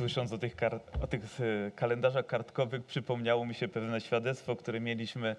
słysząc 0.00 0.32
o 0.32 0.38
tych, 0.38 0.56
kar- 0.56 0.80
o 1.02 1.06
tych 1.06 1.40
e, 1.40 1.70
kalendarzach 1.70 2.26
kartkowych, 2.26 2.84
przypomniało 2.84 3.46
mi 3.46 3.54
się 3.54 3.68
pewne 3.68 4.00
świadectwo, 4.00 4.56
które 4.56 4.80
mieliśmy 4.80 5.36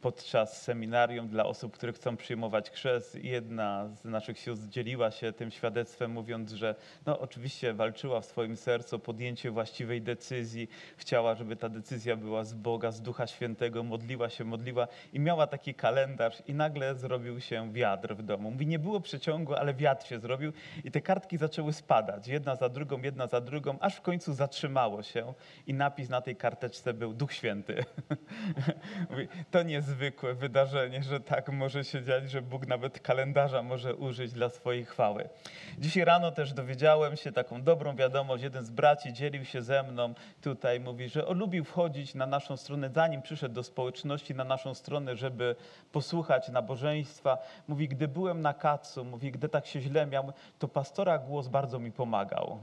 podczas 0.00 0.62
seminarium 0.62 1.28
dla 1.28 1.46
osób, 1.46 1.72
które 1.72 1.92
chcą 1.92 2.16
przyjmować 2.16 2.70
chrzest. 2.70 3.24
Jedna 3.24 3.88
z 3.88 4.04
naszych 4.04 4.38
sióstr 4.38 4.68
dzieliła 4.68 5.10
się 5.10 5.32
tym 5.32 5.50
świadectwem, 5.50 6.10
mówiąc, 6.10 6.52
że 6.52 6.74
no, 7.06 7.20
oczywiście 7.20 7.74
walczyła 7.74 8.20
w 8.20 8.24
swoim 8.24 8.56
sercu 8.56 8.96
o 8.96 8.98
podjęcie 8.98 9.50
właściwej 9.50 10.02
decyzji, 10.02 10.68
chciała, 10.96 11.34
żeby 11.34 11.56
ta 11.56 11.68
decyzja 11.68 12.16
była 12.16 12.44
z 12.44 12.54
Boga, 12.54 12.90
z 12.90 13.02
Ducha 13.02 13.26
Świętego, 13.26 13.82
modliła 13.82 14.28
się, 14.28 14.44
modliła 14.44 14.88
i 15.12 15.20
miała 15.20 15.46
taki 15.46 15.74
kalendarz 15.74 16.42
i 16.46 16.54
nagle 16.54 16.94
zrobił 16.94 17.40
się 17.40 17.72
wiatr 17.72 18.14
w 18.14 18.22
domu. 18.22 18.50
Mówi, 18.50 18.66
nie 18.66 18.78
było 18.78 19.00
przeciągu, 19.00 19.54
ale 19.54 19.74
wiatr 19.74 20.06
się 20.06 20.18
zrobił 20.18 20.52
i 20.84 20.90
te 20.90 21.00
kartki 21.00 21.36
zaczęły 21.36 21.72
spadać, 21.72 22.28
jedna 22.28 22.56
za 22.56 22.68
drugą, 22.68 23.02
jedna 23.02 23.26
za 23.26 23.40
drugą, 23.40 23.78
aż 23.80 23.96
w 23.96 24.00
końcu 24.00 24.32
zatrzymało 24.32 25.02
się 25.02 25.34
i 25.66 25.74
napis 25.74 26.08
na 26.08 26.20
tej 26.20 26.36
karteczce 26.36 26.94
był 26.94 27.14
Duch 27.14 27.32
Święty. 27.32 27.84
Mówi, 29.10 29.28
to 29.50 29.62
niezwykłe 29.90 30.34
wydarzenie, 30.34 31.02
że 31.02 31.20
tak 31.20 31.48
może 31.48 31.84
się 31.84 32.02
dziać, 32.02 32.30
że 32.30 32.42
Bóg 32.42 32.66
nawet 32.66 33.00
kalendarza 33.00 33.62
może 33.62 33.94
użyć 33.94 34.32
dla 34.32 34.48
swojej 34.48 34.84
chwały. 34.84 35.28
Dzisiaj 35.78 36.04
rano 36.04 36.30
też 36.30 36.52
dowiedziałem 36.52 37.16
się 37.16 37.32
taką 37.32 37.62
dobrą 37.62 37.96
wiadomość. 37.96 38.42
Jeden 38.42 38.64
z 38.64 38.70
braci 38.70 39.12
dzielił 39.12 39.44
się 39.44 39.62
ze 39.62 39.82
mną 39.82 40.14
tutaj, 40.42 40.80
mówi, 40.80 41.08
że 41.08 41.26
on 41.26 41.38
lubił 41.38 41.64
wchodzić 41.64 42.14
na 42.14 42.26
naszą 42.26 42.56
stronę, 42.56 42.90
zanim 42.94 43.22
przyszedł 43.22 43.54
do 43.54 43.62
społeczności, 43.62 44.34
na 44.34 44.44
naszą 44.44 44.74
stronę, 44.74 45.16
żeby 45.16 45.56
posłuchać 45.92 46.48
nabożeństwa. 46.48 47.38
Mówi, 47.68 47.88
gdy 47.88 48.08
byłem 48.08 48.40
na 48.40 48.54
kacu, 48.54 49.04
mówi, 49.04 49.32
gdy 49.32 49.48
tak 49.48 49.66
się 49.66 49.80
źle 49.80 50.06
miał, 50.06 50.32
to 50.58 50.68
pastora 50.68 51.18
głos 51.18 51.48
bardzo 51.48 51.78
mi 51.78 51.92
pomagał. 51.92 52.58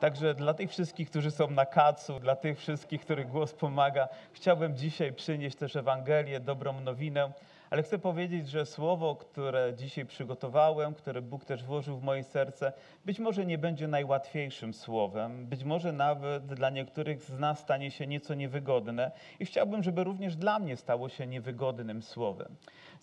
Także 0.00 0.34
dla 0.34 0.54
tych 0.54 0.70
wszystkich, 0.70 1.10
którzy 1.10 1.30
są 1.30 1.50
na 1.50 1.66
kacu, 1.66 2.20
dla 2.20 2.36
tych 2.36 2.58
wszystkich, 2.58 3.00
których 3.00 3.28
głos 3.28 3.52
pomaga, 3.52 4.08
chciałbym 4.32 4.76
dzisiaj 4.76 5.12
przynieść 5.12 5.56
też 5.56 5.76
Ewangelię, 5.76 6.40
dobrą 6.40 6.80
nowinę. 6.80 7.32
Ale 7.70 7.82
chcę 7.82 7.98
powiedzieć, 7.98 8.48
że 8.48 8.66
słowo, 8.66 9.16
które 9.16 9.72
dzisiaj 9.76 10.06
przygotowałem, 10.06 10.94
które 10.94 11.22
Bóg 11.22 11.44
też 11.44 11.64
włożył 11.64 11.98
w 11.98 12.02
moje 12.02 12.24
serce, 12.24 12.72
być 13.04 13.18
może 13.18 13.46
nie 13.46 13.58
będzie 13.58 13.88
najłatwiejszym 13.88 14.74
słowem, 14.74 15.46
być 15.46 15.64
może 15.64 15.92
nawet 15.92 16.46
dla 16.46 16.70
niektórych 16.70 17.22
z 17.22 17.38
nas 17.38 17.58
stanie 17.58 17.90
się 17.90 18.06
nieco 18.06 18.34
niewygodne 18.34 19.10
i 19.40 19.46
chciałbym, 19.46 19.82
żeby 19.82 20.04
również 20.04 20.36
dla 20.36 20.58
mnie 20.58 20.76
stało 20.76 21.08
się 21.08 21.26
niewygodnym 21.26 22.02
słowem. 22.02 22.56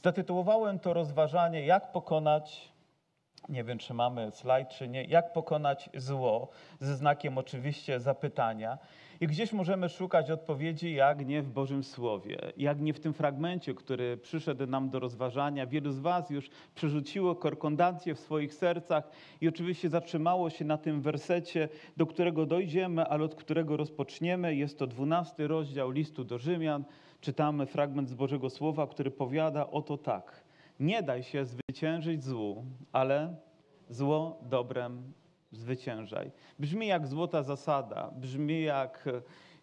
Zatytułowałem 0.04 0.80
to 0.80 0.94
rozważanie, 0.94 1.66
jak 1.66 1.92
pokonać 1.92 2.75
nie 3.50 3.64
wiem, 3.64 3.78
czy 3.78 3.94
mamy 3.94 4.32
slajd, 4.32 4.70
czy 4.70 4.88
nie. 4.88 5.04
Jak 5.04 5.34
pokonać 5.34 5.90
zło? 5.94 6.48
Ze 6.80 6.96
znakiem 6.96 7.38
oczywiście 7.38 8.00
zapytania. 8.00 8.78
I 9.22 9.28
gdzieś 9.28 9.54
możemy 9.54 9.90
szukać 9.90 10.32
odpowiedzi, 10.32 10.94
jak 10.94 11.26
nie 11.26 11.42
w 11.42 11.50
Bożym 11.50 11.84
Słowie, 11.84 12.38
jak 12.58 12.82
nie 12.82 12.94
w 12.94 13.00
tym 13.00 13.14
fragmencie, 13.14 13.74
który 13.74 14.18
przyszedł 14.18 14.68
nam 14.68 14.90
do 14.90 15.00
rozważania. 15.00 15.68
Wielu 15.68 15.92
z 15.92 16.00
Was 16.00 16.30
już 16.30 16.50
przerzuciło 16.76 17.36
korkondację 17.36 18.16
w 18.16 18.20
swoich 18.20 18.54
sercach 18.54 19.10
i 19.42 19.48
oczywiście 19.48 19.90
zatrzymało 19.90 20.50
się 20.50 20.66
na 20.66 20.78
tym 20.78 21.02
wersecie, 21.02 21.70
do 21.98 22.06
którego 22.06 22.46
dojdziemy, 22.46 23.06
ale 23.06 23.24
od 23.24 23.36
którego 23.36 23.78
rozpoczniemy. 23.78 24.56
Jest 24.56 24.80
to 24.80 24.88
dwunasty 24.88 25.48
rozdział 25.48 25.92
listu 25.92 26.24
do 26.24 26.38
Rzymian. 26.38 26.84
Czytamy 27.22 27.66
fragment 27.66 28.10
z 28.10 28.14
Bożego 28.14 28.50
Słowa, 28.50 28.88
który 28.88 29.12
powiada 29.12 29.68
oto 29.68 29.98
tak. 29.98 30.45
Nie 30.80 31.04
daj 31.04 31.24
się 31.24 31.46
zwyciężyć 31.46 32.24
złu, 32.24 32.66
ale 32.92 33.36
zło 33.90 34.40
dobrem 34.42 35.14
zwyciężaj. 35.52 36.32
Brzmi 36.60 36.88
jak 36.88 37.08
złota 37.08 37.44
zasada, 37.44 38.12
brzmi 38.16 38.64
jak, 38.64 39.10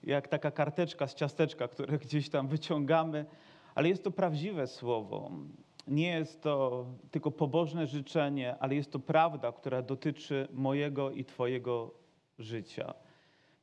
jak 0.03 0.29
taka 0.29 0.51
karteczka 0.51 1.07
z 1.07 1.15
ciasteczka, 1.15 1.69
które 1.69 1.99
gdzieś 1.99 2.31
tam 2.31 2.49
wyciągamy, 2.49 3.27
ale 3.75 3.89
jest 3.89 4.05
to 4.05 4.11
prawdziwe 4.11 4.67
słowo. 4.67 5.31
Nie 5.87 6.11
jest 6.11 6.43
to 6.43 6.87
tylko 7.11 7.31
pobożne 7.31 7.87
życzenie, 7.87 8.57
ale 8.61 8.75
jest 8.75 8.93
to 8.93 8.99
prawda, 8.99 9.53
która 9.53 9.83
dotyczy 9.83 10.49
mojego 10.53 11.11
i 11.11 11.25
Twojego 11.25 11.95
życia. 12.39 12.95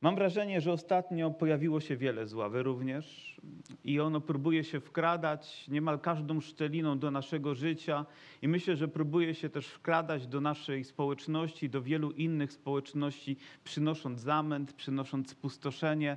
Mam 0.02 0.14
wrażenie, 0.14 0.60
że 0.60 0.72
ostatnio 0.72 1.30
pojawiło 1.30 1.80
się 1.80 1.96
wiele 1.96 2.26
zła, 2.26 2.48
wy 2.48 2.62
również, 2.62 3.36
i 3.84 4.00
ono 4.00 4.20
próbuje 4.20 4.64
się 4.64 4.80
wkradać 4.80 5.68
niemal 5.68 5.98
każdą 5.98 6.40
szczeliną 6.40 6.98
do 6.98 7.10
naszego 7.10 7.54
życia, 7.54 8.06
i 8.42 8.48
myślę, 8.48 8.76
że 8.76 8.88
próbuje 8.88 9.34
się 9.34 9.48
też 9.48 9.66
wkradać 9.66 10.26
do 10.26 10.40
naszej 10.40 10.84
społeczności, 10.84 11.70
do 11.70 11.82
wielu 11.82 12.10
innych 12.10 12.52
społeczności, 12.52 13.36
przynosząc 13.64 14.20
zamęt, 14.20 14.72
przynosząc 14.72 15.30
spustoszenie. 15.30 16.16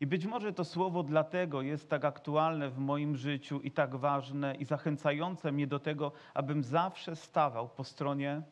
I 0.00 0.06
być 0.06 0.26
może 0.26 0.52
to 0.52 0.64
słowo 0.64 1.02
dlatego 1.02 1.62
jest 1.62 1.90
tak 1.90 2.04
aktualne 2.04 2.70
w 2.70 2.78
moim 2.78 3.16
życiu 3.16 3.60
i 3.60 3.70
tak 3.70 3.96
ważne 3.96 4.54
i 4.54 4.64
zachęcające 4.64 5.52
mnie 5.52 5.66
do 5.66 5.78
tego, 5.78 6.12
abym 6.34 6.64
zawsze 6.64 7.16
stawał 7.16 7.68
po 7.68 7.84
stronie 7.84 8.42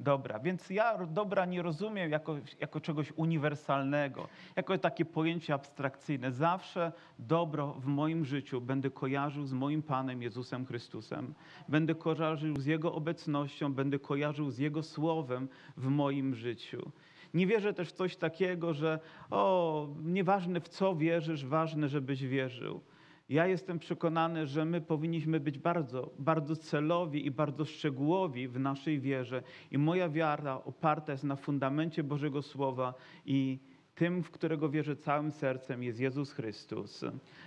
dobra. 0.00 0.38
Więc 0.38 0.70
ja 0.70 1.06
dobra 1.06 1.44
nie 1.44 1.62
rozumiem 1.62 2.10
jako, 2.10 2.36
jako 2.60 2.80
czegoś 2.80 3.12
uniwersalnego, 3.16 4.28
jako 4.56 4.78
takie 4.78 5.04
pojęcie 5.04 5.54
abstrakcyjne. 5.54 6.32
Zawsze 6.32 6.92
dobro 7.18 7.72
w 7.72 7.86
moim 7.86 8.24
życiu 8.24 8.60
będę 8.60 8.90
kojarzył 8.90 9.46
z 9.46 9.52
moim 9.52 9.82
Panem 9.82 10.22
Jezusem 10.22 10.66
Chrystusem. 10.66 11.34
Będę 11.68 11.94
kojarzył 11.94 12.56
z 12.56 12.66
Jego 12.66 12.94
obecnością, 12.94 13.72
będę 13.72 13.98
kojarzył 13.98 14.50
z 14.50 14.58
Jego 14.58 14.82
słowem 14.82 15.48
w 15.76 15.86
moim 15.86 16.34
życiu. 16.34 16.90
Nie 17.34 17.46
wierzę 17.46 17.74
też 17.74 17.88
w 17.88 17.92
coś 17.92 18.16
takiego, 18.16 18.74
że 18.74 19.00
o, 19.30 19.88
nieważne 20.04 20.60
w 20.60 20.68
co 20.68 20.96
wierzysz, 20.96 21.46
ważne, 21.46 21.88
żebyś 21.88 22.22
wierzył. 22.22 22.80
Ja 23.28 23.46
jestem 23.46 23.78
przekonany, 23.78 24.46
że 24.46 24.64
my 24.64 24.80
powinniśmy 24.80 25.40
być 25.40 25.58
bardzo, 25.58 26.10
bardzo 26.18 26.56
celowi 26.56 27.26
i 27.26 27.30
bardzo 27.30 27.64
szczegółowi 27.64 28.48
w 28.48 28.58
naszej 28.58 29.00
wierze. 29.00 29.42
I 29.70 29.78
moja 29.78 30.08
wiara 30.08 30.64
oparta 30.64 31.12
jest 31.12 31.24
na 31.24 31.36
fundamencie 31.36 32.04
Bożego 32.04 32.42
Słowa 32.42 32.94
i 33.24 33.58
tym, 33.94 34.22
w 34.22 34.30
którego 34.30 34.68
wierzę 34.68 34.96
całym 34.96 35.30
sercem, 35.30 35.82
jest 35.82 36.00
Jezus 36.00 36.32
Chrystus. 36.32 37.04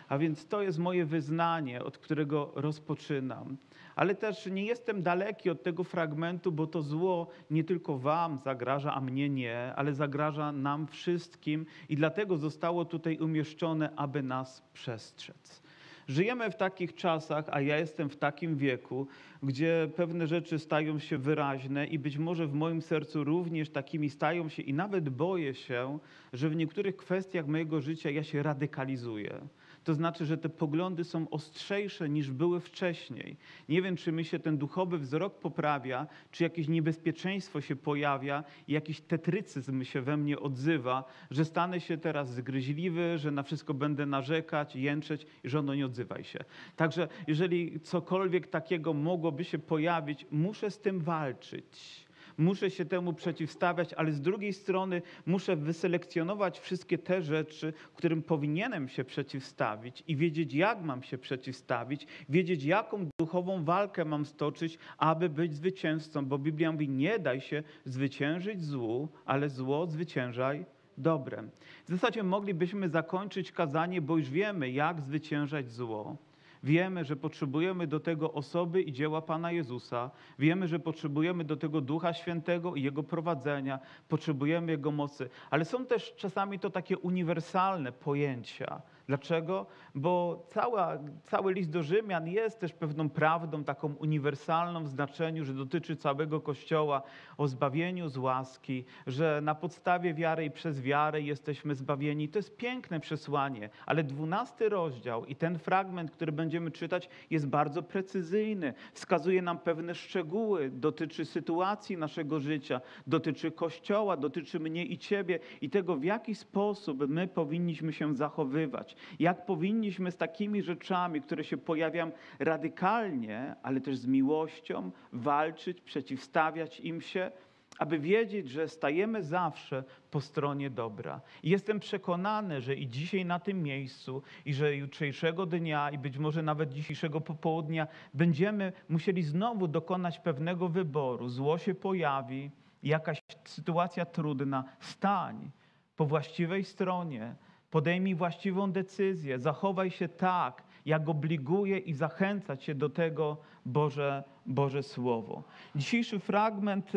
A 0.07 0.17
więc 0.17 0.47
to 0.47 0.61
jest 0.61 0.79
moje 0.79 1.05
wyznanie, 1.05 1.83
od 1.83 1.97
którego 1.97 2.51
rozpoczynam. 2.55 3.57
Ale 3.95 4.15
też 4.15 4.45
nie 4.45 4.65
jestem 4.65 5.03
daleki 5.03 5.49
od 5.49 5.63
tego 5.63 5.83
fragmentu, 5.83 6.51
bo 6.51 6.67
to 6.67 6.81
zło 6.81 7.27
nie 7.51 7.63
tylko 7.63 7.97
Wam 7.97 8.37
zagraża, 8.37 8.93
a 8.93 9.01
mnie 9.01 9.29
nie, 9.29 9.73
ale 9.75 9.93
zagraża 9.93 10.51
nam 10.51 10.87
wszystkim 10.87 11.65
i 11.89 11.95
dlatego 11.95 12.37
zostało 12.37 12.85
tutaj 12.85 13.17
umieszczone, 13.17 13.89
aby 13.95 14.23
nas 14.23 14.63
przestrzec. 14.73 15.68
Żyjemy 16.09 16.51
w 16.51 16.55
takich 16.55 16.95
czasach, 16.95 17.45
a 17.51 17.61
ja 17.61 17.77
jestem 17.77 18.09
w 18.09 18.17
takim 18.17 18.57
wieku, 18.57 19.07
gdzie 19.43 19.89
pewne 19.95 20.27
rzeczy 20.27 20.59
stają 20.59 20.99
się 20.99 21.17
wyraźne 21.17 21.85
i 21.87 21.99
być 21.99 22.17
może 22.17 22.47
w 22.47 22.53
moim 22.53 22.81
sercu 22.81 23.23
również 23.23 23.69
takimi 23.69 24.09
stają 24.09 24.49
się 24.49 24.61
i 24.61 24.73
nawet 24.73 25.09
boję 25.09 25.53
się, 25.53 25.99
że 26.33 26.49
w 26.49 26.55
niektórych 26.55 26.97
kwestiach 26.97 27.47
mojego 27.47 27.81
życia 27.81 28.09
ja 28.09 28.23
się 28.23 28.43
radykalizuję. 28.43 29.41
To 29.83 29.93
znaczy, 29.93 30.25
że 30.25 30.37
te 30.37 30.49
poglądy 30.49 31.03
są 31.03 31.29
ostrzejsze 31.29 32.09
niż 32.09 32.31
były 32.31 32.59
wcześniej. 32.59 33.37
Nie 33.69 33.81
wiem, 33.81 33.95
czy 33.95 34.11
mi 34.11 34.25
się 34.25 34.39
ten 34.39 34.57
duchowy 34.57 34.97
wzrok 34.97 35.39
poprawia, 35.39 36.07
czy 36.31 36.43
jakieś 36.43 36.67
niebezpieczeństwo 36.67 37.61
się 37.61 37.75
pojawia 37.75 38.43
jakiś 38.67 39.01
tetrycyzm 39.01 39.83
się 39.83 40.01
we 40.01 40.17
mnie 40.17 40.39
odzywa, 40.39 41.03
że 41.31 41.45
stanę 41.45 41.79
się 41.79 41.97
teraz 41.97 42.33
zgryźliwy, 42.33 43.17
że 43.17 43.31
na 43.31 43.43
wszystko 43.43 43.73
będę 43.73 44.05
narzekać, 44.05 44.75
jęczeć 44.75 45.25
i 45.43 45.49
że 45.49 45.59
ono 45.59 45.75
nie 45.75 45.85
odzywaj 45.85 46.23
się. 46.23 46.39
Także 46.75 47.07
jeżeli 47.27 47.79
cokolwiek 47.79 48.47
takiego 48.47 48.93
mogłoby 48.93 49.43
się 49.43 49.59
pojawić, 49.59 50.25
muszę 50.31 50.71
z 50.71 50.79
tym 50.79 50.99
walczyć 50.99 52.08
muszę 52.39 52.71
się 52.71 52.85
temu 52.85 53.13
przeciwstawiać, 53.13 53.93
ale 53.93 54.11
z 54.11 54.21
drugiej 54.21 54.53
strony 54.53 55.01
muszę 55.25 55.55
wyselekcjonować 55.55 56.59
wszystkie 56.59 56.97
te 56.97 57.21
rzeczy, 57.21 57.73
którym 57.95 58.23
powinienem 58.23 58.89
się 58.89 59.03
przeciwstawić 59.03 60.03
i 60.07 60.15
wiedzieć, 60.15 60.53
jak 60.53 60.81
mam 60.81 61.03
się 61.03 61.17
przeciwstawić, 61.17 62.07
wiedzieć, 62.29 62.63
jaką 62.63 63.09
duchową 63.19 63.63
walkę 63.63 64.05
mam 64.05 64.25
stoczyć, 64.25 64.77
aby 64.97 65.29
być 65.29 65.53
zwycięzcą, 65.53 66.25
bo 66.25 66.37
Biblia 66.37 66.71
mówi, 66.71 66.89
nie 66.89 67.19
daj 67.19 67.41
się 67.41 67.63
zwyciężyć 67.85 68.63
złu, 68.63 69.09
ale 69.25 69.49
zło 69.49 69.87
zwyciężaj 69.87 70.65
dobrem. 70.97 71.49
W 71.87 71.91
zasadzie 71.91 72.23
moglibyśmy 72.23 72.89
zakończyć 72.89 73.51
kazanie, 73.51 74.01
bo 74.01 74.17
już 74.17 74.29
wiemy, 74.29 74.71
jak 74.71 75.01
zwyciężać 75.01 75.71
zło. 75.71 76.28
Wiemy, 76.63 77.05
że 77.05 77.15
potrzebujemy 77.15 77.87
do 77.87 77.99
tego 77.99 78.33
osoby 78.33 78.81
i 78.81 78.93
dzieła 78.93 79.21
Pana 79.21 79.51
Jezusa. 79.51 80.11
Wiemy, 80.39 80.67
że 80.67 80.79
potrzebujemy 80.79 81.43
do 81.43 81.57
tego 81.57 81.81
Ducha 81.81 82.13
Świętego 82.13 82.75
i 82.75 82.83
Jego 82.83 83.03
prowadzenia. 83.03 83.79
Potrzebujemy 84.07 84.71
Jego 84.71 84.91
mocy. 84.91 85.29
Ale 85.49 85.65
są 85.65 85.85
też 85.85 86.15
czasami 86.15 86.59
to 86.59 86.69
takie 86.69 86.97
uniwersalne 86.97 87.91
pojęcia. 87.91 88.81
Dlaczego? 89.09 89.65
Bo 89.95 90.43
cała, 90.47 90.97
cały 91.23 91.53
list 91.53 91.69
do 91.69 91.83
Rzymian 91.83 92.27
jest 92.27 92.59
też 92.59 92.73
pewną 92.73 93.09
prawdą 93.09 93.63
taką 93.63 93.95
uniwersalną 93.95 94.83
w 94.83 94.87
znaczeniu, 94.87 95.45
że 95.45 95.53
dotyczy 95.53 95.95
całego 95.95 96.41
Kościoła 96.41 97.01
o 97.37 97.47
zbawieniu 97.47 98.09
z 98.09 98.17
łaski, 98.17 98.85
że 99.07 99.41
na 99.43 99.55
podstawie 99.55 100.13
wiary 100.13 100.45
i 100.45 100.51
przez 100.51 100.81
wiarę 100.81 101.21
jesteśmy 101.21 101.75
zbawieni. 101.75 102.29
To 102.29 102.39
jest 102.39 102.57
piękne 102.57 102.99
przesłanie, 102.99 103.69
ale 103.85 104.03
dwunasty 104.03 104.69
rozdział 104.69 105.25
i 105.25 105.35
ten 105.35 105.59
fragment, 105.59 106.11
który 106.11 106.31
będziemy 106.31 106.71
czytać, 106.71 107.09
jest 107.29 107.47
bardzo 107.47 107.83
precyzyjny. 107.83 108.73
Wskazuje 108.93 109.41
nam 109.41 109.59
pewne 109.59 109.95
szczegóły, 109.95 110.69
dotyczy 110.69 111.25
sytuacji 111.25 111.97
naszego 111.97 112.39
życia, 112.39 112.81
dotyczy 113.07 113.51
Kościoła, 113.51 114.17
dotyczy 114.17 114.59
mnie 114.59 114.85
i 114.85 114.97
Ciebie 114.97 115.39
i 115.61 115.69
tego, 115.69 115.95
w 115.95 116.03
jaki 116.03 116.35
sposób 116.35 117.07
my 117.07 117.27
powinniśmy 117.27 117.93
się 117.93 118.15
zachowywać 118.15 118.98
jak 119.19 119.45
powinniśmy 119.45 120.11
z 120.11 120.17
takimi 120.17 120.61
rzeczami, 120.61 121.21
które 121.21 121.43
się 121.43 121.57
pojawiają 121.57 122.11
radykalnie, 122.39 123.55
ale 123.63 123.81
też 123.81 123.97
z 123.97 124.05
miłością 124.05 124.91
walczyć, 125.13 125.81
przeciwstawiać 125.81 126.79
im 126.79 127.01
się, 127.01 127.31
aby 127.79 127.99
wiedzieć, 127.99 128.49
że 128.49 128.67
stajemy 128.67 129.23
zawsze 129.23 129.83
po 130.11 130.21
stronie 130.21 130.69
dobra. 130.69 131.21
Jestem 131.43 131.79
przekonany, 131.79 132.61
że 132.61 132.75
i 132.75 132.87
dzisiaj 132.87 133.25
na 133.25 133.39
tym 133.39 133.63
miejscu, 133.63 134.21
i 134.45 134.53
że 134.53 134.75
jutrzejszego 134.75 135.45
dnia, 135.45 135.91
i 135.91 135.97
być 135.97 136.17
może 136.17 136.43
nawet 136.43 136.69
dzisiejszego 136.69 137.21
popołudnia 137.21 137.87
będziemy 138.13 138.73
musieli 138.89 139.23
znowu 139.23 139.67
dokonać 139.67 140.19
pewnego 140.19 140.69
wyboru. 140.69 141.29
Zło 141.29 141.57
się 141.57 141.75
pojawi, 141.75 142.51
jakaś 142.83 143.21
sytuacja 143.45 144.05
trudna, 144.05 144.63
stań 144.79 145.51
po 145.95 146.05
właściwej 146.05 146.63
stronie, 146.63 147.35
Podejmij 147.71 148.15
właściwą 148.15 148.71
decyzję, 148.71 149.39
zachowaj 149.39 149.91
się 149.91 150.09
tak, 150.09 150.63
jak 150.85 151.09
obliguje 151.09 151.77
i 151.77 151.93
zachęca 151.93 152.57
cię 152.57 152.75
do 152.75 152.89
tego 152.89 153.37
Boże, 153.65 154.23
Boże 154.45 154.83
Słowo. 154.83 155.43
Dzisiejszy 155.75 156.19
fragment 156.19 156.91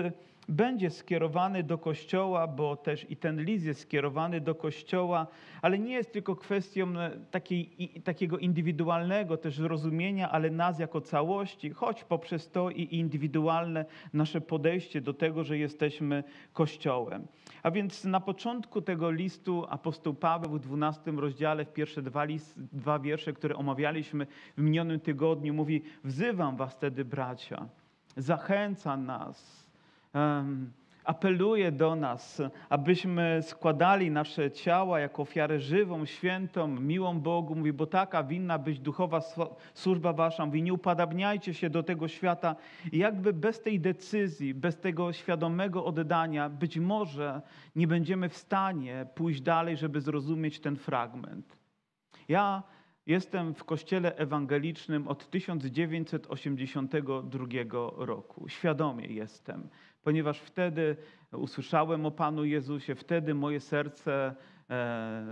będzie 0.53 0.91
skierowany 0.91 1.63
do 1.63 1.79
Kościoła, 1.79 2.47
bo 2.47 2.77
też 2.77 3.11
i 3.11 3.17
ten 3.17 3.45
list 3.45 3.65
jest 3.65 3.81
skierowany 3.81 4.41
do 4.41 4.55
Kościoła, 4.55 5.27
ale 5.63 5.79
nie 5.79 5.93
jest 5.93 6.13
tylko 6.13 6.37
kwestią 6.37 6.99
e, 6.99 7.11
takiej, 7.31 7.91
takiego 8.05 8.39
indywidualnego 8.39 9.37
też 9.37 9.57
zrozumienia, 9.57 10.31
ale 10.31 10.51
nas 10.51 10.79
jako 10.79 11.01
całości, 11.01 11.71
choć 11.71 12.05
poprzez 12.05 12.51
to 12.51 12.71
i 12.71 12.97
indywidualne 12.97 13.85
nasze 14.13 14.41
podejście 14.41 15.01
do 15.01 15.15
tego, 15.15 15.45
że 15.45 15.59
jesteśmy 15.59 16.25
Kościołem. 16.53 17.27
A 17.63 17.71
więc 17.71 18.05
na 18.05 18.21
początku 18.21 18.83
tego 18.83 19.11
listu 19.11 19.65
apostoł 19.69 20.15
Paweł 20.15 20.51
w 20.51 20.61
12 20.61 21.11
rozdziale, 21.11 21.65
w 21.65 21.73
pierwsze 21.73 22.03
dwa, 22.03 22.25
list, 22.25 22.61
dwa 22.73 22.99
wiersze, 22.99 23.33
które 23.33 23.57
omawialiśmy 23.57 24.27
w 24.57 24.63
minionym 24.63 25.01
tygodniu, 25.01 25.55
mówi: 25.55 25.83
Wzywam 26.05 26.57
was 26.57 26.73
wtedy, 26.75 27.05
bracia, 27.05 27.69
zachęca 28.17 28.97
nas, 28.97 29.62
apeluje 31.05 31.73
do 31.73 31.97
nas, 31.97 32.43
abyśmy 32.69 33.41
składali 33.43 34.11
nasze 34.11 34.51
ciała 34.51 35.01
jako 35.01 35.23
ofiarę 35.23 35.61
żywą, 35.61 36.07
świętą, 36.07 36.69
miłą 36.69 37.21
Bogu. 37.21 37.55
Mówi, 37.55 37.73
bo 37.73 37.87
taka 37.87 38.23
winna 38.23 38.59
być 38.59 38.79
duchowa 38.79 39.21
służba 39.75 40.13
wasza. 40.13 40.47
Mówi, 40.47 40.63
nie 40.63 40.73
upadabniajcie 40.73 41.55
się 41.55 41.71
do 41.71 41.83
tego 41.83 42.09
świata. 42.09 42.57
I 42.93 42.99
jakby 42.99 43.33
bez 43.33 43.61
tej 43.61 43.81
decyzji, 43.81 44.55
bez 44.55 44.81
tego 44.81 45.13
świadomego 45.13 45.85
oddania, 45.85 46.49
być 46.49 46.79
może 46.79 47.43
nie 47.77 47.87
będziemy 47.87 48.29
w 48.29 48.37
stanie 48.37 49.07
pójść 49.15 49.41
dalej, 49.41 49.77
żeby 49.77 50.01
zrozumieć 50.01 50.61
ten 50.61 50.77
fragment. 50.77 51.57
Ja 52.29 52.63
Jestem 53.07 53.55
w 53.55 53.65
kościele 53.65 54.17
ewangelicznym 54.17 55.09
od 55.09 55.31
1982 55.31 57.47
roku. 57.97 58.49
Świadomie 58.49 59.07
jestem 59.07 59.69
ponieważ 60.03 60.39
wtedy 60.39 60.97
usłyszałem 61.33 62.07
o 62.07 62.11
Panu 62.11 62.45
Jezusie, 62.45 62.95
wtedy 62.95 63.35
moje 63.35 63.61
serce 63.61 64.35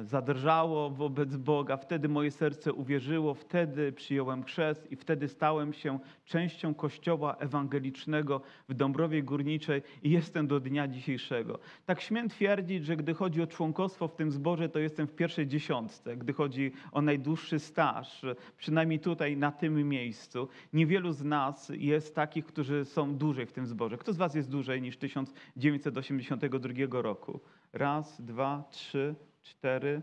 zadrżało 0.02 0.90
wobec 0.90 1.36
Boga, 1.36 1.76
wtedy 1.76 2.08
moje 2.08 2.30
serce 2.30 2.72
uwierzyło, 2.72 3.34
wtedy 3.34 3.92
przyjąłem 3.92 4.42
chrzest 4.42 4.92
i 4.92 4.96
wtedy 4.96 5.28
stałem 5.28 5.72
się 5.72 5.98
częścią 6.24 6.74
Kościoła 6.74 7.36
Ewangelicznego 7.36 8.40
w 8.68 8.74
Dąbrowie 8.74 9.22
Górniczej 9.22 9.82
i 10.02 10.10
jestem 10.10 10.46
do 10.46 10.60
dnia 10.60 10.88
dzisiejszego. 10.88 11.58
Tak 11.86 12.00
śmiem 12.00 12.28
twierdzić, 12.28 12.84
że 12.84 12.96
gdy 12.96 13.14
chodzi 13.14 13.42
o 13.42 13.46
członkostwo 13.46 14.08
w 14.08 14.16
tym 14.16 14.30
zborze, 14.30 14.68
to 14.68 14.78
jestem 14.78 15.06
w 15.06 15.14
pierwszej 15.14 15.46
dziesiątce. 15.46 16.16
Gdy 16.16 16.32
chodzi 16.32 16.72
o 16.92 17.02
najdłuższy 17.02 17.58
staż, 17.58 18.22
przynajmniej 18.56 19.00
tutaj 19.00 19.36
na 19.36 19.52
tym 19.52 19.88
miejscu, 19.88 20.48
niewielu 20.72 21.12
z 21.12 21.24
nas 21.24 21.72
jest 21.74 22.14
takich, 22.14 22.46
którzy 22.46 22.84
są 22.84 23.16
dłużej 23.16 23.46
w 23.46 23.52
tym 23.52 23.66
zborze. 23.66 23.98
Kto 23.98 24.12
z 24.12 24.16
was 24.16 24.34
jest 24.34 24.50
dłużej 24.50 24.82
niż 24.82 24.96
1982 24.96 27.02
roku? 27.02 27.40
Raz, 27.72 28.22
dwa, 28.22 28.64
trzy, 28.70 29.14
cztery, 29.42 30.02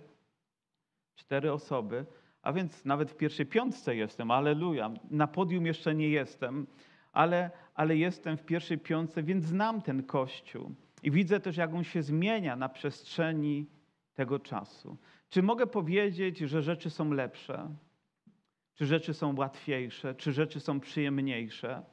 cztery 1.16 1.54
osoby, 1.54 2.06
a 2.42 2.54
więc 2.54 2.86
nawet 2.86 3.12
w 3.12 3.16
pierwszej 3.16 3.46
piątce 3.46 3.96
jestem, 3.96 4.32
aleluja. 4.32 4.92
Na 5.12 5.28
podium 5.28 5.66
jeszcze 5.66 5.96
nie 5.96 6.10
jestem, 6.10 6.68
ale, 7.12 7.52
ale 7.74 7.98
jestem 7.98 8.38
w 8.38 8.46
pierwszej 8.46 8.78
piątce, 8.78 9.24
więc 9.24 9.46
znam 9.46 9.82
ten 9.82 10.04
Kościół. 10.04 10.76
I 11.04 11.12
widzę 11.12 11.40
też, 11.40 11.58
jak 11.58 11.74
on 11.74 11.84
się 11.84 12.04
zmienia 12.04 12.56
na 12.56 12.70
przestrzeni 12.70 13.66
tego 14.14 14.40
czasu. 14.40 14.98
Czy 15.30 15.44
mogę 15.44 15.68
powiedzieć, 15.68 16.38
że 16.38 16.62
rzeczy 16.62 16.90
są 16.90 17.12
lepsze? 17.12 17.70
Czy 18.74 18.86
rzeczy 18.86 19.14
są 19.14 19.36
łatwiejsze? 19.36 20.16
Czy 20.16 20.32
rzeczy 20.32 20.60
są 20.60 20.80
przyjemniejsze? 20.80 21.84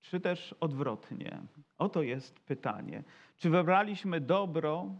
Czy 0.00 0.20
też 0.20 0.54
odwrotnie? 0.60 1.40
Oto 1.78 2.02
jest 2.02 2.40
pytanie. 2.40 3.04
Czy 3.36 3.50
wybraliśmy 3.50 4.20
dobro, 4.20 4.94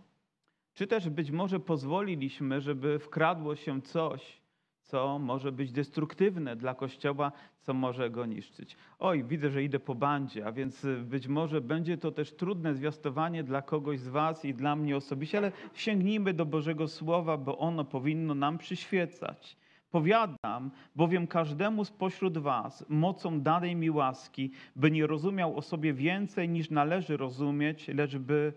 czy 0.75 0.87
też 0.87 1.09
być 1.09 1.31
może 1.31 1.61
pozwoliliśmy, 1.61 2.61
żeby 2.61 2.99
wkradło 2.99 3.56
się 3.56 3.83
coś, 3.83 4.41
co 4.83 5.19
może 5.19 5.53
być 5.53 5.73
destruktywne 5.73 6.56
dla 6.56 6.75
Kościoła, 6.75 7.33
co 7.61 7.75
może 7.75 8.11
go 8.11 8.27
niszczyć. 8.27 8.77
Oj, 8.99 9.25
widzę, 9.25 9.50
że 9.50 9.62
idę 9.62 9.81
po 9.81 9.95
bandzie, 9.95 10.47
a 10.47 10.53
więc 10.53 10.87
być 11.03 11.29
może 11.29 11.61
będzie 11.61 11.99
to 11.99 12.12
też 12.12 12.37
trudne 12.37 12.75
zwiastowanie 12.75 13.44
dla 13.44 13.62
kogoś 13.62 14.01
z 14.01 14.09
Was 14.09 14.44
i 14.44 14.55
dla 14.55 14.77
mnie 14.77 14.97
osobiście, 14.97 15.39
ale 15.39 15.53
sięgnijmy 15.75 16.35
do 16.35 16.47
Bożego 16.47 16.89
Słowa, 16.89 17.37
bo 17.37 17.59
ono 17.59 17.85
powinno 17.85 18.35
nam 18.35 18.59
przyświecać. 18.59 19.56
Powiadam 19.90 20.70
bowiem 20.96 21.26
każdemu 21.26 21.85
spośród 21.85 22.38
Was 22.38 22.85
mocą 22.88 23.40
danej 23.40 23.76
mi 23.76 23.90
łaski, 23.90 24.50
by 24.76 24.90
nie 24.90 25.06
rozumiał 25.06 25.56
o 25.56 25.62
sobie 25.62 25.93
więcej 25.93 26.49
niż 26.49 26.70
należy 26.70 27.17
rozumieć, 27.17 27.88
lecz 27.88 28.17
by 28.17 28.52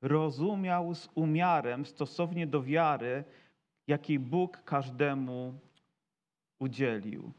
rozumiał 0.00 0.94
z 0.94 1.08
umiarem 1.14 1.86
stosownie 1.86 2.46
do 2.46 2.62
wiary, 2.62 3.24
jakiej 3.86 4.18
Bóg 4.18 4.62
każdemu 4.64 5.54
udzielił. 6.58 7.32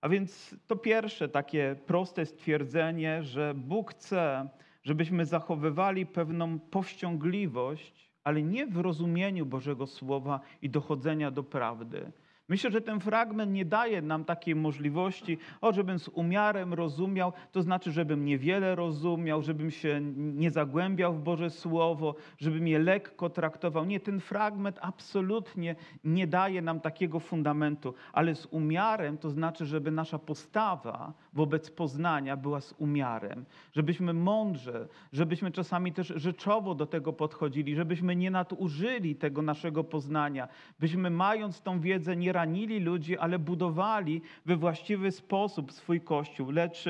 A 0.00 0.08
więc 0.08 0.56
to 0.66 0.76
pierwsze 0.76 1.28
takie 1.28 1.76
proste 1.86 2.26
stwierdzenie, 2.26 3.22
że 3.22 3.54
Bóg 3.54 3.90
chce, 3.90 4.48
żebyśmy 4.82 5.26
zachowywali 5.26 6.06
pewną 6.06 6.58
powściągliwość, 6.58 8.10
ale 8.24 8.42
nie 8.42 8.66
w 8.66 8.76
rozumieniu 8.76 9.46
Bożego 9.46 9.86
Słowa 9.86 10.40
i 10.62 10.70
dochodzenia 10.70 11.30
do 11.30 11.42
prawdy. 11.42 12.12
Myślę, 12.50 12.70
że 12.70 12.80
ten 12.80 13.00
fragment 13.00 13.52
nie 13.52 13.64
daje 13.64 14.02
nam 14.02 14.24
takiej 14.24 14.54
możliwości, 14.54 15.38
o, 15.60 15.72
żebym 15.72 15.98
z 15.98 16.08
umiarem 16.08 16.74
rozumiał, 16.74 17.32
to 17.52 17.62
znaczy, 17.62 17.92
żebym 17.92 18.24
niewiele 18.24 18.74
rozumiał, 18.74 19.42
żebym 19.42 19.70
się 19.70 20.00
nie 20.16 20.50
zagłębiał 20.50 21.14
w 21.14 21.22
Boże 21.22 21.50
Słowo, 21.50 22.14
żebym 22.38 22.68
je 22.68 22.78
lekko 22.78 23.30
traktował. 23.30 23.84
Nie, 23.84 24.00
ten 24.00 24.20
fragment 24.20 24.78
absolutnie 24.82 25.76
nie 26.04 26.26
daje 26.26 26.62
nam 26.62 26.80
takiego 26.80 27.20
fundamentu, 27.20 27.94
ale 28.12 28.34
z 28.34 28.46
umiarem 28.46 29.18
to 29.18 29.30
znaczy, 29.30 29.66
żeby 29.66 29.90
nasza 29.90 30.18
postawa 30.18 31.12
wobec 31.32 31.70
poznania 31.70 32.36
była 32.36 32.60
z 32.60 32.74
umiarem, 32.78 33.44
żebyśmy 33.72 34.12
mądrze, 34.12 34.88
żebyśmy 35.12 35.50
czasami 35.50 35.92
też 35.92 36.12
rzeczowo 36.16 36.74
do 36.74 36.86
tego 36.86 37.12
podchodzili, 37.12 37.74
żebyśmy 37.74 38.16
nie 38.16 38.30
nadużyli 38.30 39.16
tego 39.16 39.42
naszego 39.42 39.84
poznania, 39.84 40.48
byśmy 40.80 41.10
mając 41.10 41.60
tą 41.60 41.80
wiedzę 41.80 42.16
nie 42.16 42.32
ranili 42.32 42.80
ludzi, 42.80 43.18
ale 43.18 43.38
budowali 43.38 44.22
we 44.46 44.56
właściwy 44.56 45.10
sposób 45.10 45.72
swój 45.72 46.00
Kościół, 46.00 46.50
lecz 46.50 46.84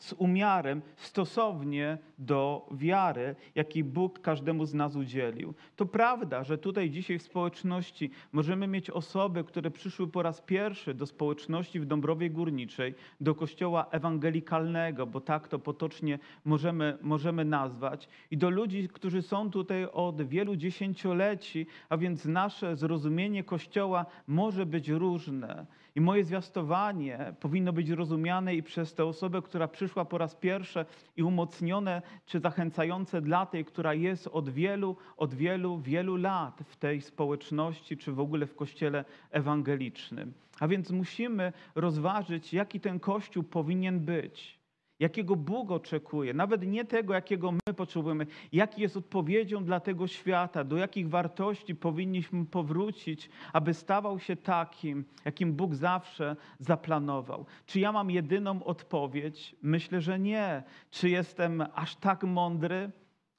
z 0.00 0.12
umiarem, 0.12 0.82
stosownie 0.96 1.98
do 2.18 2.68
wiary, 2.70 3.36
jakiej 3.54 3.84
Bóg 3.84 4.20
każdemu 4.20 4.66
z 4.66 4.74
nas 4.74 4.96
udzielił. 4.96 5.54
To 5.76 5.86
prawda, 5.86 6.44
że 6.44 6.58
tutaj 6.58 6.90
dzisiaj 6.90 7.18
w 7.18 7.22
społeczności 7.22 8.10
możemy 8.32 8.66
mieć 8.66 8.90
osoby, 8.90 9.44
które 9.44 9.70
przyszły 9.70 10.08
po 10.08 10.22
raz 10.22 10.40
pierwszy 10.40 10.94
do 10.94 11.06
społeczności 11.06 11.80
w 11.80 11.86
Dąbrowie 11.86 12.30
Górniczej, 12.30 12.94
do 13.20 13.34
kościoła 13.34 13.86
ewangelikalnego, 13.90 15.06
bo 15.06 15.20
tak 15.20 15.48
to 15.48 15.58
potocznie 15.58 16.18
możemy, 16.44 16.98
możemy 17.02 17.44
nazwać, 17.44 18.08
i 18.30 18.36
do 18.36 18.50
ludzi, 18.50 18.88
którzy 18.88 19.22
są 19.22 19.50
tutaj 19.50 19.84
od 19.84 20.22
wielu 20.22 20.56
dziesięcioleci, 20.56 21.66
a 21.88 21.96
więc 21.96 22.24
nasze 22.24 22.76
zrozumienie 22.76 23.44
kościoła 23.44 24.06
może 24.26 24.66
być 24.66 24.88
różne. 24.88 25.66
I 26.00 26.02
moje 26.02 26.24
zwiastowanie 26.24 27.34
powinno 27.40 27.72
być 27.72 27.90
rozumiane 27.90 28.54
i 28.54 28.62
przez 28.62 28.94
tę 28.94 29.04
osobę, 29.04 29.42
która 29.42 29.68
przyszła 29.68 30.04
po 30.04 30.18
raz 30.18 30.34
pierwszy 30.34 30.84
i 31.16 31.22
umocnione 31.22 32.02
czy 32.26 32.40
zachęcające 32.40 33.20
dla 33.20 33.46
tej, 33.46 33.64
która 33.64 33.94
jest 33.94 34.26
od 34.26 34.48
wielu, 34.48 34.96
od 35.16 35.34
wielu, 35.34 35.78
wielu 35.78 36.16
lat 36.16 36.62
w 36.66 36.76
tej 36.76 37.00
społeczności, 37.00 37.96
czy 37.96 38.12
w 38.12 38.20
ogóle 38.20 38.46
w 38.46 38.54
kościele 38.54 39.04
ewangelicznym. 39.30 40.32
A 40.60 40.68
więc 40.68 40.90
musimy 40.90 41.52
rozważyć, 41.74 42.52
jaki 42.52 42.80
ten 42.80 43.00
kościół 43.00 43.42
powinien 43.42 44.00
być 44.00 44.59
jakiego 45.00 45.36
Bóg 45.36 45.70
oczekuje, 45.70 46.34
nawet 46.34 46.66
nie 46.66 46.84
tego, 46.84 47.14
jakiego 47.14 47.52
my 47.52 47.74
potrzebujemy, 47.76 48.26
jaki 48.52 48.82
jest 48.82 48.96
odpowiedzią 48.96 49.64
dla 49.64 49.80
tego 49.80 50.06
świata, 50.06 50.64
do 50.64 50.76
jakich 50.76 51.08
wartości 51.08 51.74
powinniśmy 51.74 52.46
powrócić, 52.46 53.30
aby 53.52 53.74
stawał 53.74 54.18
się 54.18 54.36
takim, 54.36 55.04
jakim 55.24 55.52
Bóg 55.52 55.74
zawsze 55.74 56.36
zaplanował. 56.58 57.46
Czy 57.66 57.80
ja 57.80 57.92
mam 57.92 58.10
jedyną 58.10 58.64
odpowiedź? 58.64 59.56
Myślę, 59.62 60.00
że 60.00 60.18
nie. 60.18 60.62
Czy 60.90 61.08
jestem 61.08 61.64
aż 61.74 61.96
tak 61.96 62.22
mądry? 62.22 62.90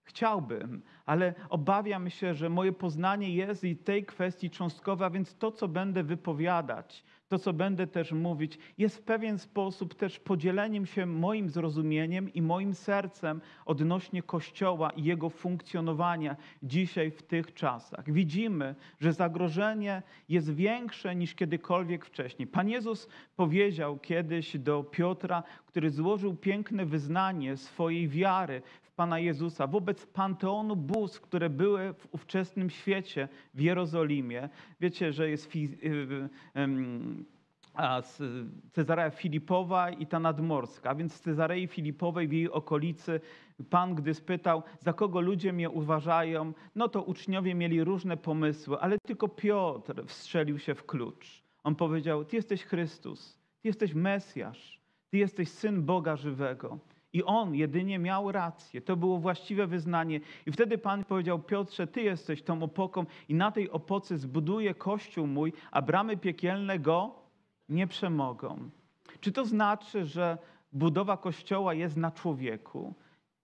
Chciałbym, 0.04 0.82
ale 1.06 1.34
obawiam 1.50 2.10
się, 2.10 2.34
że 2.34 2.50
moje 2.50 2.72
poznanie 2.72 3.36
jest 3.36 3.64
i 3.64 3.76
tej 3.76 4.06
kwestii 4.06 4.50
cząstkowe, 4.50 5.06
a 5.06 5.10
więc 5.10 5.38
to, 5.38 5.52
co 5.52 5.68
będę 5.68 6.04
wypowiadać, 6.04 7.04
to, 7.32 7.40
co 7.40 7.54
będę 7.54 7.88
też 7.88 8.12
mówić, 8.12 8.58
jest 8.78 8.98
w 8.98 9.02
pewien 9.02 9.40
sposób 9.40 9.96
też 9.96 10.20
podzieleniem 10.20 10.86
się 10.86 11.06
moim 11.06 11.50
zrozumieniem 11.50 12.34
i 12.34 12.42
moim 12.42 12.74
sercem 12.74 13.42
odnośnie 13.66 14.24
Kościoła 14.24 14.90
i 14.90 15.04
jego 15.04 15.30
funkcjonowania 15.30 16.36
dzisiaj 16.64 17.12
w 17.12 17.24
tych 17.24 17.54
czasach. 17.54 18.12
Widzimy, 18.12 18.76
że 19.00 19.14
zagrożenie 19.14 20.04
jest 20.30 20.54
większe 20.54 21.16
niż 21.16 21.36
kiedykolwiek 21.36 22.06
wcześniej. 22.06 22.48
Pan 22.48 22.70
Jezus 22.70 23.08
powiedział 23.36 24.00
kiedyś 24.00 24.58
do 24.58 24.84
Piotra, 24.84 25.44
który 25.66 25.90
złożył 25.90 26.36
piękne 26.36 26.86
wyznanie 26.86 27.58
swojej 27.58 28.08
wiary 28.08 28.62
w 28.82 28.91
Pana 29.02 29.20
Jezusa 29.20 29.68
wobec 29.68 30.06
panteonu 30.06 30.76
bóstw, 30.76 31.22
które 31.22 31.50
były 31.50 31.94
w 31.94 32.08
ówczesnym 32.12 32.70
świecie 32.70 33.28
w 33.54 33.60
Jerozolimie. 33.62 34.50
Wiecie, 34.80 35.14
że 35.14 35.30
jest 35.30 35.56
y, 35.56 35.60
y, 35.60 36.30
Cezarea 38.72 39.10
Filipowa 39.10 39.90
i 39.90 40.08
ta 40.08 40.20
nadmorska. 40.20 40.90
A 40.90 40.96
więc 40.96 41.14
z 41.14 41.22
Cezarei 41.22 41.68
Filipowej 41.68 42.28
w 42.28 42.32
jej 42.32 42.52
okolicy 42.52 43.22
Pan, 43.70 43.96
gdy 43.96 44.14
spytał, 44.14 44.64
za 44.80 44.94
kogo 44.94 45.22
ludzie 45.22 45.54
mnie 45.54 45.70
uważają, 45.70 46.54
no 46.76 46.90
to 46.90 47.04
uczniowie 47.04 47.56
mieli 47.56 47.84
różne 47.84 48.18
pomysły, 48.18 48.80
ale 48.80 48.98
tylko 49.08 49.28
Piotr 49.28 50.06
wstrzelił 50.06 50.60
się 50.60 50.76
w 50.76 50.86
klucz. 50.86 51.44
On 51.64 51.76
powiedział, 51.76 52.26
ty 52.26 52.36
jesteś 52.36 52.64
Chrystus, 52.64 53.40
ty 53.62 53.68
jesteś 53.68 53.94
Mesjasz, 53.94 54.82
ty 55.10 55.18
jesteś 55.18 55.50
Syn 55.50 55.84
Boga 55.84 56.16
żywego. 56.16 56.80
I 57.14 57.24
on 57.24 57.56
jedynie 57.56 58.00
miał 58.00 58.32
rację. 58.32 58.82
To 58.82 58.96
było 58.96 59.18
właściwe 59.18 59.68
wyznanie. 59.68 60.20
I 60.46 60.52
wtedy 60.52 60.78
Pan 60.78 61.04
powiedział: 61.04 61.40
Piotrze, 61.40 61.88
ty 61.88 62.02
jesteś 62.02 62.44
tą 62.44 62.64
opoką, 62.64 63.06
i 63.30 63.34
na 63.34 63.52
tej 63.52 63.70
opoce 63.70 64.18
zbuduję 64.18 64.74
kościół 64.74 65.28
mój, 65.28 65.54
a 65.72 65.82
bramy 65.82 66.18
piekielne 66.18 66.80
go 66.80 67.16
nie 67.70 67.88
przemogą. 67.88 68.70
Czy 69.20 69.32
to 69.32 69.46
znaczy, 69.46 70.06
że 70.06 70.38
budowa 70.74 71.18
kościoła 71.18 71.74
jest 71.74 71.98
na 71.98 72.12
człowieku? 72.12 72.94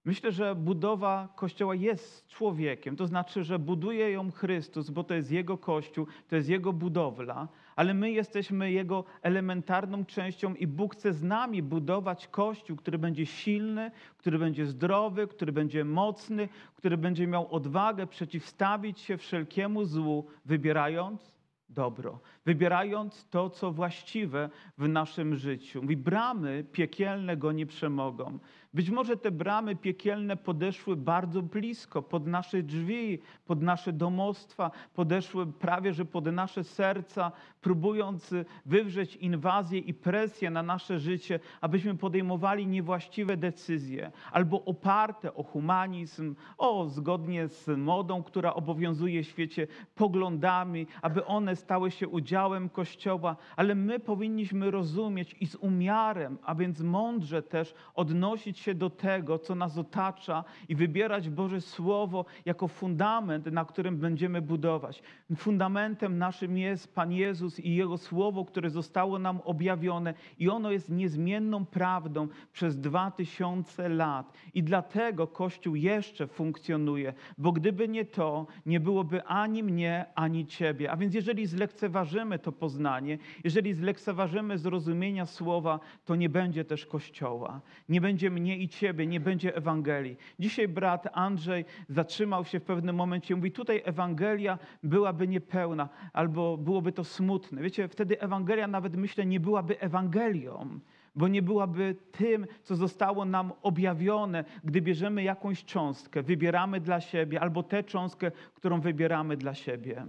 Myślę, 0.08 0.32
że 0.32 0.56
budowa 0.56 1.34
kościoła 1.36 1.76
jest 1.76 2.28
człowiekiem, 2.28 2.96
to 2.96 3.08
znaczy, 3.08 3.44
że 3.44 3.60
buduje 3.60 4.12
ją 4.12 4.32
Chrystus, 4.32 4.90
bo 4.90 5.04
to 5.04 5.14
jest 5.14 5.32
Jego 5.32 5.58
kościół, 5.58 6.08
to 6.28 6.36
jest 6.36 6.50
Jego 6.50 6.74
budowla, 6.74 7.48
ale 7.76 7.94
my 7.94 8.12
jesteśmy 8.12 8.72
Jego 8.72 9.04
elementarną 9.22 10.06
częścią 10.06 10.56
i 10.56 10.68
Bóg 10.68 10.96
chce 10.96 11.14
z 11.14 11.24
nami 11.24 11.64
budować 11.64 12.28
kościół, 12.28 12.78
który 12.78 12.98
będzie 12.98 13.26
silny, 13.26 13.92
który 14.18 14.40
będzie 14.40 14.66
zdrowy, 14.66 15.28
który 15.28 15.52
będzie 15.52 15.86
mocny, 15.86 16.50
który 16.76 16.98
będzie 16.98 17.28
miał 17.28 17.54
odwagę 17.56 18.08
przeciwstawić 18.08 19.00
się 19.00 19.18
wszelkiemu 19.18 19.86
złu, 19.86 20.28
wybierając 20.46 21.38
dobro, 21.70 22.20
wybierając 22.46 23.26
to, 23.30 23.50
co 23.50 23.72
właściwe 23.72 24.50
w 24.78 24.88
naszym 24.88 25.36
życiu. 25.36 25.82
I 25.90 25.98
bramy 25.98 26.66
piekielne 26.72 27.38
go 27.38 27.52
nie 27.52 27.66
przemogą. 27.66 28.40
Być 28.74 28.90
może 28.90 29.18
te 29.18 29.32
bramy 29.32 29.76
piekielne 29.76 30.38
podeszły 30.38 30.96
bardzo 30.96 31.42
blisko, 31.42 32.02
pod 32.02 32.28
nasze 32.28 32.64
drzwi, 32.64 33.20
pod 33.46 33.62
nasze 33.62 33.94
domostwa, 33.94 34.72
podeszły 34.94 35.48
prawie 35.48 35.94
że 35.94 36.06
pod 36.06 36.26
nasze 36.26 36.64
serca, 36.64 37.32
próbując 37.62 38.34
wywrzeć 38.66 39.16
inwazję 39.16 39.80
i 39.80 39.94
presję 39.94 40.50
na 40.50 40.64
nasze 40.64 41.00
życie, 41.00 41.40
abyśmy 41.62 41.96
podejmowali 41.96 42.68
niewłaściwe 42.68 43.38
decyzje, 43.38 44.12
albo 44.32 44.66
oparte 44.66 45.34
o 45.34 45.44
humanizm, 45.44 46.36
o 46.58 46.88
zgodnie 46.88 47.48
z 47.48 47.68
modą, 47.78 48.24
która 48.24 48.54
obowiązuje 48.54 49.24
w 49.24 49.28
świecie, 49.28 49.68
poglądami, 49.96 50.88
aby 51.02 51.26
one 51.26 51.56
stały 51.56 51.92
się 51.92 52.08
udziałem 52.08 52.70
Kościoła, 52.70 53.36
ale 53.56 53.76
my 53.76 54.00
powinniśmy 54.00 54.72
rozumieć 54.72 55.36
i 55.40 55.48
z 55.48 55.56
umiarem, 55.56 56.38
a 56.44 56.56
więc 56.56 56.82
mądrze 56.82 57.42
też 57.42 57.74
odnosić 57.96 58.57
się 58.60 58.76
do 58.76 58.90
tego, 58.90 59.40
co 59.40 59.56
nas 59.56 59.78
otacza 59.78 60.44
i 60.70 60.76
wybierać 60.76 61.30
Boże 61.30 61.62
Słowo 61.62 62.26
jako 62.46 62.68
fundament, 62.68 63.46
na 63.46 63.66
którym 63.66 63.98
będziemy 63.98 64.42
budować. 64.42 65.04
Fundamentem 65.38 66.18
naszym 66.18 66.58
jest 66.58 66.96
Pan 66.96 67.12
Jezus 67.12 67.60
i 67.60 67.76
Jego 67.76 67.98
Słowo, 67.98 68.46
które 68.46 68.70
zostało 68.70 69.20
nam 69.20 69.42
objawione 69.46 70.14
i 70.40 70.50
ono 70.50 70.72
jest 70.72 70.90
niezmienną 70.90 71.66
prawdą 71.66 72.28
przez 72.54 72.80
dwa 72.80 73.12
tysiące 73.12 73.90
lat. 73.90 74.34
I 74.54 74.64
dlatego 74.64 75.28
Kościół 75.28 75.76
jeszcze 75.76 76.28
funkcjonuje, 76.28 77.14
bo 77.38 77.52
gdyby 77.52 77.88
nie 77.88 78.06
to, 78.06 78.48
nie 78.66 78.80
byłoby 78.80 79.24
ani 79.24 79.64
mnie, 79.64 80.06
ani 80.16 80.46
Ciebie. 80.46 80.92
A 80.92 80.98
więc 80.98 81.14
jeżeli 81.14 81.46
zlekceważymy 81.46 82.40
to 82.40 82.52
poznanie, 82.52 83.18
jeżeli 83.44 83.74
zlekceważymy 83.74 84.58
zrozumienia 84.58 85.26
Słowa, 85.26 85.80
to 86.06 86.16
nie 86.16 86.30
będzie 86.30 86.66
też 86.66 86.86
Kościoła. 86.86 87.62
Nie 87.90 88.02
będzie 88.02 88.30
mnie 88.30 88.47
i 88.56 88.70
Ciebie, 88.70 89.08
nie 89.08 89.20
będzie 89.20 89.56
Ewangelii. 89.56 90.18
Dzisiaj 90.39 90.68
brat 90.68 91.08
Andrzej 91.13 91.66
zatrzymał 91.89 92.46
się 92.46 92.60
w 92.60 92.63
pewnym 92.63 92.96
momencie 92.96 93.34
i 93.34 93.38
mówi, 93.38 93.51
tutaj 93.51 93.82
Ewangelia 93.86 94.60
byłaby 94.84 95.27
niepełna, 95.27 95.89
albo 96.13 96.58
byłoby 96.58 96.92
to 96.92 97.04
smutne. 97.04 97.62
Wiecie, 97.62 97.88
wtedy 97.88 98.22
Ewangelia 98.22 98.68
nawet 98.68 98.96
myślę 98.96 99.25
nie 99.25 99.39
byłaby 99.39 99.80
Ewangelią, 99.80 100.80
bo 101.16 101.27
nie 101.27 101.42
byłaby 101.42 101.96
tym, 102.12 102.48
co 102.63 102.75
zostało 102.75 103.25
nam 103.25 103.51
objawione, 103.62 104.44
gdy 104.63 104.82
bierzemy 104.82 105.24
jakąś 105.24 105.63
cząstkę, 105.63 106.24
wybieramy 106.24 106.80
dla 106.80 107.01
siebie, 107.01 107.42
albo 107.42 107.63
tę 107.63 107.84
cząstkę, 107.84 108.32
którą 108.54 108.82
wybieramy 108.82 109.38
dla 109.38 109.54
siebie. 109.54 110.06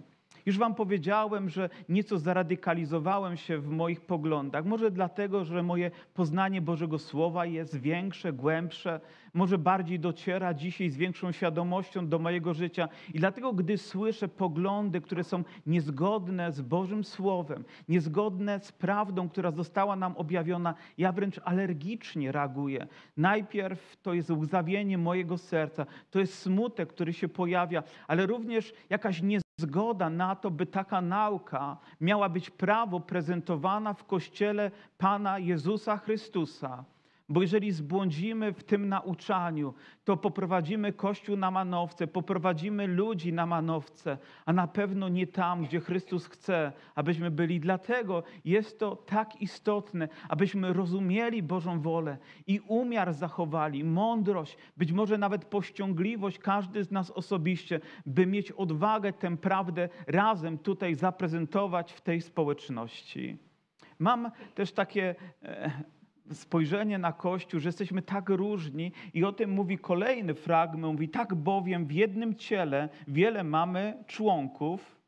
Już 0.48 0.58
Wam 0.58 0.74
powiedziałem, 0.74 1.48
że 1.48 1.70
nieco 1.88 2.18
zaradykalizowałem 2.18 3.36
się 3.36 3.58
w 3.58 3.68
moich 3.68 4.00
poglądach. 4.00 4.64
Może 4.64 4.90
dlatego, 4.90 5.44
że 5.44 5.62
moje 5.62 5.90
poznanie 6.14 6.62
Bożego 6.62 6.98
Słowa 6.98 7.46
jest 7.46 7.80
większe, 7.80 8.32
głębsze, 8.32 9.00
może 9.34 9.58
bardziej 9.58 10.00
dociera 10.00 10.54
dzisiaj 10.54 10.90
z 10.90 10.96
większą 10.96 11.32
świadomością 11.32 12.08
do 12.08 12.18
mojego 12.18 12.54
życia. 12.54 12.88
I 13.14 13.18
dlatego, 13.18 13.52
gdy 13.52 13.78
słyszę 13.78 14.28
poglądy, 14.28 15.00
które 15.00 15.24
są 15.24 15.44
niezgodne 15.66 16.52
z 16.52 16.60
Bożym 16.60 17.04
Słowem, 17.04 17.64
niezgodne 17.88 18.60
z 18.60 18.72
prawdą, 18.72 19.28
która 19.28 19.50
została 19.50 19.96
nam 19.96 20.16
objawiona, 20.16 20.74
ja 20.98 21.12
wręcz 21.12 21.40
alergicznie 21.44 22.32
reaguję. 22.32 22.86
Najpierw 23.16 23.96
to 24.02 24.14
jest 24.14 24.30
łzawienie 24.30 24.98
mojego 24.98 25.38
serca, 25.38 25.86
to 26.10 26.20
jest 26.20 26.38
smutek, 26.38 26.88
który 26.88 27.12
się 27.12 27.28
pojawia, 27.28 27.82
ale 28.06 28.26
również 28.26 28.72
jakaś 28.90 29.22
niezgodność 29.22 29.47
zgoda 29.58 30.10
na 30.10 30.34
to, 30.36 30.50
by 30.50 30.66
taka 30.66 31.00
nauka 31.00 31.76
miała 32.00 32.28
być 32.28 32.50
prawo 32.50 33.00
prezentowana 33.00 33.94
w 33.94 34.04
kościele 34.04 34.70
Pana 34.98 35.38
Jezusa 35.38 35.96
Chrystusa. 35.96 36.84
Bo 37.30 37.42
jeżeli 37.42 37.72
zbłądzimy 37.72 38.52
w 38.52 38.64
tym 38.64 38.88
nauczaniu, 38.88 39.74
to 40.04 40.16
poprowadzimy 40.16 40.92
Kościół 40.92 41.36
na 41.36 41.50
manowce, 41.50 42.06
poprowadzimy 42.06 42.86
ludzi 42.86 43.32
na 43.32 43.46
manowce, 43.46 44.18
a 44.46 44.52
na 44.52 44.66
pewno 44.66 45.08
nie 45.08 45.26
tam, 45.26 45.64
gdzie 45.64 45.80
Chrystus 45.80 46.26
chce, 46.26 46.72
abyśmy 46.94 47.30
byli. 47.30 47.60
Dlatego 47.60 48.22
jest 48.44 48.78
to 48.78 48.96
tak 48.96 49.42
istotne, 49.42 50.08
abyśmy 50.28 50.72
rozumieli 50.72 51.42
Bożą 51.42 51.80
wolę 51.80 52.18
i 52.46 52.60
umiar 52.60 53.12
zachowali, 53.12 53.84
mądrość, 53.84 54.56
być 54.76 54.92
może 54.92 55.18
nawet 55.18 55.44
pościągliwość, 55.44 56.38
każdy 56.38 56.84
z 56.84 56.90
nas 56.90 57.10
osobiście, 57.10 57.80
by 58.06 58.26
mieć 58.26 58.52
odwagę 58.52 59.12
tę 59.12 59.36
prawdę 59.36 59.88
razem 60.06 60.58
tutaj 60.58 60.94
zaprezentować 60.94 61.92
w 61.92 62.00
tej 62.00 62.20
społeczności. 62.20 63.38
Mam 63.98 64.30
też 64.54 64.72
takie 64.72 65.14
e, 65.42 65.70
spojrzenie 66.32 66.98
na 66.98 67.12
Kościół, 67.12 67.60
że 67.60 67.68
jesteśmy 67.68 68.02
tak 68.02 68.28
różni 68.28 68.92
i 69.14 69.24
o 69.24 69.32
tym 69.32 69.50
mówi 69.50 69.78
kolejny 69.78 70.34
fragment, 70.34 70.92
mówi 70.92 71.08
tak 71.08 71.34
bowiem 71.34 71.86
w 71.86 71.92
jednym 71.92 72.34
ciele 72.34 72.88
wiele 73.08 73.44
mamy 73.44 74.04
członków, 74.06 74.98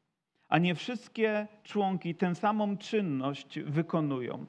a 0.48 0.58
nie 0.58 0.74
wszystkie 0.74 1.46
członki 1.62 2.14
tę 2.14 2.34
samą 2.34 2.76
czynność 2.76 3.60
wykonują. 3.60 4.46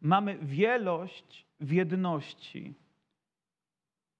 Mamy 0.00 0.38
wielość 0.42 1.46
w 1.60 1.72
jedności, 1.72 2.74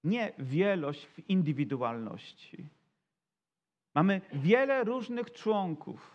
nie 0.03 0.31
wielość 0.39 1.05
w 1.05 1.29
indywidualności. 1.29 2.65
Mamy 3.95 4.21
wiele 4.33 4.83
różnych 4.83 5.31
członków, 5.31 6.14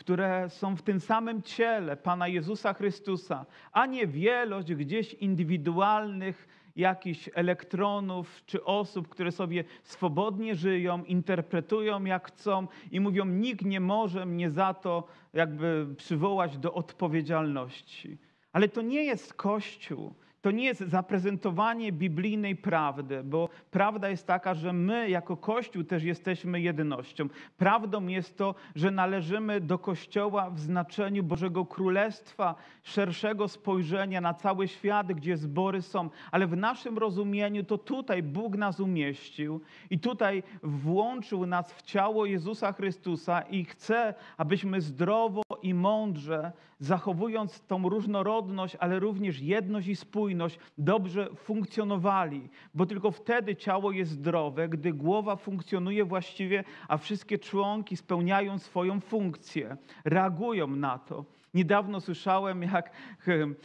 które 0.00 0.48
są 0.48 0.76
w 0.76 0.82
tym 0.82 1.00
samym 1.00 1.42
ciele 1.42 1.96
Pana 1.96 2.28
Jezusa 2.28 2.74
Chrystusa, 2.74 3.46
a 3.72 3.86
nie 3.86 4.06
wielość 4.06 4.74
gdzieś 4.74 5.14
indywidualnych 5.14 6.48
jakichś 6.76 7.30
elektronów 7.34 8.42
czy 8.46 8.64
osób, 8.64 9.08
które 9.08 9.32
sobie 9.32 9.64
swobodnie 9.82 10.54
żyją, 10.54 11.04
interpretują 11.04 12.04
jak 12.04 12.28
chcą 12.28 12.66
i 12.90 13.00
mówią, 13.00 13.24
nikt 13.24 13.64
nie 13.64 13.80
może 13.80 14.26
mnie 14.26 14.50
za 14.50 14.74
to 14.74 15.08
jakby 15.32 15.86
przywołać 15.96 16.58
do 16.58 16.74
odpowiedzialności. 16.74 18.18
Ale 18.52 18.68
to 18.68 18.82
nie 18.82 19.04
jest 19.04 19.34
Kościół. 19.34 20.14
To 20.42 20.50
nie 20.50 20.64
jest 20.64 20.80
zaprezentowanie 20.80 21.92
biblijnej 21.92 22.56
prawdy, 22.56 23.22
bo 23.24 23.48
prawda 23.70 24.08
jest 24.08 24.26
taka, 24.26 24.54
że 24.54 24.72
my 24.72 25.10
jako 25.10 25.36
Kościół 25.36 25.84
też 25.84 26.02
jesteśmy 26.02 26.60
jednością. 26.60 27.28
Prawdą 27.58 28.06
jest 28.06 28.38
to, 28.38 28.54
że 28.74 28.90
należymy 28.90 29.60
do 29.60 29.78
Kościoła 29.78 30.50
w 30.50 30.60
znaczeniu 30.60 31.22
Bożego 31.22 31.66
Królestwa, 31.66 32.54
szerszego 32.82 33.48
spojrzenia 33.48 34.20
na 34.20 34.34
cały 34.34 34.68
świat, 34.68 35.12
gdzie 35.12 35.36
zbory 35.36 35.82
są, 35.82 36.10
ale 36.30 36.46
w 36.46 36.56
naszym 36.56 36.98
rozumieniu 36.98 37.64
to 37.64 37.78
tutaj 37.78 38.22
Bóg 38.22 38.56
nas 38.56 38.80
umieścił 38.80 39.60
i 39.90 39.98
tutaj 39.98 40.42
włączył 40.62 41.46
nas 41.46 41.72
w 41.72 41.82
ciało 41.82 42.26
Jezusa 42.26 42.72
Chrystusa 42.72 43.40
i 43.40 43.64
chce, 43.64 44.14
abyśmy 44.36 44.80
zdrowo 44.80 45.42
i 45.62 45.74
mądrze, 45.74 46.52
zachowując 46.78 47.60
tą 47.60 47.88
różnorodność, 47.88 48.76
ale 48.80 48.98
również 48.98 49.40
jedność 49.40 49.88
i 49.88 49.96
spójność, 49.96 50.29
dobrze 50.78 51.28
funkcjonowali, 51.34 52.48
bo 52.74 52.86
tylko 52.86 53.10
wtedy 53.10 53.56
ciało 53.56 53.92
jest 53.92 54.10
zdrowe, 54.10 54.68
gdy 54.68 54.92
głowa 54.92 55.36
funkcjonuje 55.36 56.04
właściwie, 56.04 56.64
a 56.88 56.96
wszystkie 56.96 57.38
członki 57.38 57.96
spełniają 57.96 58.58
swoją 58.58 59.00
funkcję, 59.00 59.76
reagują 60.04 60.66
na 60.66 60.98
to. 60.98 61.24
Niedawno 61.54 62.00
słyszałem, 62.00 62.62
jak 62.62 62.90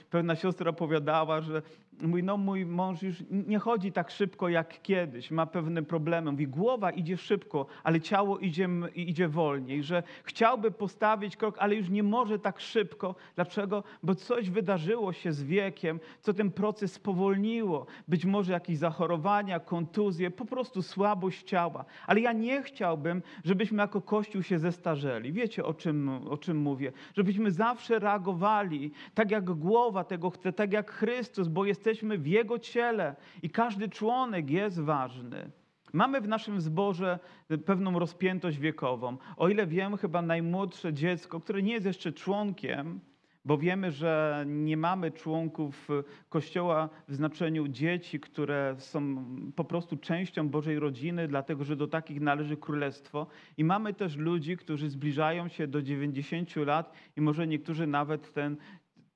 pewna 0.10 0.36
siostra 0.36 0.70
opowiadała, 0.70 1.42
że 1.42 1.62
mówi, 2.02 2.24
no 2.24 2.38
mój 2.38 2.66
mąż 2.66 3.04
już 3.04 3.24
nie 3.30 3.60
chodzi 3.60 3.92
tak 3.92 4.12
szybko 4.12 4.50
jak 4.50 4.82
kiedyś, 4.82 5.32
ma 5.32 5.46
pewne 5.46 5.84
problemy. 5.84 6.32
Mówi, 6.32 6.48
głowa 6.48 6.92
idzie 6.92 7.18
szybko, 7.18 7.66
ale 7.84 8.02
ciało 8.02 8.40
idzie, 8.40 8.70
idzie 8.96 9.28
wolniej, 9.28 9.84
że 9.84 10.04
chciałby 10.24 10.72
postawić 10.72 11.38
krok, 11.38 11.56
ale 11.60 11.76
już 11.76 11.90
nie 11.90 12.04
może 12.04 12.40
tak 12.40 12.60
szybko. 12.60 13.16
Dlaczego? 13.36 13.84
Bo 14.04 14.16
coś 14.16 14.50
wydarzyło 14.50 15.14
się 15.14 15.34
z 15.34 15.44
wiekiem, 15.44 16.00
co 16.22 16.34
ten 16.34 16.52
proces 16.52 16.94
spowolniło. 16.94 17.86
Być 18.08 18.26
może 18.26 18.54
jakieś 18.54 18.78
zachorowania, 18.78 19.60
kontuzje, 19.60 20.32
po 20.32 20.46
prostu 20.46 20.82
słabość 20.82 21.44
ciała. 21.44 21.86
Ale 22.08 22.20
ja 22.20 22.34
nie 22.34 22.64
chciałbym, 22.64 23.22
żebyśmy 23.44 23.82
jako 23.82 24.02
Kościół 24.02 24.44
się 24.44 24.60
zestarzeli. 24.60 25.34
Wiecie, 25.34 25.66
o 25.66 25.74
czym, 25.74 26.10
o 26.10 26.38
czym 26.38 26.58
mówię? 26.58 26.92
Żebyśmy 27.16 27.52
zawsze 27.52 28.00
reagowali 28.00 28.92
tak, 29.14 29.32
jak 29.32 29.46
głowa 29.46 30.04
tego 30.04 30.30
chce, 30.30 30.54
tak 30.54 30.74
jak 30.74 30.92
Chrystus, 30.92 31.48
bo 31.48 31.66
jest 31.66 31.85
jesteśmy 31.86 32.18
w 32.18 32.28
Jego 32.28 32.60
ciele 32.60 33.16
i 33.44 33.50
każdy 33.50 33.90
członek 33.90 34.50
jest 34.50 34.80
ważny. 34.80 35.52
Mamy 35.94 36.22
w 36.22 36.28
naszym 36.28 36.62
zborze 36.62 37.20
pewną 37.66 38.00
rozpiętość 38.00 38.58
wiekową. 38.58 39.18
O 39.38 39.50
ile 39.50 39.68
wiem, 39.68 39.98
chyba 39.98 40.22
najmłodsze 40.22 40.94
dziecko, 40.94 41.40
które 41.40 41.62
nie 41.62 41.74
jest 41.74 41.86
jeszcze 41.86 42.12
członkiem, 42.12 43.00
bo 43.46 43.58
wiemy, 43.58 43.92
że 43.92 44.44
nie 44.48 44.78
mamy 44.78 45.12
członków 45.12 45.90
Kościoła 46.30 46.90
w 47.08 47.16
znaczeniu 47.16 47.68
dzieci, 47.68 48.20
które 48.20 48.76
są 48.78 49.26
po 49.56 49.64
prostu 49.64 49.98
częścią 49.98 50.50
Bożej 50.50 50.80
rodziny, 50.80 51.28
dlatego 51.28 51.64
że 51.64 51.76
do 51.76 51.88
takich 51.88 52.22
należy 52.22 52.58
królestwo. 52.58 53.28
I 53.58 53.64
mamy 53.64 53.94
też 53.94 54.16
ludzi, 54.16 54.58
którzy 54.58 54.90
zbliżają 54.90 55.48
się 55.48 55.68
do 55.68 55.82
90 55.82 56.56
lat 56.56 56.94
i 57.18 57.22
może 57.22 57.48
niektórzy 57.48 57.88
nawet 57.88 58.34
ten, 58.34 58.58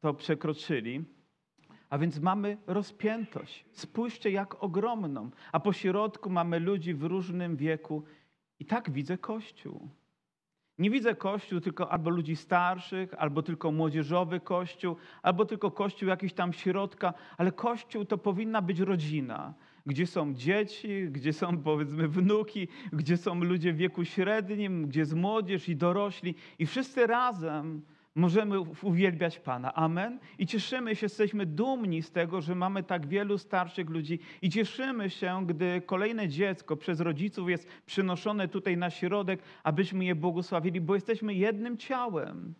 to 0.01 0.13
przekroczyli. 0.13 1.18
A 1.89 1.97
więc 1.97 2.19
mamy 2.19 2.57
rozpiętość. 2.67 3.65
Spójrzcie, 3.71 4.31
jak 4.31 4.63
ogromną. 4.63 5.29
A 5.51 5.59
po 5.59 5.73
środku 5.73 6.29
mamy 6.29 6.59
ludzi 6.59 6.93
w 6.93 7.03
różnym 7.03 7.55
wieku. 7.55 8.03
I 8.59 8.65
tak 8.65 8.91
widzę 8.91 9.17
Kościół. 9.17 9.89
Nie 10.79 10.89
widzę 10.89 11.15
Kościół 11.15 11.59
tylko 11.59 11.91
albo 11.91 12.09
ludzi 12.09 12.35
starszych, 12.35 13.13
albo 13.13 13.43
tylko 13.43 13.71
młodzieżowy 13.71 14.39
Kościół, 14.39 14.95
albo 15.21 15.45
tylko 15.45 15.71
Kościół 15.71 16.09
jakiś 16.09 16.33
tam 16.33 16.53
środka, 16.53 17.13
ale 17.37 17.51
Kościół 17.51 18.05
to 18.05 18.17
powinna 18.17 18.61
być 18.61 18.79
rodzina, 18.79 19.53
gdzie 19.85 20.07
są 20.07 20.33
dzieci, 20.33 21.07
gdzie 21.11 21.33
są 21.33 21.57
powiedzmy 21.57 22.07
wnuki, 22.07 22.67
gdzie 22.93 23.17
są 23.17 23.43
ludzie 23.43 23.73
w 23.73 23.77
wieku 23.77 24.05
średnim, 24.05 24.87
gdzie 24.87 24.99
jest 24.99 25.15
młodzież 25.15 25.69
i 25.69 25.75
dorośli 25.75 26.35
i 26.59 26.65
wszyscy 26.65 27.07
razem 27.07 27.81
możemy 28.15 28.59
uwielbiać 28.81 29.39
Pana. 29.39 29.73
Amen. 29.73 30.19
I 30.37 30.47
cieszymy 30.47 30.95
się, 30.95 31.05
jesteśmy 31.05 31.45
dumni 31.45 32.01
z 32.01 32.11
tego, 32.11 32.41
że 32.41 32.55
mamy 32.55 32.83
tak 32.83 33.07
wielu 33.07 33.37
starszych 33.37 33.89
ludzi 33.89 34.19
i 34.41 34.49
cieszymy 34.49 35.09
się, 35.09 35.45
gdy 35.47 35.81
kolejne 35.85 36.27
dziecko 36.27 36.77
przez 36.77 36.99
rodziców 36.99 37.49
jest 37.49 37.67
przynoszone 37.85 38.47
tutaj 38.47 38.77
na 38.77 38.89
środek, 38.89 39.41
abyśmy 39.63 40.05
je 40.05 40.15
błogosławili, 40.15 40.81
bo 40.81 40.95
jesteśmy 40.95 41.33
jednym 41.33 41.77
ciałem. 41.77 42.53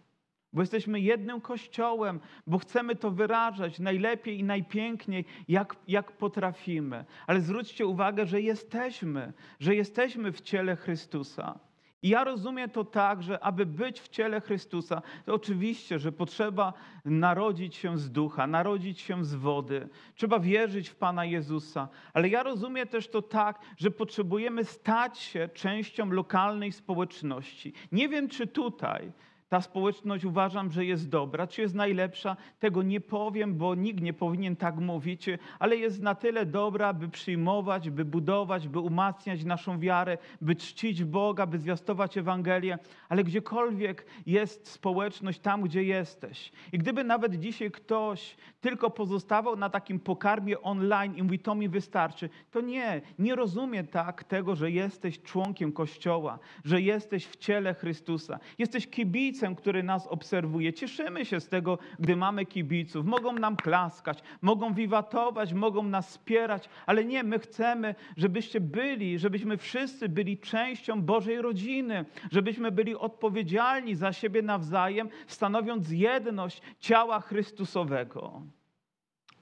Bo 0.54 0.62
jesteśmy 0.62 1.00
jednym 1.00 1.42
kościołem, 1.42 2.20
bo 2.48 2.58
chcemy 2.58 2.96
to 2.96 3.12
wyrażać 3.12 3.80
najlepiej 3.80 4.40
i 4.40 4.44
najpiękniej, 4.44 5.26
jak, 5.48 5.76
jak 5.88 6.12
potrafimy. 6.12 7.06
Ale 7.28 7.42
zwróćcie 7.42 7.86
uwagę, 7.86 8.26
że 8.26 8.42
jesteśmy, 8.42 9.34
że 9.60 9.76
jesteśmy 9.76 10.32
w 10.32 10.42
ciele 10.42 10.76
Chrystusa. 10.76 11.60
I 12.04 12.10
ja 12.10 12.24
rozumiem 12.24 12.70
to 12.70 12.84
tak, 12.84 13.24
że 13.24 13.44
aby 13.44 13.66
być 13.66 14.02
w 14.02 14.08
ciele 14.08 14.42
Chrystusa, 14.42 15.02
to 15.26 15.34
oczywiście, 15.34 16.00
że 16.00 16.12
potrzeba 16.12 16.74
narodzić 17.06 17.76
się 17.76 17.98
z 17.98 18.12
ducha, 18.12 18.48
narodzić 18.48 19.00
się 19.00 19.26
z 19.26 19.36
wody, 19.36 19.90
trzeba 20.16 20.40
wierzyć 20.40 20.90
w 20.90 20.96
Pana 20.96 21.26
Jezusa, 21.26 21.88
ale 22.14 22.30
ja 22.30 22.44
rozumiem 22.44 22.88
też 22.88 23.08
to 23.08 23.22
tak, 23.22 23.60
że 23.78 23.92
potrzebujemy 23.92 24.66
stać 24.66 25.20
się 25.20 25.50
częścią 25.54 26.10
lokalnej 26.10 26.72
społeczności. 26.72 27.74
Nie 27.92 28.10
wiem, 28.10 28.30
czy 28.30 28.48
tutaj 28.48 29.12
ta 29.50 29.62
społeczność 29.62 30.26
uważam, 30.26 30.72
że 30.72 30.86
jest 30.86 31.10
dobra. 31.10 31.48
Czy 31.48 31.62
jest 31.62 31.76
najlepsza? 31.76 32.38
Tego 32.60 32.84
nie 32.84 33.02
powiem, 33.02 33.56
bo 33.56 33.76
nikt 33.76 34.02
nie 34.02 34.14
powinien 34.14 34.56
tak 34.56 34.76
mówić, 34.76 35.26
ale 35.60 35.76
jest 35.76 36.02
na 36.02 36.16
tyle 36.16 36.46
dobra, 36.46 36.94
by 36.94 37.10
przyjmować, 37.10 37.90
by 37.90 38.06
budować, 38.06 38.68
by 38.68 38.80
umacniać 38.80 39.44
naszą 39.44 39.80
wiarę, 39.80 40.18
by 40.42 40.56
czcić 40.56 41.04
Boga, 41.04 41.46
by 41.46 41.60
zwiastować 41.60 42.18
Ewangelię. 42.18 42.78
Ale 43.10 43.24
gdziekolwiek 43.24 44.06
jest 44.26 44.68
społeczność, 44.68 45.40
tam 45.40 45.62
gdzie 45.62 45.84
jesteś. 45.84 46.52
I 46.72 46.78
gdyby 46.78 47.04
nawet 47.04 47.36
dzisiaj 47.36 47.72
ktoś 47.72 48.36
tylko 48.62 48.90
pozostawał 48.90 49.56
na 49.56 49.70
takim 49.70 50.00
pokarmie 50.00 50.62
online 50.62 51.16
i 51.16 51.24
mówi, 51.24 51.40
to 51.40 51.56
mi 51.56 51.70
wystarczy, 51.70 52.30
to 52.52 52.62
nie, 52.62 53.02
nie 53.20 53.36
rozumie 53.36 53.84
tak 53.84 54.24
tego, 54.24 54.56
że 54.56 54.72
jesteś 54.72 55.22
członkiem 55.22 55.72
Kościoła, 55.72 56.40
że 56.66 56.82
jesteś 56.82 57.28
w 57.28 57.36
ciele 57.36 57.74
Chrystusa. 57.74 58.40
Jesteś 58.58 58.88
kibicem 58.88 59.39
kibicem, 59.40 59.56
który 59.56 59.84
nas 59.84 60.08
obserwuje. 60.08 60.74
Cieszymy 60.74 61.26
się 61.26 61.40
z 61.40 61.48
tego, 61.48 61.78
gdy 62.00 62.16
mamy 62.16 62.46
kibiców. 62.46 63.06
Mogą 63.06 63.34
nam 63.34 63.56
klaskać, 63.56 64.24
mogą 64.42 64.74
wiwatować, 64.74 65.54
mogą 65.54 65.84
nas 65.84 66.08
wspierać, 66.08 66.70
ale 66.86 67.06
nie, 67.06 67.24
my 67.24 67.40
chcemy, 67.40 67.96
żebyście 68.18 68.62
byli, 68.62 69.20
żebyśmy 69.20 69.58
wszyscy 69.58 70.10
byli 70.10 70.38
częścią 70.38 71.02
Bożej 71.02 71.42
rodziny, 71.42 72.06
żebyśmy 72.32 72.72
byli 72.72 72.96
odpowiedzialni 72.96 73.96
za 73.96 74.14
siebie 74.14 74.42
nawzajem, 74.42 75.10
stanowiąc 75.28 75.92
jedność 75.92 76.62
ciała 76.80 77.20
Chrystusowego. 77.20 78.42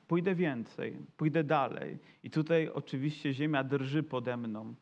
pójdę 0.08 0.36
więcej, 0.36 0.98
pójdę 1.18 1.44
dalej. 1.44 1.98
I 2.24 2.30
tutaj 2.30 2.70
oczywiście 2.74 3.34
ziemia 3.34 3.64
drży 3.64 4.04
pode 4.04 4.38
mną. 4.38 4.76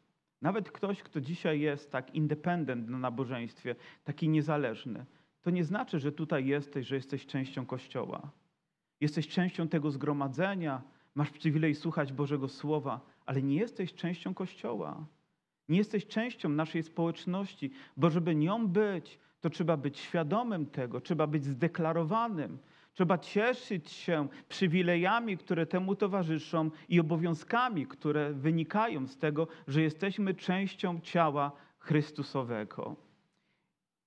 Nawet 0.45 0.71
ktoś, 0.71 1.03
kto 1.03 1.21
dzisiaj 1.21 1.59
jest 1.59 1.91
tak 1.91 2.15
independent 2.15 2.89
na 2.89 2.97
nabożeństwie, 2.97 3.75
taki 4.03 4.29
niezależny, 4.29 5.05
to 5.41 5.49
nie 5.49 5.63
znaczy, 5.63 5.99
że 5.99 6.11
tutaj 6.11 6.45
jesteś, 6.45 6.87
że 6.87 6.95
jesteś 6.95 7.25
częścią 7.25 7.65
Kościoła. 7.65 8.31
Jesteś 9.01 9.27
częścią 9.27 9.67
tego 9.67 9.91
zgromadzenia, 9.91 10.81
masz 11.15 11.31
przywilej 11.31 11.75
słuchać 11.75 12.13
Bożego 12.13 12.47
Słowa, 12.47 13.01
ale 13.25 13.41
nie 13.41 13.55
jesteś 13.55 13.93
częścią 13.93 14.33
Kościoła. 14.33 15.05
Nie 15.69 15.77
jesteś 15.77 16.07
częścią 16.07 16.49
naszej 16.49 16.83
społeczności, 16.83 17.71
bo 17.97 18.09
żeby 18.09 18.35
nią 18.35 18.67
być, 18.67 19.19
to 19.41 19.49
trzeba 19.49 19.77
być 19.77 19.99
świadomym 19.99 20.65
tego, 20.65 21.01
trzeba 21.01 21.27
być 21.27 21.45
zdeklarowanym, 21.45 22.57
trzeba 22.95 23.17
cieszyć 23.17 23.91
się 23.91 24.27
przywilejami, 24.49 25.37
które 25.37 25.65
temu 25.65 25.95
towarzyszą 25.95 26.71
i 26.89 26.99
obowiązkami, 26.99 27.87
które 27.87 28.33
wynikają 28.33 29.07
z 29.07 29.17
tego, 29.17 29.47
że 29.67 29.81
jesteśmy 29.81 30.33
częścią 30.33 30.99
ciała 30.99 31.51
Chrystusowego. 31.79 32.95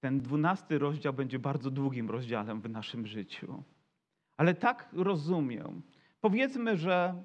Ten 0.01 0.21
dwunasty 0.21 0.79
rozdział 0.79 1.13
będzie 1.13 1.39
bardzo 1.39 1.71
długim 1.71 2.11
rozdziałem 2.11 2.61
w 2.61 2.71
naszym 2.71 3.07
życiu. 3.07 3.63
Ale 4.37 4.55
tak 4.55 4.89
rozumiem. 4.93 5.83
Powiedzmy, 6.21 6.77
że 6.77 7.25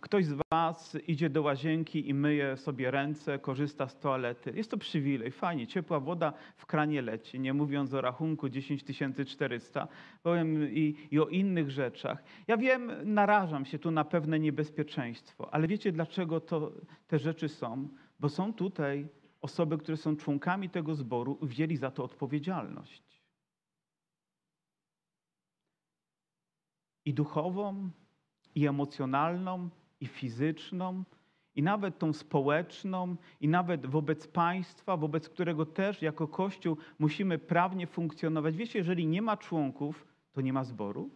ktoś 0.00 0.24
z 0.24 0.34
Was 0.50 0.96
idzie 1.06 1.30
do 1.30 1.42
łazienki 1.42 2.08
i 2.08 2.14
myje 2.14 2.56
sobie 2.56 2.90
ręce, 2.90 3.38
korzysta 3.38 3.88
z 3.88 3.98
toalety. 3.98 4.52
Jest 4.56 4.70
to 4.70 4.76
przywilej, 4.76 5.30
fajnie, 5.30 5.66
ciepła 5.66 6.00
woda 6.00 6.32
w 6.56 6.66
kranie 6.66 7.02
leci, 7.02 7.40
nie 7.40 7.54
mówiąc 7.54 7.94
o 7.94 8.00
rachunku 8.00 8.48
10 8.48 8.84
400, 9.26 9.88
powiem 10.22 10.72
i, 10.72 10.96
i 11.10 11.20
o 11.20 11.26
innych 11.26 11.70
rzeczach. 11.70 12.22
Ja 12.48 12.56
wiem, 12.56 12.92
narażam 13.04 13.64
się 13.64 13.78
tu 13.78 13.90
na 13.90 14.04
pewne 14.04 14.38
niebezpieczeństwo, 14.38 15.54
ale 15.54 15.68
wiecie 15.68 15.92
dlaczego 15.92 16.40
to, 16.40 16.72
te 17.06 17.18
rzeczy 17.18 17.48
są? 17.48 17.88
Bo 18.20 18.28
są 18.28 18.52
tutaj 18.52 19.08
osoby, 19.40 19.78
które 19.78 19.96
są 19.96 20.16
członkami 20.16 20.70
tego 20.70 20.94
zboru, 20.94 21.38
wzięli 21.42 21.76
za 21.76 21.90
to 21.90 22.04
odpowiedzialność. 22.04 23.22
I 27.04 27.14
duchową, 27.14 27.90
i 28.54 28.66
emocjonalną, 28.66 29.70
i 30.00 30.06
fizyczną, 30.06 31.04
i 31.54 31.62
nawet 31.62 31.98
tą 31.98 32.12
społeczną, 32.12 33.16
i 33.40 33.48
nawet 33.48 33.86
wobec 33.86 34.26
państwa, 34.28 34.96
wobec 34.96 35.28
którego 35.28 35.66
też 35.66 36.02
jako 36.02 36.28
Kościół 36.28 36.76
musimy 36.98 37.38
prawnie 37.38 37.86
funkcjonować. 37.86 38.56
Wiecie, 38.56 38.78
jeżeli 38.78 39.06
nie 39.06 39.22
ma 39.22 39.36
członków, 39.36 40.06
to 40.32 40.40
nie 40.40 40.52
ma 40.52 40.64
zboru 40.64 41.10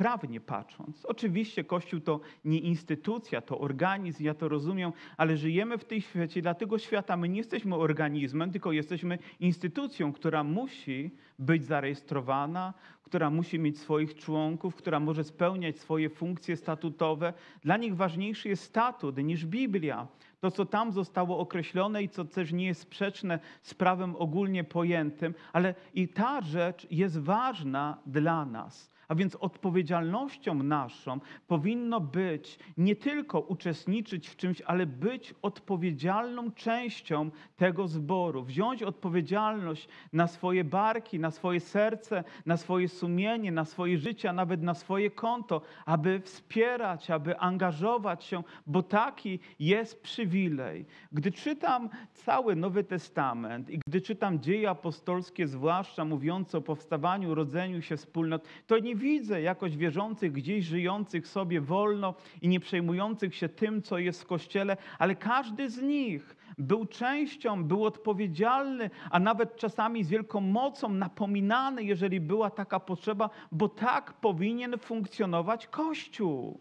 prawnie 0.00 0.40
patrząc. 0.40 1.04
Oczywiście 1.04 1.64
Kościół 1.64 2.00
to 2.00 2.20
nie 2.44 2.58
instytucja, 2.58 3.40
to 3.40 3.58
organizm, 3.58 4.24
ja 4.24 4.34
to 4.34 4.48
rozumiem, 4.48 4.92
ale 5.16 5.36
żyjemy 5.36 5.78
w 5.78 5.84
tej 5.84 6.00
świecie, 6.00 6.42
dla 6.42 6.54
tego 6.54 6.78
świata 6.78 7.16
my 7.16 7.28
nie 7.28 7.38
jesteśmy 7.38 7.76
organizmem, 7.76 8.52
tylko 8.52 8.72
jesteśmy 8.72 9.18
instytucją, 9.40 10.12
która 10.12 10.44
musi 10.44 11.10
być 11.38 11.64
zarejestrowana, 11.64 12.74
która 13.02 13.30
musi 13.30 13.58
mieć 13.58 13.78
swoich 13.78 14.14
członków, 14.14 14.74
która 14.74 15.00
może 15.00 15.24
spełniać 15.24 15.78
swoje 15.78 16.10
funkcje 16.10 16.56
statutowe. 16.56 17.32
Dla 17.62 17.76
nich 17.76 17.96
ważniejszy 17.96 18.48
jest 18.48 18.62
statut 18.62 19.16
niż 19.16 19.46
Biblia. 19.46 20.08
To, 20.40 20.50
co 20.50 20.64
tam 20.64 20.92
zostało 20.92 21.38
określone 21.38 22.02
i 22.02 22.08
co 22.08 22.24
też 22.24 22.52
nie 22.52 22.66
jest 22.66 22.80
sprzeczne 22.80 23.38
z 23.62 23.74
prawem 23.74 24.16
ogólnie 24.16 24.64
pojętym, 24.64 25.34
ale 25.52 25.74
i 25.94 26.08
ta 26.08 26.40
rzecz 26.40 26.86
jest 26.90 27.18
ważna 27.18 27.98
dla 28.06 28.46
nas. 28.46 28.90
A 29.10 29.14
więc 29.14 29.36
odpowiedzialnością 29.36 30.54
naszą 30.54 31.20
powinno 31.48 32.00
być 32.00 32.58
nie 32.76 32.96
tylko 32.96 33.40
uczestniczyć 33.40 34.28
w 34.28 34.36
czymś, 34.36 34.60
ale 34.60 34.86
być 34.86 35.34
odpowiedzialną 35.42 36.50
częścią 36.50 37.30
tego 37.56 37.88
zboru. 37.88 38.42
Wziąć 38.42 38.82
odpowiedzialność 38.82 39.88
na 40.12 40.26
swoje 40.26 40.64
barki, 40.64 41.18
na 41.18 41.30
swoje 41.30 41.60
serce, 41.60 42.24
na 42.46 42.56
swoje 42.56 42.88
sumienie, 42.88 43.52
na 43.52 43.64
swoje 43.64 43.98
życie, 43.98 44.30
a 44.30 44.32
nawet 44.32 44.62
na 44.62 44.74
swoje 44.74 45.10
konto, 45.10 45.62
aby 45.86 46.20
wspierać, 46.20 47.10
aby 47.10 47.38
angażować 47.38 48.24
się, 48.24 48.42
bo 48.66 48.82
taki 48.82 49.38
jest 49.58 50.02
przywilej. 50.02 50.86
Gdy 51.12 51.32
czytam 51.32 51.88
cały 52.12 52.56
Nowy 52.56 52.84
Testament 52.84 53.70
i 53.70 53.78
gdy 53.86 54.00
czytam 54.00 54.40
dzieje 54.40 54.70
apostolskie, 54.70 55.46
zwłaszcza 55.46 56.04
mówiące 56.04 56.58
o 56.58 56.60
powstawaniu, 56.60 57.34
rodzeniu 57.34 57.82
się 57.82 57.96
wspólnot, 57.96 58.48
to 58.66 58.78
nie 58.78 58.99
widzę 59.00 59.42
jakoś 59.42 59.76
wierzących 59.76 60.32
gdzieś 60.32 60.64
żyjących 60.64 61.28
sobie 61.28 61.60
wolno 61.60 62.14
i 62.42 62.48
nie 62.48 62.60
przejmujących 62.60 63.34
się 63.34 63.48
tym, 63.48 63.82
co 63.82 63.98
jest 63.98 64.22
w 64.22 64.26
kościele, 64.26 64.76
ale 64.98 65.14
każdy 65.14 65.70
z 65.70 65.82
nich 65.82 66.36
był 66.58 66.86
częścią, 66.86 67.64
był 67.64 67.84
odpowiedzialny, 67.84 68.90
a 69.10 69.20
nawet 69.20 69.56
czasami 69.56 70.04
z 70.04 70.08
wielką 70.08 70.40
mocą 70.40 70.88
napominany, 70.88 71.84
jeżeli 71.84 72.20
była 72.20 72.50
taka 72.50 72.80
potrzeba, 72.80 73.30
bo 73.52 73.68
tak 73.68 74.12
powinien 74.12 74.78
funkcjonować 74.78 75.66
Kościół. 75.66 76.60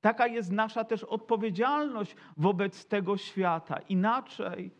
Taka 0.00 0.26
jest 0.26 0.52
nasza 0.52 0.84
też 0.84 1.04
odpowiedzialność 1.04 2.16
wobec 2.36 2.86
tego 2.86 3.16
świata. 3.16 3.78
Inaczej 3.88 4.70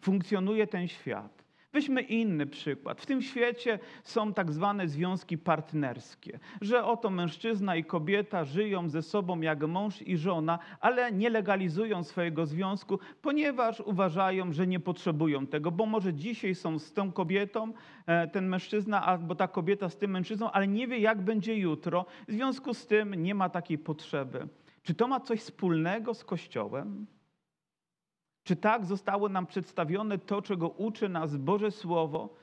funkcjonuje 0.00 0.66
ten 0.66 0.88
świat. 0.88 1.41
Weźmy 1.72 2.00
inny 2.02 2.46
przykład. 2.46 3.00
W 3.00 3.06
tym 3.06 3.22
świecie 3.22 3.78
są 4.04 4.34
tak 4.34 4.52
zwane 4.52 4.88
związki 4.88 5.38
partnerskie, 5.38 6.38
że 6.60 6.84
oto 6.84 7.10
mężczyzna 7.10 7.76
i 7.76 7.84
kobieta 7.84 8.44
żyją 8.44 8.88
ze 8.88 9.02
sobą 9.02 9.40
jak 9.40 9.62
mąż 9.62 10.02
i 10.02 10.16
żona, 10.16 10.58
ale 10.80 11.12
nie 11.12 11.30
legalizują 11.30 12.04
swojego 12.04 12.46
związku, 12.46 12.98
ponieważ 13.22 13.80
uważają, 13.80 14.52
że 14.52 14.66
nie 14.66 14.80
potrzebują 14.80 15.46
tego, 15.46 15.70
bo 15.70 15.86
może 15.86 16.14
dzisiaj 16.14 16.54
są 16.54 16.78
z 16.78 16.92
tą 16.92 17.12
kobietą, 17.12 17.72
e, 18.06 18.28
ten 18.28 18.48
mężczyzna, 18.48 19.06
albo 19.06 19.34
ta 19.34 19.48
kobieta 19.48 19.88
z 19.88 19.96
tym 19.96 20.10
mężczyzną, 20.10 20.50
ale 20.50 20.68
nie 20.68 20.88
wie, 20.88 20.98
jak 20.98 21.22
będzie 21.22 21.58
jutro. 21.58 22.06
W 22.28 22.32
związku 22.32 22.74
z 22.74 22.86
tym 22.86 23.14
nie 23.14 23.34
ma 23.34 23.48
takiej 23.48 23.78
potrzeby. 23.78 24.48
Czy 24.82 24.94
to 24.94 25.08
ma 25.08 25.20
coś 25.20 25.40
wspólnego 25.40 26.14
z 26.14 26.24
Kościołem? 26.24 27.06
Czy 28.44 28.56
tak 28.56 28.84
zostało 28.84 29.28
nam 29.28 29.46
przedstawione 29.46 30.18
to, 30.18 30.42
czego 30.42 30.68
uczy 30.68 31.08
nas 31.08 31.36
Boże 31.36 31.70
Słowo? 31.70 32.34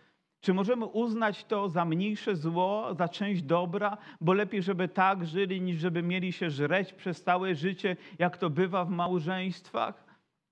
Czy 0.41 0.53
możemy 0.53 0.85
uznać 0.85 1.45
to 1.45 1.69
za 1.69 1.85
mniejsze 1.85 2.35
zło, 2.35 2.93
za 2.93 3.07
część 3.07 3.41
dobra, 3.41 3.97
bo 4.21 4.33
lepiej, 4.33 4.62
żeby 4.62 4.88
tak 4.88 5.25
żyli, 5.25 5.62
niż 5.62 5.77
żeby 5.77 6.03
mieli 6.03 6.31
się 6.31 6.49
żreć 6.49 6.93
przez 6.93 7.23
całe 7.23 7.55
życie, 7.55 7.97
jak 8.19 8.38
to 8.38 8.49
bywa 8.49 8.85
w 8.85 8.89
małżeństwach? 8.89 10.08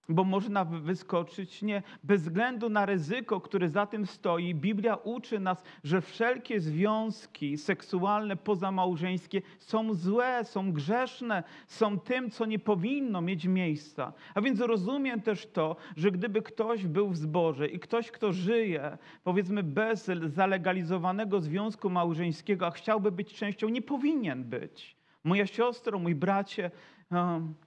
Bo 0.10 0.24
można 0.24 0.66
wyskoczyć. 0.66 1.62
Nie, 1.62 1.84
bez 2.04 2.22
względu 2.22 2.70
na 2.70 2.86
ryzyko, 2.86 3.42
które 3.42 3.70
za 3.70 3.86
tym 3.86 4.06
stoi, 4.06 4.56
Biblia 4.56 4.96
uczy 4.96 5.40
nas, 5.40 5.64
że 5.84 6.02
wszelkie 6.02 6.60
związki 6.60 7.58
seksualne 7.58 8.36
pozamałżeńskie 8.36 9.42
są 9.58 9.94
złe, 9.94 10.44
są 10.44 10.72
grzeszne, 10.72 11.44
są 11.68 12.00
tym, 12.00 12.30
co 12.32 12.46
nie 12.46 12.60
powinno 12.60 13.22
mieć 13.22 13.46
miejsca. 13.46 14.14
A 14.36 14.42
więc 14.42 14.60
rozumiem 14.60 15.22
też 15.22 15.46
to, 15.46 15.76
że 15.96 16.12
gdyby 16.12 16.42
ktoś 16.42 16.88
był 16.88 17.10
w 17.10 17.18
zborze 17.18 17.68
i 17.68 17.80
ktoś, 17.80 18.12
kto 18.12 18.34
żyje, 18.34 18.98
powiedzmy, 19.24 19.64
bez 19.64 20.12
zalegalizowanego 20.26 21.42
związku 21.42 21.90
małżeńskiego, 21.90 22.68
a 22.68 22.72
chciałby 22.72 23.12
być 23.12 23.34
częścią, 23.34 23.70
nie 23.70 23.82
powinien 23.82 24.44
być. 24.44 24.98
Moja 25.24 25.48
siostro, 25.48 26.00
mój 26.00 26.16
bracie, 26.16 26.72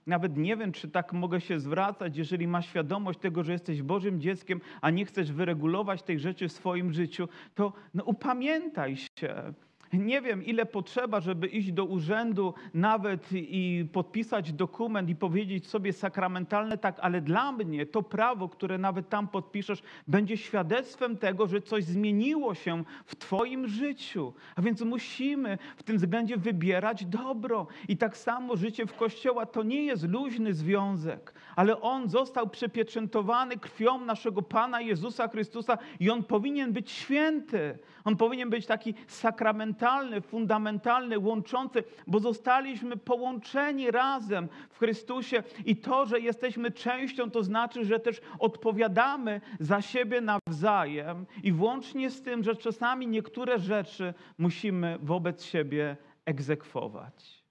nawet 0.06 0.36
nie 0.36 0.56
wiem, 0.56 0.72
czy 0.72 0.88
tak 0.88 1.12
mogę 1.12 1.40
się 1.40 1.60
zwracać, 1.60 2.16
jeżeli 2.16 2.48
masz 2.48 2.66
świadomość 2.66 3.18
tego, 3.18 3.44
że 3.44 3.52
jesteś 3.52 3.82
Bożym 3.82 4.20
dzieckiem, 4.20 4.60
a 4.80 4.90
nie 4.90 5.04
chcesz 5.04 5.32
wyregulować 5.32 6.02
tej 6.02 6.18
rzeczy 6.18 6.48
w 6.48 6.52
swoim 6.52 6.92
życiu, 6.92 7.28
to 7.54 7.72
no, 7.94 8.04
upamiętaj 8.04 8.96
się. 8.96 9.52
Nie 9.92 10.20
wiem, 10.20 10.44
ile 10.44 10.66
potrzeba, 10.66 11.20
żeby 11.20 11.46
iść 11.46 11.72
do 11.72 11.84
urzędu 11.84 12.54
nawet 12.74 13.28
i 13.32 13.86
podpisać 13.92 14.52
dokument 14.52 15.08
i 15.08 15.16
powiedzieć 15.16 15.66
sobie 15.66 15.92
sakramentalne 15.92 16.78
tak, 16.78 16.96
ale 17.00 17.20
dla 17.20 17.52
mnie 17.52 17.86
to 17.86 18.02
prawo, 18.02 18.48
które 18.48 18.78
nawet 18.78 19.08
tam 19.08 19.28
podpiszesz, 19.28 19.82
będzie 20.08 20.36
świadectwem 20.36 21.16
tego, 21.16 21.46
że 21.46 21.62
coś 21.62 21.84
zmieniło 21.84 22.54
się 22.54 22.84
w 23.06 23.16
Twoim 23.16 23.68
życiu. 23.68 24.32
A 24.56 24.62
więc 24.62 24.80
musimy 24.80 25.58
w 25.76 25.82
tym 25.82 25.96
względzie 25.96 26.36
wybierać 26.36 27.04
dobro. 27.04 27.66
I 27.88 27.96
tak 27.96 28.16
samo 28.16 28.56
życie 28.56 28.86
w 28.86 28.96
Kościoła 28.96 29.46
to 29.46 29.62
nie 29.62 29.84
jest 29.84 30.08
luźny 30.08 30.54
związek, 30.54 31.34
ale 31.56 31.80
on 31.80 32.08
został 32.08 32.48
przepieczętowany 32.48 33.56
krwią 33.56 34.04
naszego 34.04 34.42
Pana 34.42 34.80
Jezusa 34.80 35.28
Chrystusa 35.28 35.78
i 36.00 36.10
on 36.10 36.24
powinien 36.24 36.72
być 36.72 36.90
święty. 36.90 37.78
On 38.04 38.16
powinien 38.16 38.50
być 38.50 38.66
taki 38.66 38.94
sakramentalny, 39.06 39.79
fundamentalny, 40.20 41.18
łączący, 41.18 41.84
bo 42.06 42.18
zostaliśmy 42.18 42.96
połączeni 42.96 43.90
razem 43.90 44.48
w 44.70 44.78
Chrystusie 44.78 45.42
i 45.64 45.76
to, 45.76 46.06
że 46.06 46.20
jesteśmy 46.20 46.70
częścią, 46.70 47.30
to 47.30 47.42
znaczy, 47.42 47.84
że 47.84 48.00
też 48.00 48.20
odpowiadamy 48.38 49.40
za 49.60 49.82
siebie 49.82 50.20
nawzajem 50.20 51.26
i 51.42 51.52
włącznie 51.52 52.10
z 52.10 52.22
tym, 52.22 52.44
że 52.44 52.56
czasami 52.56 53.06
niektóre 53.06 53.58
rzeczy 53.58 54.14
musimy 54.38 54.98
wobec 55.02 55.44
siebie 55.44 55.96
egzekwować. 56.24 57.44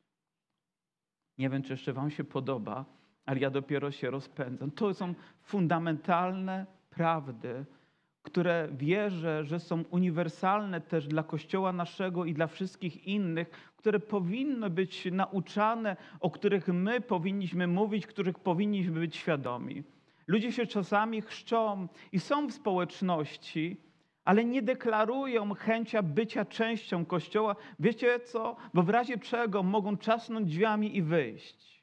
Nie 1.38 1.50
wiem, 1.50 1.64
czy 1.64 1.74
jeszcze 1.74 1.94
Wam 1.94 2.12
się 2.12 2.24
podoba, 2.24 2.86
ale 3.26 3.40
ja 3.40 3.50
dopiero 3.50 3.92
się 3.92 4.10
rozpędzam. 4.10 4.72
To 4.72 4.94
są 4.94 5.14
fundamentalne 5.42 6.66
prawdy, 6.90 7.66
które 8.32 8.68
wierzę, 8.72 9.46
że 9.46 9.60
są 9.60 9.84
uniwersalne 9.90 10.82
też 10.82 11.08
dla 11.08 11.24
Kościoła 11.24 11.74
naszego 11.74 12.26
i 12.26 12.34
dla 12.34 12.48
wszystkich 12.48 13.08
innych, 13.08 13.50
które 13.78 14.00
powinny 14.00 14.70
być 14.70 15.08
nauczane, 15.12 15.98
o 16.20 16.30
których 16.30 16.68
my 16.68 17.02
powinniśmy 17.02 17.68
mówić, 17.68 18.08
których 18.08 18.40
powinniśmy 18.40 19.00
być 19.00 19.16
świadomi. 19.16 19.84
Ludzie 20.28 20.52
się 20.52 20.66
czasami 20.66 21.22
chrzczą 21.22 21.88
i 22.12 22.20
są 22.20 22.48
w 22.48 22.54
społeczności, 22.54 23.78
ale 24.26 24.46
nie 24.46 24.62
deklarują 24.62 25.54
chęcia 25.54 26.04
bycia 26.04 26.46
częścią 26.46 27.06
Kościoła. 27.06 27.56
Wiecie 27.80 28.20
co? 28.20 28.56
Bo 28.74 28.84
w 28.84 28.90
razie 28.90 29.18
czego 29.18 29.64
mogą 29.64 29.98
czasnąć 29.98 30.50
drzwiami 30.50 30.98
i 30.98 31.02
wyjść. 31.02 31.79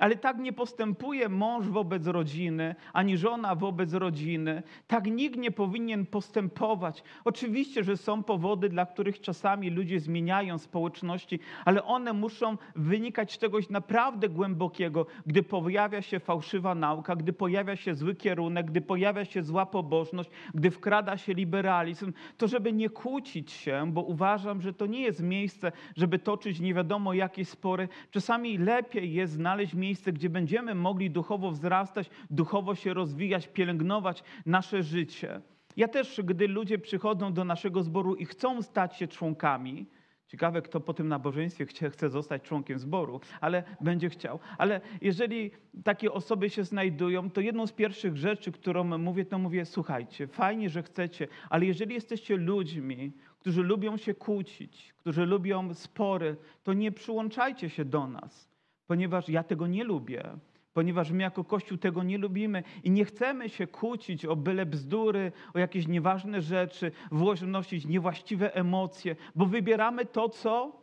Ale 0.00 0.16
tak 0.16 0.38
nie 0.38 0.52
postępuje 0.52 1.28
mąż 1.28 1.68
wobec 1.68 2.06
rodziny, 2.06 2.74
ani 2.92 3.18
żona 3.18 3.54
wobec 3.54 3.92
rodziny. 3.92 4.62
Tak 4.86 5.06
nikt 5.06 5.36
nie 5.36 5.50
powinien 5.50 6.06
postępować. 6.06 7.02
Oczywiście, 7.24 7.84
że 7.84 7.96
są 7.96 8.22
powody, 8.22 8.68
dla 8.68 8.86
których 8.86 9.20
czasami 9.20 9.70
ludzie 9.70 10.00
zmieniają 10.00 10.58
społeczności, 10.58 11.40
ale 11.64 11.84
one 11.84 12.12
muszą 12.12 12.56
wynikać 12.76 13.32
z 13.32 13.38
czegoś 13.38 13.70
naprawdę 13.70 14.28
głębokiego, 14.28 15.06
gdy 15.26 15.42
pojawia 15.42 16.02
się 16.02 16.20
fałszywa 16.20 16.74
nauka, 16.74 17.16
gdy 17.16 17.32
pojawia 17.32 17.76
się 17.76 17.94
zły 17.94 18.14
kierunek, 18.14 18.66
gdy 18.66 18.80
pojawia 18.80 19.24
się 19.24 19.42
zła 19.42 19.66
pobożność, 19.66 20.30
gdy 20.54 20.70
wkrada 20.70 21.16
się 21.16 21.34
liberalizm, 21.34 22.12
to 22.36 22.48
żeby 22.48 22.72
nie 22.72 22.90
kłócić 22.90 23.52
się, 23.52 23.92
bo 23.92 24.02
uważam, 24.02 24.62
że 24.62 24.72
to 24.72 24.86
nie 24.86 25.00
jest 25.00 25.22
miejsce, 25.22 25.72
żeby 25.96 26.18
toczyć 26.18 26.60
nie 26.60 26.74
wiadomo 26.74 27.14
jakie 27.14 27.44
spory. 27.44 27.88
Czasami 28.10 28.58
lepiej 28.58 29.12
jest 29.12 29.32
znaleźć 29.32 29.74
miejsce, 29.90 30.12
gdzie 30.12 30.30
będziemy 30.30 30.74
mogli 30.74 31.10
duchowo 31.10 31.50
wzrastać, 31.50 32.10
duchowo 32.30 32.74
się 32.74 32.94
rozwijać, 32.94 33.48
pielęgnować 33.48 34.22
nasze 34.46 34.82
życie. 34.82 35.40
Ja 35.76 35.88
też, 35.88 36.20
gdy 36.24 36.48
ludzie 36.48 36.78
przychodzą 36.78 37.32
do 37.32 37.44
naszego 37.44 37.82
zboru 37.82 38.14
i 38.14 38.24
chcą 38.24 38.62
stać 38.62 38.96
się 38.96 39.08
członkami, 39.08 39.86
ciekawe, 40.26 40.62
kto 40.62 40.80
po 40.80 40.94
tym 40.94 41.08
nabożeństwie 41.08 41.66
chce, 41.66 41.90
chce 41.90 42.10
zostać 42.10 42.42
członkiem 42.42 42.78
zboru, 42.78 43.20
ale 43.40 43.62
będzie 43.80 44.08
chciał. 44.10 44.38
Ale 44.58 44.80
jeżeli 45.00 45.50
takie 45.84 46.12
osoby 46.12 46.50
się 46.50 46.64
znajdują, 46.64 47.30
to 47.30 47.40
jedną 47.40 47.66
z 47.66 47.72
pierwszych 47.72 48.16
rzeczy, 48.16 48.52
którą 48.52 48.98
mówię, 48.98 49.24
to 49.24 49.38
mówię: 49.38 49.64
słuchajcie, 49.64 50.26
fajnie, 50.26 50.68
że 50.70 50.82
chcecie, 50.82 51.28
ale 51.50 51.66
jeżeli 51.66 51.94
jesteście 51.94 52.36
ludźmi, 52.36 53.12
którzy 53.40 53.62
lubią 53.62 53.96
się 53.96 54.14
kłócić, 54.14 54.94
którzy 54.96 55.26
lubią 55.26 55.74
spory, 55.74 56.36
to 56.62 56.72
nie 56.72 56.92
przyłączajcie 56.92 57.70
się 57.70 57.84
do 57.84 58.06
nas 58.06 58.49
ponieważ 58.90 59.28
ja 59.28 59.42
tego 59.42 59.66
nie 59.66 59.84
lubię, 59.84 60.24
ponieważ 60.72 61.10
my 61.10 61.22
jako 61.22 61.44
Kościół 61.44 61.78
tego 61.78 62.02
nie 62.02 62.18
lubimy 62.18 62.62
i 62.84 62.90
nie 62.90 63.04
chcemy 63.04 63.48
się 63.48 63.66
kłócić 63.66 64.24
o 64.24 64.36
byle 64.36 64.66
bzdury, 64.66 65.32
o 65.54 65.58
jakieś 65.58 65.88
nieważne 65.88 66.42
rzeczy, 66.42 66.92
wnosić 67.12 67.86
niewłaściwe 67.86 68.54
emocje, 68.54 69.16
bo 69.34 69.46
wybieramy 69.46 70.06
to, 70.06 70.28
co 70.28 70.79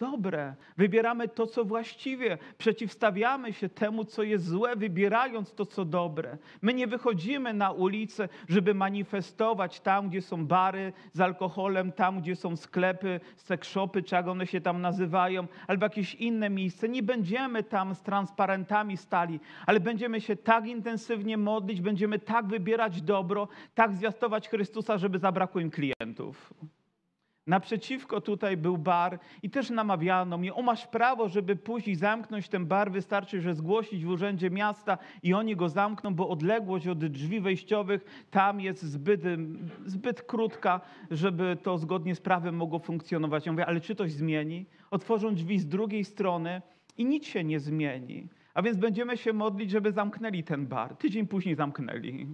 dobre, 0.00 0.54
wybieramy 0.76 1.28
to, 1.28 1.46
co 1.46 1.64
właściwie, 1.64 2.38
przeciwstawiamy 2.58 3.52
się 3.52 3.68
temu, 3.68 4.04
co 4.04 4.22
jest 4.22 4.46
złe, 4.46 4.76
wybierając 4.76 5.54
to, 5.54 5.66
co 5.66 5.84
dobre. 5.84 6.38
My 6.62 6.74
nie 6.74 6.86
wychodzimy 6.86 7.54
na 7.54 7.70
ulicę, 7.70 8.28
żeby 8.48 8.74
manifestować 8.74 9.80
tam, 9.80 10.08
gdzie 10.08 10.22
są 10.22 10.46
bary 10.46 10.92
z 11.12 11.20
alkoholem, 11.20 11.92
tam, 11.92 12.20
gdzie 12.20 12.36
są 12.36 12.56
sklepy, 12.56 13.20
sekshopy, 13.36 14.02
czy 14.02 14.14
jak 14.14 14.28
one 14.28 14.46
się 14.46 14.60
tam 14.60 14.80
nazywają, 14.80 15.46
albo 15.66 15.86
jakieś 15.86 16.14
inne 16.14 16.50
miejsce. 16.50 16.88
Nie 16.88 17.02
będziemy 17.02 17.62
tam 17.62 17.94
z 17.94 18.02
transparentami 18.02 18.96
stali, 18.96 19.40
ale 19.66 19.80
będziemy 19.80 20.20
się 20.20 20.36
tak 20.36 20.66
intensywnie 20.66 21.36
modlić, 21.36 21.80
będziemy 21.80 22.18
tak 22.18 22.46
wybierać 22.46 23.02
dobro, 23.02 23.48
tak 23.74 23.92
zwiastować 23.92 24.48
Chrystusa, 24.48 24.98
żeby 24.98 25.18
zabrakło 25.18 25.60
im 25.60 25.70
klientów. 25.70 26.54
Naprzeciwko 27.50 28.20
tutaj 28.20 28.56
był 28.56 28.78
bar 28.78 29.18
i 29.42 29.50
też 29.50 29.70
namawiano 29.70 30.38
mnie, 30.38 30.54
o 30.54 30.62
masz 30.62 30.86
prawo, 30.86 31.28
żeby 31.28 31.56
pójść 31.56 31.88
i 31.88 31.94
zamknąć 31.94 32.48
ten 32.48 32.66
bar, 32.66 32.92
wystarczy, 32.92 33.40
że 33.40 33.54
zgłosić 33.54 34.04
w 34.04 34.08
urzędzie 34.08 34.50
miasta 34.50 34.98
i 35.22 35.34
oni 35.34 35.56
go 35.56 35.68
zamkną, 35.68 36.14
bo 36.14 36.28
odległość 36.28 36.86
od 36.86 37.06
drzwi 37.06 37.40
wejściowych 37.40 38.26
tam 38.30 38.60
jest 38.60 38.82
zbyt, 38.82 39.20
zbyt 39.86 40.22
krótka, 40.22 40.80
żeby 41.10 41.56
to 41.62 41.78
zgodnie 41.78 42.14
z 42.14 42.20
prawem 42.20 42.56
mogło 42.56 42.78
funkcjonować. 42.78 43.46
Ja 43.46 43.52
mówię, 43.52 43.66
ale 43.66 43.80
czy 43.80 43.94
coś 43.94 44.12
zmieni? 44.12 44.66
Otworzą 44.90 45.34
drzwi 45.34 45.58
z 45.58 45.66
drugiej 45.66 46.04
strony 46.04 46.62
i 46.98 47.04
nic 47.04 47.26
się 47.26 47.44
nie 47.44 47.60
zmieni. 47.60 48.28
A 48.54 48.62
więc 48.62 48.78
będziemy 48.78 49.16
się 49.16 49.32
modlić, 49.32 49.70
żeby 49.70 49.92
zamknęli 49.92 50.44
ten 50.44 50.66
bar. 50.66 50.96
Tydzień 50.96 51.26
później 51.26 51.54
zamknęli. 51.54 52.26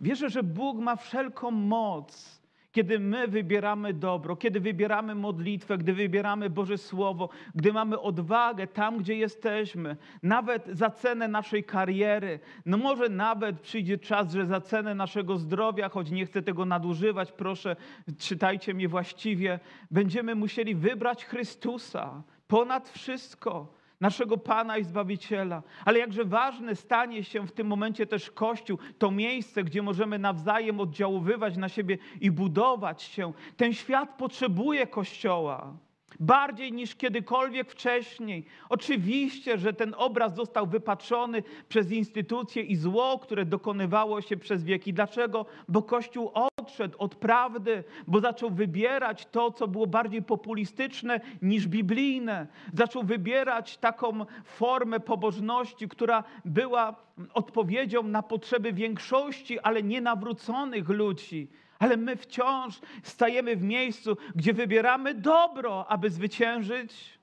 Wierzę, 0.00 0.30
że 0.30 0.42
Bóg 0.42 0.78
ma 0.78 0.96
wszelką 0.96 1.50
moc 1.50 2.37
kiedy 2.72 2.98
my 2.98 3.28
wybieramy 3.28 3.94
dobro, 3.94 4.36
kiedy 4.36 4.60
wybieramy 4.60 5.14
modlitwę, 5.14 5.78
gdy 5.78 5.92
wybieramy 5.92 6.50
Boże 6.50 6.78
Słowo, 6.78 7.28
gdy 7.54 7.72
mamy 7.72 8.00
odwagę 8.00 8.66
tam, 8.66 8.98
gdzie 8.98 9.14
jesteśmy, 9.14 9.96
nawet 10.22 10.66
za 10.66 10.90
cenę 10.90 11.28
naszej 11.28 11.64
kariery, 11.64 12.40
no 12.66 12.76
może 12.76 13.08
nawet 13.08 13.60
przyjdzie 13.60 13.98
czas, 13.98 14.32
że 14.32 14.46
za 14.46 14.60
cenę 14.60 14.94
naszego 14.94 15.36
zdrowia, 15.38 15.88
choć 15.88 16.10
nie 16.10 16.26
chcę 16.26 16.42
tego 16.42 16.64
nadużywać, 16.64 17.32
proszę, 17.32 17.76
czytajcie 18.18 18.74
mnie 18.74 18.88
właściwie, 18.88 19.60
będziemy 19.90 20.34
musieli 20.34 20.74
wybrać 20.74 21.24
Chrystusa 21.24 22.22
ponad 22.48 22.88
wszystko 22.88 23.77
naszego 24.00 24.36
Pana 24.36 24.78
i 24.78 24.84
Zbawiciela. 24.84 25.62
Ale 25.84 25.98
jakże 25.98 26.24
ważne 26.24 26.76
stanie 26.76 27.24
się 27.24 27.46
w 27.46 27.52
tym 27.52 27.66
momencie 27.66 28.06
też 28.06 28.30
Kościół, 28.30 28.78
to 28.98 29.10
miejsce, 29.10 29.64
gdzie 29.64 29.82
możemy 29.82 30.18
nawzajem 30.18 30.80
oddziaływać 30.80 31.56
na 31.56 31.68
siebie 31.68 31.98
i 32.20 32.30
budować 32.30 33.02
się. 33.02 33.32
Ten 33.56 33.72
świat 33.72 34.16
potrzebuje 34.18 34.86
Kościoła. 34.86 35.76
Bardziej 36.20 36.72
niż 36.72 36.94
kiedykolwiek 36.94 37.70
wcześniej. 37.70 38.44
Oczywiście, 38.68 39.58
że 39.58 39.72
ten 39.72 39.94
obraz 39.96 40.34
został 40.36 40.66
wypatrzony 40.66 41.42
przez 41.68 41.92
instytucje 41.92 42.62
i 42.62 42.76
zło, 42.76 43.18
które 43.18 43.44
dokonywało 43.44 44.20
się 44.20 44.36
przez 44.36 44.64
wieki. 44.64 44.92
Dlaczego? 44.92 45.46
Bo 45.68 45.82
Kościół 45.82 46.30
odszedł 46.68 46.98
od 46.98 47.14
prawdy, 47.14 47.84
bo 48.06 48.20
zaczął 48.20 48.50
wybierać 48.50 49.26
to, 49.26 49.50
co 49.50 49.68
było 49.68 49.86
bardziej 49.86 50.22
populistyczne 50.22 51.20
niż 51.42 51.66
biblijne. 51.66 52.46
Zaczął 52.74 53.02
wybierać 53.02 53.78
taką 53.78 54.26
formę 54.44 55.00
pobożności, 55.00 55.88
która 55.88 56.24
była 56.44 56.96
odpowiedzią 57.34 58.02
na 58.02 58.22
potrzeby 58.22 58.72
większości, 58.72 59.60
ale 59.60 59.82
nienawróconych 59.82 60.88
ludzi. 60.88 61.48
Ale 61.78 61.96
my 61.96 62.16
wciąż 62.16 62.80
stajemy 63.02 63.56
w 63.56 63.62
miejscu, 63.62 64.16
gdzie 64.34 64.52
wybieramy 64.52 65.14
dobro, 65.14 65.86
aby 65.88 66.10
zwyciężyć, 66.10 67.18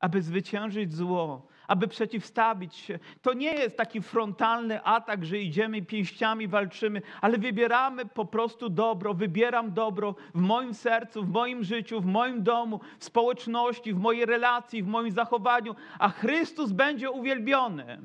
aby 0.00 0.22
zwyciężyć 0.22 0.94
zło, 0.94 1.46
aby 1.70 1.88
przeciwstawić 1.88 2.74
się. 2.74 2.98
To 3.22 3.32
nie 3.32 3.52
jest 3.52 3.76
taki 3.76 4.02
frontalny 4.02 4.82
atak, 4.82 5.24
że 5.24 5.38
idziemy 5.38 5.82
pięściami, 5.82 6.48
walczymy, 6.48 7.02
ale 7.20 7.38
wybieramy 7.38 8.06
po 8.06 8.24
prostu 8.24 8.68
dobro. 8.68 9.14
Wybieram 9.14 9.72
dobro 9.72 10.14
w 10.34 10.40
moim 10.40 10.74
sercu, 10.74 11.24
w 11.24 11.28
moim 11.28 11.64
życiu, 11.64 12.00
w 12.00 12.06
moim 12.06 12.42
domu, 12.42 12.80
w 12.98 13.04
społeczności, 13.04 13.94
w 13.94 13.98
mojej 13.98 14.26
relacji, 14.26 14.82
w 14.82 14.86
moim 14.86 15.10
zachowaniu, 15.10 15.74
a 15.98 16.08
Chrystus 16.08 16.72
będzie 16.72 17.10
uwielbiony. 17.10 18.00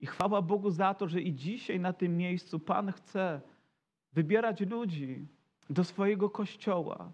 I 0.00 0.06
chwała 0.06 0.42
Bogu 0.42 0.70
za 0.70 0.94
to, 0.94 1.08
że 1.08 1.20
i 1.20 1.34
dzisiaj 1.34 1.80
na 1.80 1.92
tym 1.92 2.16
miejscu 2.16 2.60
Pan 2.60 2.92
chce 2.92 3.40
wybierać 4.12 4.60
ludzi 4.60 5.26
do 5.70 5.84
swojego 5.84 6.30
kościoła. 6.30 7.12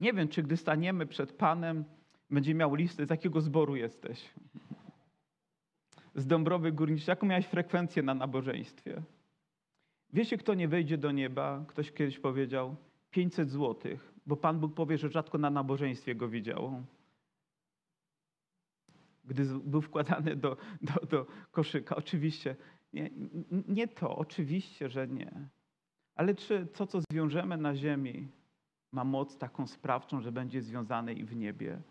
Nie 0.00 0.12
wiem, 0.12 0.28
czy 0.28 0.42
gdy 0.42 0.56
staniemy 0.56 1.06
przed 1.06 1.32
Panem, 1.32 1.84
będzie 2.30 2.54
miał 2.54 2.74
listę, 2.74 3.06
z 3.06 3.10
jakiego 3.10 3.40
zboru 3.40 3.76
jesteś. 3.76 4.30
Z 6.14 6.26
Dąbrowy 6.26 6.72
Górniczej. 6.72 7.04
Jaką 7.08 7.26
miałeś 7.26 7.46
frekwencję 7.46 8.02
na 8.02 8.14
nabożeństwie? 8.14 9.02
Wiecie, 10.12 10.38
kto 10.38 10.54
nie 10.54 10.68
wejdzie 10.68 10.98
do 10.98 11.10
nieba? 11.12 11.64
Ktoś 11.68 11.92
kiedyś 11.92 12.18
powiedział 12.18 12.76
500 13.10 13.50
złotych, 13.50 14.12
bo 14.26 14.36
Pan 14.36 14.60
Bóg 14.60 14.74
powie, 14.74 14.98
że 14.98 15.08
rzadko 15.08 15.38
na 15.38 15.50
nabożeństwie 15.50 16.14
go 16.14 16.28
widział. 16.28 16.82
Gdy 19.24 19.44
był 19.44 19.80
wkładany 19.80 20.36
do, 20.36 20.56
do, 20.82 21.06
do 21.06 21.26
koszyka. 21.50 21.96
Oczywiście 21.96 22.56
nie, 22.92 23.10
nie 23.68 23.88
to, 23.88 24.16
oczywiście, 24.16 24.88
że 24.88 25.08
nie. 25.08 25.48
Ale 26.14 26.34
czy 26.34 26.66
to, 26.66 26.86
co 26.86 27.00
zwiążemy 27.10 27.56
na 27.56 27.76
ziemi, 27.76 28.28
ma 28.92 29.04
moc 29.04 29.38
taką 29.38 29.66
sprawczą, 29.66 30.20
że 30.20 30.32
będzie 30.32 30.62
związane 30.62 31.12
i 31.12 31.24
w 31.24 31.36
niebie? 31.36 31.82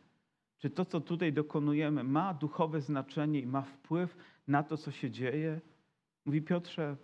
Czy 0.60 0.70
to, 0.70 0.86
co 0.86 1.02
tutaj 1.02 1.34
dokonujemy, 1.34 2.04
ma 2.04 2.34
duchowe 2.34 2.82
znaczenie 2.82 3.40
i 3.40 3.48
ma 3.48 3.62
wpływ 3.62 4.18
na 4.48 4.64
to, 4.64 4.78
co 4.78 4.92
się 4.92 5.12
dzieje? 5.12 5.62
Mówi 6.26 6.42
Piotrze, 6.42 6.98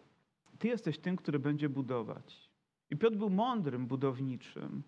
Ty 0.59 0.67
jesteś 0.67 0.99
tym, 0.99 1.15
który 1.15 1.39
będzie 1.39 1.69
budować. 1.69 2.49
I 2.89 2.97
Piotr 2.97 3.17
był 3.17 3.29
mądrym 3.29 3.87
budowniczym. 3.87 4.83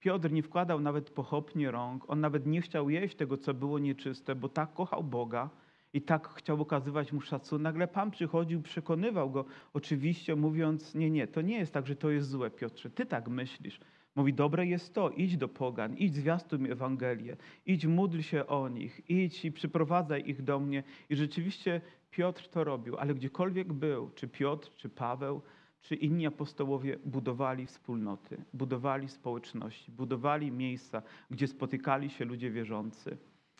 Piotr 0.00 0.32
nie 0.32 0.42
wkładał 0.42 0.80
nawet 0.80 1.10
pochopnie 1.10 1.70
rąk, 1.70 2.10
on 2.10 2.20
nawet 2.20 2.46
nie 2.46 2.60
chciał 2.60 2.90
jeść 2.90 3.16
tego, 3.16 3.36
co 3.36 3.54
było 3.54 3.78
nieczyste, 3.78 4.34
bo 4.34 4.48
tak 4.48 4.74
kochał 4.74 5.04
Boga 5.04 5.50
i 5.92 6.02
tak 6.02 6.28
chciał 6.28 6.62
okazywać 6.62 7.12
mu 7.12 7.20
szacunek. 7.20 7.62
Nagle 7.62 7.88
Pan 7.88 8.10
przychodził, 8.10 8.62
przekonywał 8.62 9.30
go, 9.30 9.44
oczywiście 9.72 10.36
mówiąc, 10.36 10.94
nie, 10.94 11.10
nie, 11.10 11.26
to 11.26 11.40
nie 11.40 11.58
jest 11.58 11.72
tak, 11.72 11.86
że 11.86 11.96
to 11.96 12.10
jest 12.10 12.28
złe, 12.28 12.50
Piotrze, 12.50 12.90
ty 12.90 13.06
tak 13.06 13.28
myślisz. 13.28 13.80
Mówi, 14.14 14.34
dobre 14.34 14.66
jest 14.66 14.94
to, 14.94 15.10
idź 15.10 15.36
do 15.36 15.48
pogan, 15.48 15.96
idź 15.96 16.14
zwiastuj 16.14 16.70
Ewangelię, 16.70 17.36
idź 17.66 17.86
módl 17.86 18.20
się 18.20 18.46
o 18.46 18.68
nich, 18.68 19.10
idź 19.10 19.44
i 19.44 19.52
przyprowadzaj 19.52 20.28
ich 20.28 20.42
do 20.42 20.60
mnie. 20.60 20.82
I 21.10 21.16
rzeczywiście 21.16 21.80
Piotr 22.10 22.48
to 22.48 22.64
robił, 22.64 22.96
ale 22.96 23.14
gdziekolwiek 23.14 23.72
był, 23.72 24.10
czy 24.14 24.28
Piotr, 24.28 24.70
czy 24.74 24.88
Paweł, 24.88 25.42
czy 25.80 25.94
inni 25.94 26.26
apostołowie 26.26 26.98
budowali 27.04 27.66
wspólnoty, 27.66 28.44
budowali 28.54 29.08
społeczności, 29.08 29.92
budowali 29.92 30.52
miejsca, 30.52 31.02
gdzie 31.30 31.46
spotykali 31.46 32.10
się 32.10 32.24
ludzie 32.24 32.50
wierzący. 32.50 33.18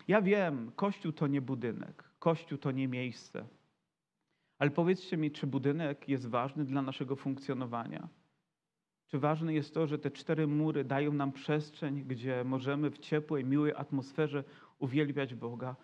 Ja 0.09 0.23
wiem, 0.23 0.73
Kościół 0.77 1.13
to 1.13 1.27
nie 1.27 1.41
budynek, 1.41 2.05
Kościół 2.19 2.59
to 2.59 2.71
nie 2.71 2.89
miejsce. 2.89 3.45
Ale 4.59 4.71
powiedzcie 4.71 5.17
mi, 5.17 5.31
czy 5.31 5.47
budynek 5.47 6.09
jest 6.09 6.29
ważny 6.29 6.65
dla 6.65 6.83
naszego 6.83 7.17
funkcjonowania? 7.17 8.09
Czy 9.13 9.19
ważne 9.19 9.55
jest 9.55 9.75
to, 9.75 9.87
że 9.87 9.99
te 9.99 10.11
cztery 10.11 10.47
mury 10.47 10.85
dają 10.85 11.13
nam 11.13 11.33
przestrzeń, 11.33 12.05
gdzie 12.05 12.45
możemy 12.45 12.91
w 12.91 12.99
ciepłej, 12.99 13.45
miłej 13.45 13.73
atmosferze 13.77 14.45
uwielbiać 14.79 15.35
Boga? 15.35 15.77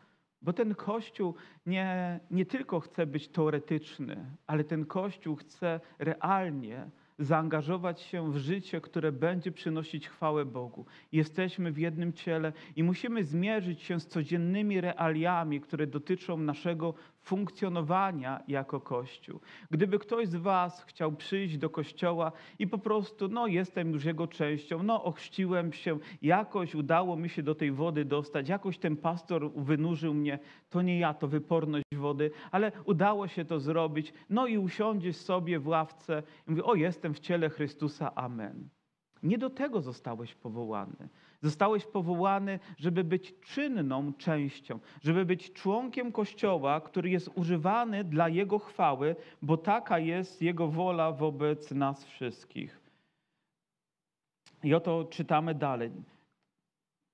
Bo 0.43 0.53
ten 0.53 0.75
Kościół 0.75 1.35
nie, 1.67 2.21
nie 2.31 2.47
tylko 2.47 2.81
chce 2.81 3.07
być 3.07 3.29
teoretyczny, 3.29 4.25
ale 4.47 4.65
ten 4.65 4.87
Kościół 4.87 5.37
chce 5.37 5.81
realnie 5.99 6.91
zaangażować 7.19 8.01
się 8.01 8.33
w 8.33 8.37
życie, 8.37 8.81
które 8.81 9.13
będzie 9.13 9.53
przynosić 9.53 10.09
chwałę 10.09 10.45
Bogu. 10.45 10.87
Jesteśmy 11.13 11.73
w 11.73 11.79
jednym 11.79 12.13
ciele 12.13 12.53
i 12.77 12.83
musimy 12.83 13.25
zmierzyć 13.25 13.83
się 13.83 14.01
z 14.01 14.07
codziennymi 14.07 14.81
realiami, 14.81 15.61
które 15.61 15.87
dotyczą 15.87 16.37
naszego 16.37 16.95
funkcjonowania 17.23 18.43
jako 18.49 18.81
Kościół. 18.81 19.41
Gdyby 19.71 19.99
ktoś 19.99 20.29
z 20.29 20.37
Was 20.37 20.85
chciał 20.85 21.13
przyjść 21.13 21.59
do 21.59 21.71
Kościoła 21.71 22.33
i 22.59 22.67
po 22.67 22.79
prostu, 22.79 23.29
no 23.29 23.47
jestem 23.47 23.93
już 23.93 24.05
jego 24.05 24.27
częścią, 24.27 24.83
no 24.83 25.05
ochrzciłem 25.05 25.73
się, 25.73 25.99
jakoś 26.23 26.75
udało 26.75 27.17
mi 27.17 27.29
się 27.29 27.43
do 27.43 27.55
tej 27.55 27.73
wody 27.73 28.05
dostać, 28.05 28.49
jakoś 28.49 28.79
ten 28.79 28.97
pastor 28.97 29.53
wynurzył 29.53 30.15
mnie, 30.15 30.39
to 30.71 30.83
nie 30.83 30.99
ja, 30.99 31.15
to 31.15 31.29
wyporność 31.29 31.85
wody, 31.97 32.31
ale 32.51 32.73
udało 32.85 33.29
się 33.29 33.45
to 33.45 33.61
zrobić, 33.61 34.13
no 34.31 34.47
i 34.47 34.59
usiądziesz 34.59 35.17
sobie 35.17 35.59
w 35.59 35.69
ławce 35.69 36.23
i 36.47 36.51
mówię, 36.51 36.65
o 36.65 36.75
jestem 36.75 37.15
w 37.15 37.21
ciele 37.21 37.51
Chrystusa, 37.51 38.15
amen. 38.15 38.69
Nie 39.23 39.39
do 39.39 39.51
tego 39.51 39.81
zostałeś 39.81 40.35
powołany. 40.35 41.09
Zostałeś 41.41 41.87
powołany, 41.87 42.59
żeby 42.77 43.05
być 43.05 43.35
czynną 43.41 44.13
częścią, 44.13 44.79
żeby 45.03 45.25
być 45.25 45.53
członkiem 45.53 46.13
Kościoła, 46.13 46.81
który 46.81 47.11
jest 47.11 47.31
używany 47.35 48.05
dla 48.05 48.29
Jego 48.29 48.59
chwały, 48.59 49.17
bo 49.43 49.57
taka 49.57 49.99
jest 49.99 50.43
Jego 50.43 50.69
wola 50.69 51.13
wobec 51.13 51.71
nas 51.71 52.05
wszystkich. 52.05 52.81
I 54.65 54.75
oto 54.75 55.05
czytamy 55.05 55.55
dalej. 55.55 55.91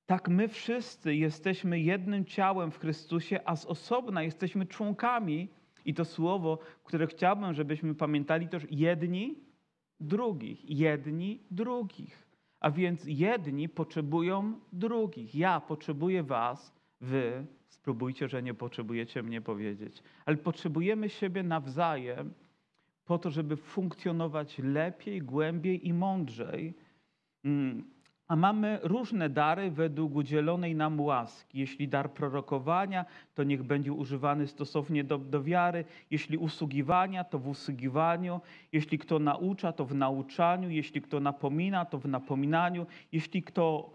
Tak 0.06 0.28
my 0.28 0.48
wszyscy 0.48 1.14
jesteśmy 1.14 1.80
jednym 1.80 2.24
ciałem 2.24 2.70
w 2.70 2.78
Chrystusie, 2.78 3.40
a 3.44 3.56
z 3.56 3.66
osobna 3.66 4.22
jesteśmy 4.22 4.66
członkami. 4.66 5.48
I 5.84 5.94
to 5.94 6.04
słowo, 6.04 6.58
które 6.84 7.06
chciałbym, 7.06 7.54
żebyśmy 7.54 7.94
pamiętali, 7.94 8.48
to 8.48 8.58
jedni 8.70 9.34
drugich, 10.00 10.70
jedni 10.70 11.40
drugich. 11.50 12.23
A 12.64 12.70
więc 12.70 13.04
jedni 13.06 13.68
potrzebują 13.68 14.60
drugich. 14.72 15.34
Ja 15.34 15.60
potrzebuję 15.60 16.22
was, 16.22 16.74
wy 17.00 17.46
spróbujcie, 17.68 18.28
że 18.28 18.42
nie 18.42 18.54
potrzebujecie 18.54 19.22
mnie 19.22 19.40
powiedzieć. 19.40 20.02
Ale 20.26 20.36
potrzebujemy 20.36 21.08
siebie 21.08 21.42
nawzajem 21.42 22.34
po 23.04 23.18
to, 23.18 23.30
żeby 23.30 23.56
funkcjonować 23.56 24.58
lepiej, 24.58 25.22
głębiej 25.22 25.88
i 25.88 25.92
mądrzej. 25.92 26.74
A 28.28 28.36
mamy 28.36 28.78
różne 28.82 29.28
dary 29.28 29.70
według 29.70 30.14
udzielonej 30.14 30.74
nam 30.74 31.00
łaski. 31.00 31.58
Jeśli 31.58 31.88
dar 31.88 32.12
prorokowania, 32.12 33.04
to 33.34 33.44
niech 33.44 33.62
będzie 33.62 33.92
używany 33.92 34.46
stosownie 34.46 35.04
do, 35.04 35.18
do 35.18 35.42
wiary. 35.42 35.84
Jeśli 36.10 36.38
usługiwania, 36.38 37.24
to 37.24 37.38
w 37.38 37.48
usługiwaniu. 37.48 38.40
Jeśli 38.72 38.98
kto 38.98 39.18
naucza, 39.18 39.72
to 39.72 39.84
w 39.84 39.94
nauczaniu. 39.94 40.70
Jeśli 40.70 41.02
kto 41.02 41.20
napomina, 41.20 41.84
to 41.84 41.98
w 41.98 42.06
napominaniu. 42.06 42.86
Jeśli 43.12 43.42
kto 43.42 43.94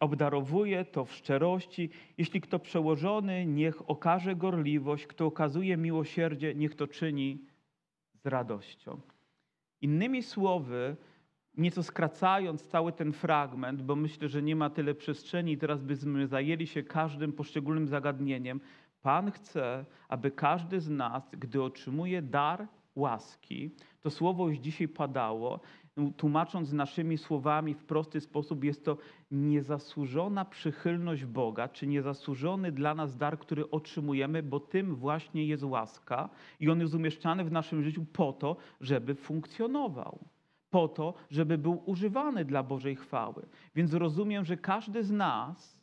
obdarowuje, 0.00 0.84
to 0.84 1.04
w 1.04 1.14
szczerości. 1.14 1.90
Jeśli 2.18 2.40
kto 2.40 2.58
przełożony, 2.58 3.46
niech 3.46 3.90
okaże 3.90 4.36
gorliwość. 4.36 5.06
Kto 5.06 5.26
okazuje 5.26 5.76
miłosierdzie, 5.76 6.54
niech 6.54 6.74
to 6.74 6.86
czyni 6.86 7.38
z 8.14 8.26
radością. 8.26 9.00
Innymi 9.80 10.22
słowy, 10.22 10.96
nieco 11.60 11.82
skracając 11.82 12.62
cały 12.62 12.92
ten 12.92 13.12
fragment, 13.12 13.82
bo 13.82 13.96
myślę, 13.96 14.28
że 14.28 14.42
nie 14.42 14.56
ma 14.56 14.70
tyle 14.70 14.94
przestrzeni 14.94 15.58
teraz 15.58 15.82
byśmy 15.82 16.26
zajęli 16.26 16.66
się 16.66 16.82
każdym 16.82 17.32
poszczególnym 17.32 17.88
zagadnieniem. 17.88 18.60
Pan 19.02 19.30
chce, 19.30 19.84
aby 20.08 20.30
każdy 20.30 20.80
z 20.80 20.88
nas, 20.88 21.30
gdy 21.32 21.62
otrzymuje 21.62 22.22
dar 22.22 22.66
łaski, 22.94 23.70
to 24.00 24.10
słowo 24.10 24.48
już 24.48 24.58
dzisiaj 24.58 24.88
padało, 24.88 25.60
tłumacząc 26.16 26.72
naszymi 26.72 27.18
słowami 27.18 27.74
w 27.74 27.84
prosty 27.84 28.20
sposób, 28.20 28.64
jest 28.64 28.84
to 28.84 28.96
niezasłużona 29.30 30.44
przychylność 30.44 31.24
Boga, 31.24 31.68
czy 31.68 31.86
niezasłużony 31.86 32.72
dla 32.72 32.94
nas 32.94 33.16
dar, 33.16 33.38
który 33.38 33.70
otrzymujemy, 33.70 34.42
bo 34.42 34.60
tym 34.60 34.94
właśnie 34.96 35.46
jest 35.46 35.62
łaska 35.62 36.28
i 36.60 36.70
on 36.70 36.80
jest 36.80 36.94
umieszczany 36.94 37.44
w 37.44 37.52
naszym 37.52 37.82
życiu 37.82 38.04
po 38.12 38.32
to, 38.32 38.56
żeby 38.80 39.14
funkcjonował 39.14 40.18
po 40.70 40.88
to, 40.88 41.14
żeby 41.30 41.58
był 41.58 41.82
używany 41.86 42.44
dla 42.44 42.62
Bożej 42.62 42.96
chwały. 42.96 43.46
Więc 43.74 43.94
rozumiem, 43.94 44.44
że 44.44 44.56
każdy 44.56 45.04
z 45.04 45.10
nas, 45.10 45.80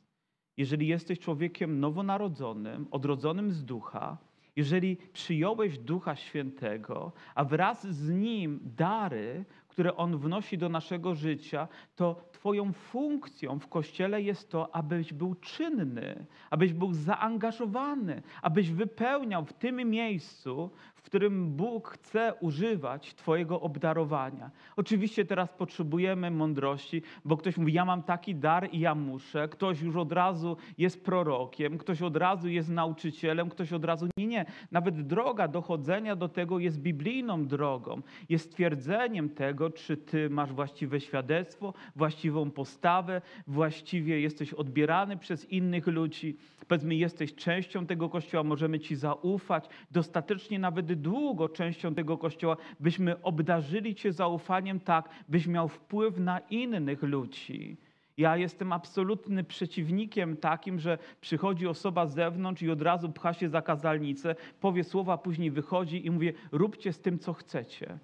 jeżeli 0.58 0.88
jesteś 0.88 1.20
człowiekiem 1.20 1.80
nowonarodzonym, 1.80 2.88
odrodzonym 2.92 3.52
z 3.52 3.66
ducha, 3.66 4.18
jeżeli 4.56 4.98
przyjąłeś 5.14 5.78
Ducha 5.78 6.16
Świętego, 6.16 7.12
a 7.36 7.44
wraz 7.44 7.88
z 7.88 8.10
nim 8.10 8.60
dary, 8.64 9.46
które 9.68 9.96
On 9.96 10.18
wnosi 10.18 10.58
do 10.58 10.70
naszego 10.70 11.16
życia, 11.16 11.68
to 11.96 12.16
Twoją 12.32 12.74
funkcją 12.74 13.60
w 13.60 13.68
Kościele 13.68 14.22
jest 14.22 14.50
to, 14.52 14.76
abyś 14.76 15.14
był 15.14 15.36
czynny, 15.36 16.26
abyś 16.50 16.74
był 16.74 16.94
zaangażowany, 16.94 18.22
abyś 18.42 18.72
wypełniał 18.72 19.46
w 19.46 19.54
tym 19.54 19.90
miejscu, 19.90 20.72
w 20.98 21.02
którym 21.02 21.56
Bóg 21.56 21.88
chce 21.90 22.34
używać 22.40 23.16
Twojego 23.16 23.62
obdarowania. 23.62 24.52
Oczywiście 24.76 25.26
teraz 25.26 25.50
potrzebujemy 25.54 26.32
mądrości, 26.32 27.02
bo 27.26 27.38
ktoś 27.38 27.58
mówi, 27.58 27.74
ja 27.74 27.86
mam 27.86 28.04
taki 28.04 28.36
dar 28.36 28.70
i 28.72 28.80
ja 28.80 28.96
muszę, 28.96 29.48
ktoś 29.48 29.82
już 29.82 29.96
od 29.96 30.12
razu 30.12 30.58
jest 30.78 31.06
prorokiem, 31.06 31.78
ktoś 31.78 32.02
od 32.02 32.18
razu 32.18 32.50
jest 32.50 32.70
nauczycielem, 32.70 33.50
ktoś 33.50 33.74
od 33.74 33.86
razu, 33.86 34.08
nie, 34.18 34.28
nie. 34.28 34.46
Nawet 34.72 35.02
droga 35.02 35.48
dochodzenia 35.48 36.16
do 36.16 36.30
tego 36.30 36.60
jest 36.60 36.80
biblijną 36.80 37.48
drogą, 37.48 38.02
jest 38.30 38.46
stwierdzeniem 38.46 39.30
tego, 39.30 39.70
czy 39.70 39.98
Ty 39.98 40.30
masz 40.30 40.54
właściwe 40.54 41.02
świadectwo, 41.02 41.74
właściwą 41.96 42.52
postawę, 42.52 43.22
właściwie 43.48 44.22
jesteś 44.22 44.54
odbierany 44.54 45.18
przez 45.18 45.50
innych 45.52 45.88
ludzi. 45.88 46.38
Powiedzmy, 46.68 46.96
jesteś 46.96 47.36
częścią 47.36 47.86
tego 47.86 48.10
kościoła, 48.10 48.44
możemy 48.44 48.80
Ci 48.80 48.96
zaufać, 48.96 49.70
dostatecznie 49.92 50.60
nawet 50.60 50.97
długo 50.98 51.50
częścią 51.50 51.96
tego 51.96 52.18
kościoła, 52.18 52.58
byśmy 52.80 53.22
obdarzyli 53.22 53.96
Cię 53.96 54.14
zaufaniem 54.14 54.80
tak, 54.80 55.10
byś 55.30 55.48
miał 55.48 55.68
wpływ 55.68 56.18
na 56.18 56.40
innych 56.40 57.04
ludzi. 57.04 57.78
Ja 58.18 58.38
jestem 58.38 58.74
absolutnym 58.74 59.46
przeciwnikiem 59.46 60.38
takim, 60.38 60.80
że 60.80 60.98
przychodzi 61.22 61.68
osoba 61.68 62.06
z 62.08 62.14
zewnątrz 62.14 62.62
i 62.62 62.72
od 62.72 62.82
razu 62.82 63.10
pcha 63.10 63.34
się 63.34 63.50
za 63.50 63.62
kazalnicę, 63.62 64.36
powie 64.62 64.84
słowa, 64.84 65.18
później 65.18 65.52
wychodzi 65.52 66.06
i 66.06 66.12
mówi: 66.12 66.34
róbcie 66.52 66.94
z 66.94 67.00
tym, 67.00 67.20
co 67.20 67.34
chcecie. 67.34 68.00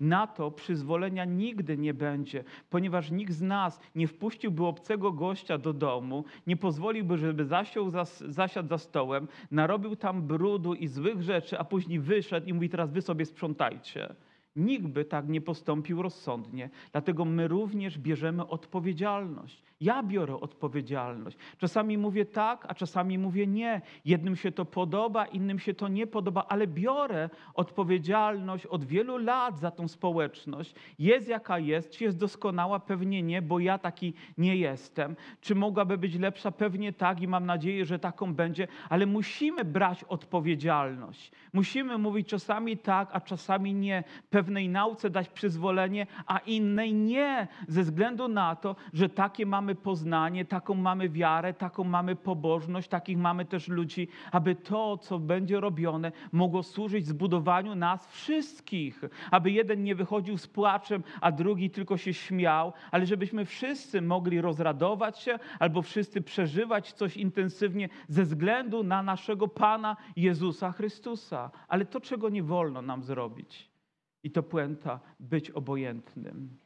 Na 0.00 0.26
to 0.26 0.50
przyzwolenia 0.50 1.24
nigdy 1.24 1.78
nie 1.78 1.94
będzie, 1.94 2.44
ponieważ 2.70 3.10
nikt 3.10 3.32
z 3.32 3.42
nas 3.42 3.80
nie 3.94 4.08
wpuściłby 4.08 4.64
obcego 4.64 5.12
gościa 5.12 5.58
do 5.58 5.72
domu, 5.72 6.24
nie 6.46 6.56
pozwoliłby, 6.56 7.18
żeby 7.18 7.44
zasiął 7.44 7.90
za, 7.90 8.04
zasiadł 8.28 8.68
za 8.68 8.78
stołem, 8.78 9.28
narobił 9.50 9.96
tam 9.96 10.22
brudu 10.22 10.74
i 10.74 10.86
złych 10.86 11.22
rzeczy, 11.22 11.58
a 11.58 11.64
później 11.64 12.00
wyszedł 12.00 12.46
i 12.46 12.54
mówi: 12.54 12.68
Teraz 12.68 12.92
wy 12.92 13.02
sobie 13.02 13.24
sprzątajcie. 13.24 14.14
Nikt 14.56 14.86
by 14.86 15.04
tak 15.04 15.28
nie 15.28 15.40
postąpił 15.40 16.02
rozsądnie. 16.02 16.70
Dlatego 16.92 17.24
my 17.24 17.48
również 17.48 17.98
bierzemy 17.98 18.46
odpowiedzialność. 18.46 19.62
Ja 19.80 20.02
biorę 20.02 20.40
odpowiedzialność. 20.40 21.36
Czasami 21.58 21.98
mówię 21.98 22.24
tak, 22.24 22.66
a 22.68 22.74
czasami 22.74 23.18
mówię 23.18 23.46
nie. 23.46 23.80
Jednym 24.04 24.36
się 24.36 24.52
to 24.52 24.64
podoba, 24.64 25.26
innym 25.26 25.58
się 25.58 25.74
to 25.74 25.88
nie 25.88 26.06
podoba, 26.06 26.46
ale 26.48 26.66
biorę 26.66 27.30
odpowiedzialność 27.54 28.66
od 28.66 28.84
wielu 28.84 29.18
lat 29.18 29.58
za 29.58 29.70
tą 29.70 29.88
społeczność. 29.88 30.74
Jest 30.98 31.28
jaka 31.28 31.58
jest, 31.58 31.90
czy 31.90 32.04
jest 32.04 32.18
doskonała? 32.18 32.80
Pewnie 32.80 33.22
nie, 33.22 33.42
bo 33.42 33.58
ja 33.58 33.78
taki 33.78 34.14
nie 34.38 34.56
jestem. 34.56 35.16
Czy 35.40 35.54
mogłaby 35.54 35.98
być 35.98 36.14
lepsza? 36.14 36.50
Pewnie 36.50 36.92
tak 36.92 37.20
i 37.20 37.28
mam 37.28 37.46
nadzieję, 37.46 37.84
że 37.84 37.98
taką 37.98 38.34
będzie, 38.34 38.68
ale 38.88 39.06
musimy 39.06 39.64
brać 39.64 40.04
odpowiedzialność. 40.04 41.32
Musimy 41.52 41.98
mówić 41.98 42.28
czasami 42.28 42.76
tak, 42.76 43.08
a 43.12 43.20
czasami 43.20 43.74
nie. 43.74 44.04
Pewnej 44.46 44.68
nauce 44.68 45.10
dać 45.10 45.28
przyzwolenie, 45.28 46.06
a 46.26 46.38
innej 46.38 46.94
nie, 46.94 47.48
ze 47.68 47.82
względu 47.82 48.28
na 48.28 48.56
to, 48.56 48.76
że 48.92 49.08
takie 49.08 49.46
mamy 49.46 49.74
poznanie, 49.74 50.44
taką 50.44 50.74
mamy 50.74 51.08
wiarę, 51.08 51.54
taką 51.54 51.84
mamy 51.84 52.16
pobożność, 52.16 52.88
takich 52.88 53.18
mamy 53.18 53.44
też 53.44 53.68
ludzi, 53.68 54.08
aby 54.32 54.54
to, 54.54 54.98
co 54.98 55.18
będzie 55.18 55.60
robione, 55.60 56.12
mogło 56.32 56.62
służyć 56.62 57.06
zbudowaniu 57.06 57.74
nas 57.74 58.06
wszystkich. 58.06 59.00
Aby 59.30 59.50
jeden 59.50 59.82
nie 59.82 59.94
wychodził 59.94 60.38
z 60.38 60.46
płaczem, 60.46 61.02
a 61.20 61.32
drugi 61.32 61.70
tylko 61.70 61.96
się 61.96 62.14
śmiał, 62.14 62.72
ale 62.90 63.06
żebyśmy 63.06 63.44
wszyscy 63.44 64.02
mogli 64.02 64.40
rozradować 64.40 65.18
się 65.18 65.38
albo 65.58 65.82
wszyscy 65.82 66.22
przeżywać 66.22 66.92
coś 66.92 67.16
intensywnie 67.16 67.88
ze 68.08 68.22
względu 68.22 68.82
na 68.82 69.02
naszego 69.02 69.48
Pana 69.48 69.96
Jezusa 70.16 70.72
Chrystusa. 70.72 71.50
Ale 71.68 71.84
to, 71.84 72.00
czego 72.00 72.28
nie 72.28 72.42
wolno 72.42 72.82
nam 72.82 73.02
zrobić, 73.02 73.75
i 74.22 74.30
to 74.30 74.42
puenta, 74.42 75.00
być 75.20 75.50
obojętnym. 75.50 76.58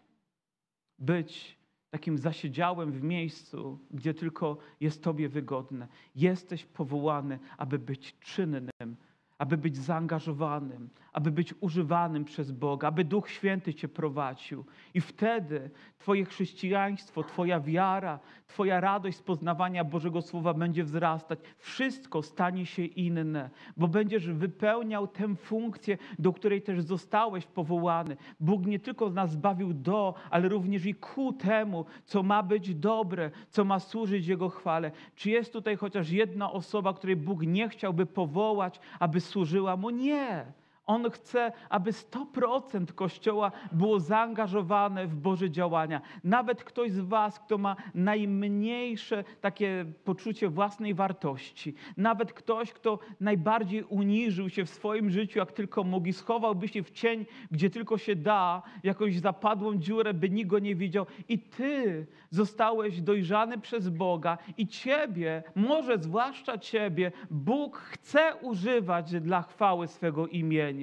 Być 0.99 1.59
takim 1.91 2.19
zasiedziałem 2.19 2.93
w 2.93 3.03
miejscu, 3.03 3.79
gdzie 3.91 4.15
tylko 4.15 4.59
jest 4.81 5.03
Tobie 5.03 5.29
wygodne. 5.29 5.89
Jesteś 6.15 6.65
powołany, 6.65 7.39
aby 7.59 7.79
być 7.79 8.19
czynnym, 8.19 8.97
aby 9.39 9.57
być 9.57 9.77
zaangażowanym, 9.77 10.91
aby 11.13 11.31
być 11.31 11.55
używanym 11.61 12.25
przez 12.25 12.53
Boga, 12.53 12.89
aby 12.89 13.05
Duch 13.05 13.31
Święty 13.31 13.75
Cię 13.75 13.89
prowadził. 13.89 14.65
I 14.95 15.01
wtedy 15.01 15.71
Twoje 15.99 16.25
chrześcijaństwo, 16.25 17.23
Twoja 17.25 17.61
wiara, 17.61 18.19
Twoja 18.47 18.81
radość 18.81 19.17
z 19.17 19.23
poznawania 19.23 19.85
Bożego 19.85 20.23
Słowa 20.23 20.55
będzie 20.55 20.85
wzrastać. 20.85 21.39
Wszystko 21.59 22.23
stanie 22.23 22.67
się 22.67 22.85
inne, 22.85 23.51
bo 23.77 23.89
będziesz 23.89 24.29
wypełniał 24.29 25.07
tę 25.09 25.37
funkcję, 25.37 25.99
do 26.19 26.33
której 26.33 26.63
też 26.63 26.83
zostałeś 26.83 27.47
powołany. 27.47 28.17
Bóg 28.41 28.67
nie 28.67 28.79
tylko 28.79 29.11
nas 29.11 29.31
zbawił 29.31 29.75
do, 29.75 30.15
ale 30.31 30.49
również 30.49 30.87
i 30.87 30.95
ku 30.95 31.33
temu, 31.33 31.85
co 32.05 32.23
ma 32.23 32.43
być 32.43 32.75
dobre, 32.75 33.31
co 33.51 33.65
ma 33.65 33.81
służyć 33.81 34.27
Jego 34.27 34.49
chwale. 34.49 34.91
Czy 35.15 35.31
jest 35.31 35.53
tutaj 35.53 35.77
chociaż 35.77 36.11
jedna 36.11 36.53
osoba, 36.53 36.95
której 36.95 37.17
Bóg 37.17 37.43
nie 37.43 37.69
chciałby 37.69 38.07
powołać, 38.07 38.81
aby 38.99 39.21
służyła 39.21 39.77
Mu? 39.77 39.91
Nie. 39.91 40.60
On 40.91 41.11
chce, 41.11 41.53
aby 41.69 41.93
100% 41.93 42.93
Kościoła 42.93 43.53
było 43.73 44.01
zaangażowane 44.01 45.07
w 45.07 45.17
Boże 45.17 45.51
działania. 45.51 46.01
Nawet 46.25 46.65
ktoś 46.65 46.93
z 46.93 47.01
Was, 47.01 47.41
kto 47.41 47.59
ma 47.59 47.77
najmniejsze 47.95 49.25
takie 49.41 49.85
poczucie 50.05 50.49
własnej 50.49 50.95
wartości, 50.95 51.75
nawet 51.97 52.33
ktoś, 52.33 52.73
kto 52.73 52.99
najbardziej 53.21 53.85
uniżył 53.85 54.49
się 54.49 54.65
w 54.65 54.71
swoim 54.71 55.11
życiu, 55.11 55.39
jak 55.39 55.53
tylko 55.53 55.85
mógł 55.85 56.07
i 56.07 56.13
schowałby 56.13 56.69
się 56.69 56.83
w 56.83 56.91
cień, 56.91 57.27
gdzie 57.51 57.71
tylko 57.71 57.99
się 57.99 58.17
da, 58.17 58.63
jakąś 58.83 59.19
zapadłą 59.19 59.77
dziurę, 59.77 60.15
by 60.15 60.31
nikt 60.31 60.51
go 60.51 60.59
nie 60.59 60.75
widział. 60.75 61.07
I 61.29 61.39
Ty 61.39 62.07
zostałeś 62.31 63.01
dojrzany 63.01 63.59
przez 63.59 63.89
Boga 63.89 64.39
i 64.59 64.67
Ciebie, 64.67 65.43
może 65.55 65.99
zwłaszcza 65.99 66.59
Ciebie, 66.59 67.13
Bóg 67.31 67.79
chce 67.79 68.35
używać 68.43 69.21
dla 69.21 69.43
chwały 69.43 69.89
swego 69.89 70.27
imienia 70.27 70.80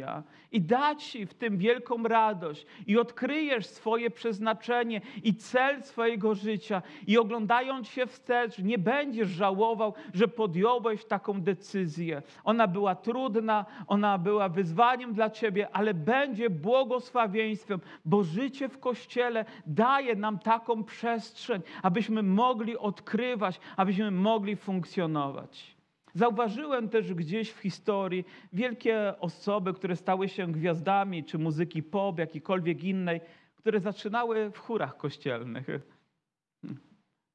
i 0.51 0.61
dać 0.61 1.07
Ci 1.07 1.25
w 1.25 1.33
tym 1.33 1.57
wielką 1.57 2.03
radość 2.03 2.65
i 2.87 2.97
odkryjesz 2.97 3.65
swoje 3.65 4.09
przeznaczenie 4.09 5.01
i 5.23 5.35
cel 5.35 5.83
swojego 5.83 6.35
życia 6.35 6.81
i 7.07 7.17
oglądając 7.17 7.87
się 7.87 8.07
wstecz 8.07 8.59
nie 8.59 8.77
będziesz 8.77 9.29
żałował, 9.29 9.93
że 10.13 10.27
podjąłeś 10.27 11.05
taką 11.05 11.41
decyzję. 11.41 12.21
Ona 12.43 12.67
była 12.67 12.95
trudna, 12.95 13.65
ona 13.87 14.17
była 14.17 14.49
wyzwaniem 14.49 15.13
dla 15.13 15.29
Ciebie, 15.29 15.69
ale 15.73 15.93
będzie 15.93 16.49
błogosławieństwem, 16.49 17.79
bo 18.05 18.23
życie 18.23 18.69
w 18.69 18.79
Kościele 18.79 19.45
daje 19.65 20.15
nam 20.15 20.39
taką 20.39 20.83
przestrzeń, 20.83 21.61
abyśmy 21.83 22.23
mogli 22.23 22.77
odkrywać, 22.77 23.59
abyśmy 23.77 24.11
mogli 24.11 24.55
funkcjonować. 24.55 25.76
Zauważyłem 26.17 26.89
też 26.89 27.13
gdzieś 27.13 27.51
w 27.51 27.59
historii 27.59 28.25
wielkie 28.53 29.19
osoby, 29.19 29.73
które 29.73 29.95
stały 29.95 30.29
się 30.29 30.51
gwiazdami, 30.51 31.23
czy 31.23 31.37
muzyki 31.37 31.83
pop, 31.83 32.19
jakiejkolwiek 32.19 32.83
innej, 32.83 33.21
które 33.55 33.79
zaczynały 33.79 34.51
w 34.51 34.57
chórach 34.57 34.97
kościelnych. 34.97 35.67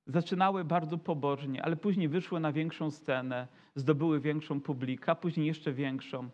Zaczynały 0.07 0.64
bardzo 0.64 0.99
pobożnie, 0.99 1.62
ale 1.62 1.76
później 1.76 2.09
wyszły 2.09 2.41
na 2.41 2.53
większą 2.53 2.91
scenę, 2.91 3.49
zdobyły 3.74 4.20
większą 4.20 4.61
publikę, 4.61 5.12
a 5.12 5.14
później 5.14 5.47
jeszcze 5.47 5.72
większą. 5.72 6.28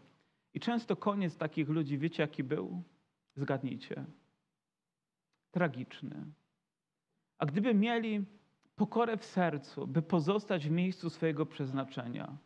I 0.54 0.60
często 0.60 0.96
koniec 0.96 1.36
takich 1.36 1.68
ludzi, 1.68 1.98
wiecie 1.98 2.22
jaki 2.22 2.44
był? 2.44 2.82
Zgadnijcie. 3.36 4.04
Tragiczny. 5.50 6.24
A 7.38 7.46
gdyby 7.46 7.74
mieli 7.74 8.24
pokorę 8.78 9.16
w 9.16 9.24
sercu, 9.24 9.86
by 9.86 10.02
pozostać 10.02 10.68
w 10.68 10.70
miejscu 10.70 11.10
swojego 11.10 11.46
przeznaczenia. 11.46 12.36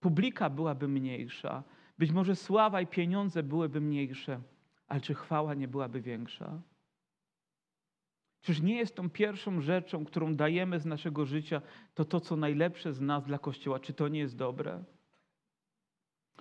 Publika 0.00 0.50
byłaby 0.50 0.88
mniejsza, 0.88 1.62
być 1.98 2.12
może 2.12 2.36
sława 2.36 2.80
i 2.80 2.86
pieniądze 2.86 3.42
byłyby 3.42 3.80
mniejsze, 3.80 4.40
ale 4.88 5.00
czy 5.00 5.14
chwała 5.14 5.54
nie 5.54 5.68
byłaby 5.68 6.00
większa? 6.00 6.62
Czyż 8.40 8.60
nie 8.62 8.76
jest 8.76 8.96
tą 8.96 9.10
pierwszą 9.10 9.60
rzeczą, 9.60 10.04
którą 10.04 10.34
dajemy 10.36 10.80
z 10.80 10.86
naszego 10.86 11.26
życia, 11.26 11.62
to 11.94 12.04
to, 12.04 12.20
co 12.20 12.36
najlepsze 12.36 12.92
z 12.92 13.00
nas 13.00 13.24
dla 13.24 13.38
Kościoła? 13.38 13.80
Czy 13.80 13.92
to 13.92 14.08
nie 14.08 14.18
jest 14.18 14.36
dobre? 14.36 14.84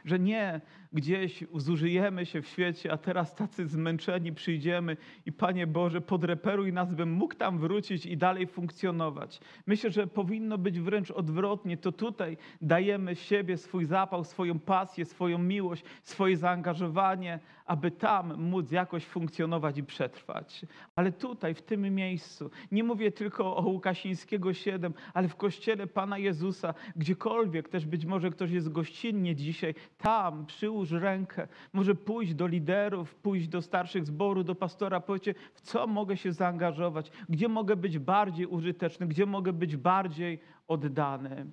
Że 0.07 0.19
nie 0.19 0.61
gdzieś 0.93 1.43
zużyjemy 1.55 2.25
się 2.25 2.41
w 2.41 2.47
świecie, 2.47 2.91
a 2.91 2.97
teraz 2.97 3.35
tacy 3.35 3.67
zmęczeni 3.67 4.33
przyjdziemy 4.33 4.97
i 5.25 5.31
Panie 5.31 5.67
Boże, 5.67 6.01
podreperuj 6.01 6.73
nas, 6.73 6.93
bym 6.93 7.11
mógł 7.11 7.35
tam 7.35 7.59
wrócić 7.59 8.05
i 8.05 8.17
dalej 8.17 8.47
funkcjonować. 8.47 9.39
Myślę, 9.65 9.91
że 9.91 10.07
powinno 10.07 10.57
być 10.57 10.79
wręcz 10.79 11.11
odwrotnie. 11.11 11.77
To 11.77 11.91
tutaj 11.91 12.37
dajemy 12.61 13.15
siebie, 13.15 13.57
swój 13.57 13.85
zapał, 13.85 14.23
swoją 14.23 14.59
pasję, 14.59 15.05
swoją 15.05 15.37
miłość, 15.37 15.83
swoje 16.03 16.37
zaangażowanie, 16.37 17.39
aby 17.67 17.91
tam 17.91 18.37
móc 18.37 18.71
jakoś 18.71 19.05
funkcjonować 19.05 19.77
i 19.77 19.83
przetrwać. 19.83 20.65
Ale 20.95 21.11
tutaj, 21.11 21.53
w 21.53 21.61
tym 21.61 21.95
miejscu, 21.95 22.49
nie 22.71 22.83
mówię 22.83 23.11
tylko 23.11 23.57
o 23.57 23.61
Łukasińskiego 23.61 24.53
7, 24.53 24.93
ale 25.13 25.27
w 25.27 25.35
Kościele 25.35 25.87
Pana 25.87 26.17
Jezusa, 26.17 26.73
gdziekolwiek 26.95 27.69
też 27.69 27.85
być 27.85 28.05
może 28.05 28.29
ktoś 28.29 28.51
jest 28.51 28.69
gościnnie 28.69 29.35
dzisiaj, 29.35 29.75
tam 29.97 30.45
przyłóż 30.45 30.91
rękę, 30.91 31.47
może 31.73 31.95
pójść 31.95 32.33
do 32.33 32.47
liderów, 32.47 33.15
pójść 33.15 33.47
do 33.47 33.61
starszych 33.61 34.05
zboru, 34.05 34.43
do 34.43 34.55
pastora, 34.55 34.99
powiedzcie, 34.99 35.33
w 35.53 35.61
co 35.61 35.87
mogę 35.87 36.17
się 36.17 36.31
zaangażować, 36.31 37.11
gdzie 37.29 37.47
mogę 37.47 37.75
być 37.75 37.99
bardziej 37.99 38.45
użyteczny, 38.45 39.07
gdzie 39.07 39.25
mogę 39.25 39.53
być 39.53 39.77
bardziej 39.77 40.39
oddany. 40.67 41.45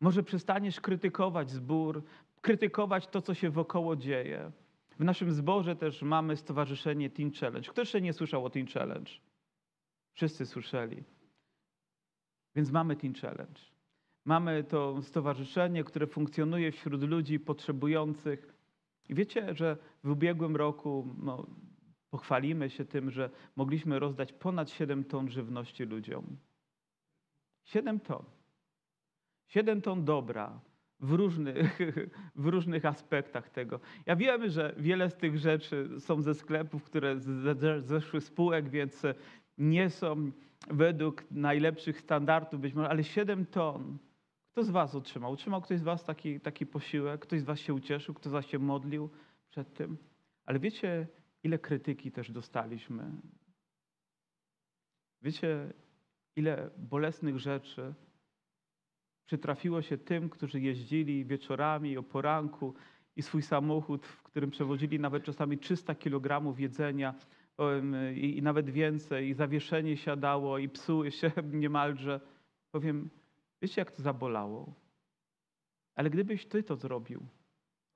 Może 0.00 0.22
przestaniesz 0.22 0.80
krytykować 0.80 1.50
zbór, 1.50 2.02
krytykować 2.40 3.06
to, 3.06 3.22
co 3.22 3.34
się 3.34 3.50
wokoło 3.50 3.96
dzieje. 3.96 4.52
W 4.98 5.04
naszym 5.04 5.32
zborze 5.32 5.76
też 5.76 6.02
mamy 6.02 6.36
stowarzyszenie 6.36 7.10
Teen 7.10 7.32
Challenge. 7.32 7.70
Kto 7.70 7.82
jeszcze 7.82 8.00
nie 8.00 8.12
słyszał 8.12 8.44
o 8.44 8.50
Teen 8.50 8.66
Challenge? 8.66 9.10
Wszyscy 10.12 10.46
słyszeli. 10.46 11.04
Więc 12.54 12.70
mamy 12.70 12.96
Teen 12.96 13.14
Challenge. 13.14 13.60
Mamy 14.24 14.64
to 14.64 15.02
stowarzyszenie, 15.02 15.84
które 15.84 16.06
funkcjonuje 16.06 16.72
wśród 16.72 17.02
ludzi 17.02 17.40
potrzebujących. 17.40 18.54
I 19.08 19.14
wiecie, 19.14 19.54
że 19.54 19.76
w 20.04 20.10
ubiegłym 20.10 20.56
roku 20.56 21.14
no, 21.22 21.46
pochwalimy 22.10 22.70
się 22.70 22.84
tym, 22.84 23.10
że 23.10 23.30
mogliśmy 23.56 23.98
rozdać 23.98 24.32
ponad 24.32 24.70
7 24.70 25.04
ton 25.04 25.30
żywności 25.30 25.84
ludziom. 25.84 26.36
7 27.64 28.00
ton. 28.00 28.24
7 29.46 29.82
ton 29.82 30.04
dobra, 30.04 30.60
w 31.00 31.12
różnych, 31.12 31.78
w 32.36 32.46
różnych 32.46 32.84
aspektach 32.84 33.50
tego. 33.50 33.80
Ja 34.06 34.16
wiem, 34.16 34.50
że 34.50 34.74
wiele 34.76 35.10
z 35.10 35.16
tych 35.16 35.38
rzeczy 35.38 35.88
są 35.98 36.22
ze 36.22 36.34
sklepów, 36.34 36.84
które 36.84 37.16
zeszły 37.80 38.20
spółek, 38.20 38.68
więc 38.68 39.02
nie 39.58 39.90
są 39.90 40.32
według 40.70 41.24
najlepszych 41.30 42.00
standardów 42.00 42.60
być 42.60 42.74
może, 42.74 42.88
ale 42.88 43.04
7 43.04 43.46
ton. 43.46 43.98
Kto 44.52 44.64
z 44.64 44.70
Was 44.70 44.94
otrzymał? 44.94 45.32
Otrzymał 45.32 45.62
ktoś 45.62 45.78
z 45.78 45.82
Was 45.82 46.04
taki, 46.04 46.40
taki 46.40 46.66
posiłek? 46.66 47.20
Ktoś 47.20 47.40
z 47.40 47.44
Was 47.44 47.60
się 47.60 47.74
ucieszył? 47.74 48.14
Kto 48.14 48.28
z 48.30 48.32
Was 48.32 48.46
się 48.46 48.58
modlił 48.58 49.10
przed 49.48 49.74
tym? 49.74 49.96
Ale 50.46 50.58
wiecie, 50.58 51.06
ile 51.42 51.58
krytyki 51.58 52.12
też 52.12 52.30
dostaliśmy. 52.30 53.10
Wiecie, 55.22 55.72
ile 56.36 56.70
bolesnych 56.76 57.38
rzeczy 57.38 57.94
przytrafiło 59.28 59.82
się 59.82 59.98
tym, 59.98 60.30
którzy 60.30 60.60
jeździli 60.60 61.24
wieczorami 61.24 61.98
o 61.98 62.02
poranku 62.02 62.74
i 63.16 63.22
swój 63.22 63.42
samochód, 63.42 64.06
w 64.06 64.22
którym 64.22 64.50
przewozili 64.50 65.00
nawet 65.00 65.24
czasami 65.24 65.58
300 65.58 65.94
kg 65.94 66.58
jedzenia 66.58 67.14
i, 68.14 68.38
i 68.38 68.42
nawet 68.42 68.70
więcej, 68.70 69.28
i 69.28 69.34
zawieszenie 69.34 69.96
siadało, 69.96 70.58
i 70.58 70.68
psuje 70.68 71.10
się 71.18 71.32
niemalże. 71.52 72.20
Powiem, 72.72 73.10
wiecie, 73.62 73.80
jak 73.80 73.90
to 73.90 74.02
zabolało. 74.02 74.74
Ale 75.94 76.10
gdybyś 76.10 76.46
ty 76.46 76.62
to 76.62 76.76
zrobił, 76.76 77.26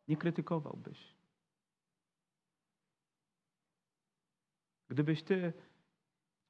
nie 0.09 0.17
krytykowałbyś. 0.17 1.15
Gdybyś 4.89 5.23
ty 5.23 5.53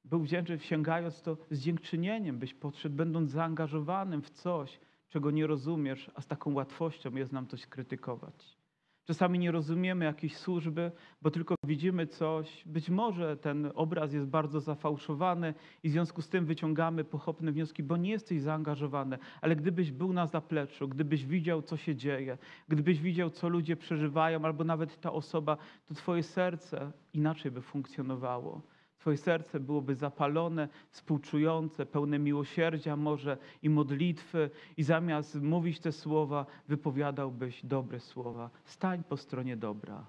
był 0.05 0.19
wdzięczny, 0.19 0.59
sięgając 0.59 1.21
to 1.21 1.37
z 1.51 1.59
dziękczynieniem, 1.59 2.39
byś 2.39 2.53
podszedł, 2.53 2.95
będąc 2.95 3.31
zaangażowanym 3.31 4.21
w 4.21 4.29
coś, 4.29 4.79
czego 5.09 5.31
nie 5.31 5.47
rozumiesz, 5.47 6.11
a 6.15 6.21
z 6.21 6.27
taką 6.27 6.53
łatwością 6.53 7.15
jest 7.15 7.31
nam 7.31 7.47
coś 7.47 7.67
krytykować. 7.67 8.63
Czasami 9.05 9.39
nie 9.39 9.51
rozumiemy 9.51 10.05
jakiejś 10.05 10.37
służby, 10.37 10.91
bo 11.21 11.31
tylko 11.31 11.55
widzimy 11.65 12.07
coś. 12.07 12.63
Być 12.65 12.89
może 12.89 13.37
ten 13.37 13.71
obraz 13.75 14.13
jest 14.13 14.27
bardzo 14.27 14.59
zafałszowany 14.59 15.53
i 15.83 15.89
w 15.89 15.91
związku 15.91 16.21
z 16.21 16.29
tym 16.29 16.45
wyciągamy 16.45 17.03
pochopne 17.03 17.51
wnioski, 17.51 17.83
bo 17.83 17.97
nie 17.97 18.09
jesteś 18.09 18.41
zaangażowany. 18.41 19.17
Ale 19.41 19.55
gdybyś 19.55 19.91
był 19.91 20.13
na 20.13 20.27
zapleczu, 20.27 20.87
gdybyś 20.87 21.25
widział, 21.25 21.61
co 21.61 21.77
się 21.77 21.95
dzieje, 21.95 22.37
gdybyś 22.67 23.01
widział, 23.01 23.29
co 23.29 23.49
ludzie 23.49 23.75
przeżywają, 23.75 24.45
albo 24.45 24.63
nawet 24.63 25.01
ta 25.01 25.11
osoba, 25.11 25.57
to 25.85 25.93
twoje 25.93 26.23
serce 26.23 26.91
inaczej 27.13 27.51
by 27.51 27.61
funkcjonowało. 27.61 28.61
Twoje 29.03 29.17
serce 29.17 29.59
byłoby 29.59 29.95
zapalone, 29.95 30.67
współczujące, 30.89 31.85
pełne 31.85 32.19
miłosierdzia 32.19 32.95
może 32.95 33.37
i 33.61 33.69
modlitwy, 33.69 34.49
i 34.77 34.83
zamiast 34.83 35.41
mówić 35.41 35.79
te 35.79 35.91
słowa, 35.91 36.45
wypowiadałbyś 36.67 37.65
dobre 37.65 37.99
słowa. 37.99 38.49
Stań 38.65 39.03
po 39.03 39.17
stronie 39.17 39.57
dobra. 39.57 40.05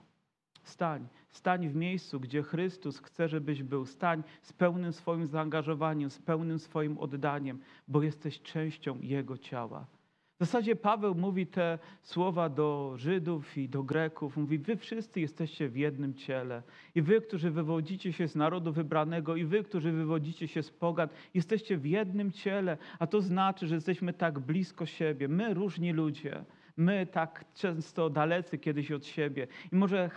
Stań, 0.62 1.08
stań 1.30 1.68
w 1.68 1.74
miejscu, 1.74 2.20
gdzie 2.20 2.42
Chrystus 2.42 2.98
chce, 2.98 3.28
żebyś 3.28 3.62
był. 3.62 3.86
Stań 3.86 4.22
z 4.42 4.52
pełnym 4.52 4.92
swoim 4.92 5.26
zaangażowaniem, 5.26 6.10
z 6.10 6.18
pełnym 6.18 6.58
swoim 6.58 6.98
oddaniem, 6.98 7.60
bo 7.88 8.02
jesteś 8.02 8.42
częścią 8.42 9.00
Jego 9.00 9.38
ciała. 9.38 9.86
W 10.44 10.46
zasadzie 10.46 10.76
Paweł 10.76 11.14
mówi 11.14 11.46
te 11.46 11.78
słowa 12.02 12.48
do 12.48 12.92
Żydów 12.96 13.58
i 13.58 13.68
do 13.68 13.82
Greków. 13.82 14.36
Mówi, 14.36 14.58
wy 14.58 14.76
wszyscy 14.76 15.20
jesteście 15.20 15.68
w 15.68 15.76
jednym 15.76 16.14
ciele. 16.14 16.62
I 16.94 17.02
wy, 17.02 17.20
którzy 17.20 17.50
wywodzicie 17.50 18.12
się 18.12 18.28
z 18.28 18.36
narodu 18.36 18.72
wybranego, 18.72 19.36
i 19.36 19.44
wy, 19.44 19.64
którzy 19.64 19.92
wywodzicie 19.92 20.48
się 20.48 20.62
z 20.62 20.70
pogan, 20.70 21.08
jesteście 21.34 21.76
w 21.76 21.86
jednym 21.86 22.32
ciele. 22.32 22.78
A 22.98 23.06
to 23.06 23.20
znaczy, 23.20 23.66
że 23.66 23.74
jesteśmy 23.74 24.12
tak 24.12 24.38
blisko 24.38 24.86
siebie. 24.86 25.28
My, 25.28 25.54
różni 25.54 25.92
ludzie, 25.92 26.44
my 26.76 27.06
tak 27.06 27.44
często 27.54 28.10
dalecy 28.10 28.58
kiedyś 28.58 28.92
od 28.92 29.06
siebie. 29.06 29.46
I 29.72 29.76
może 29.76 30.10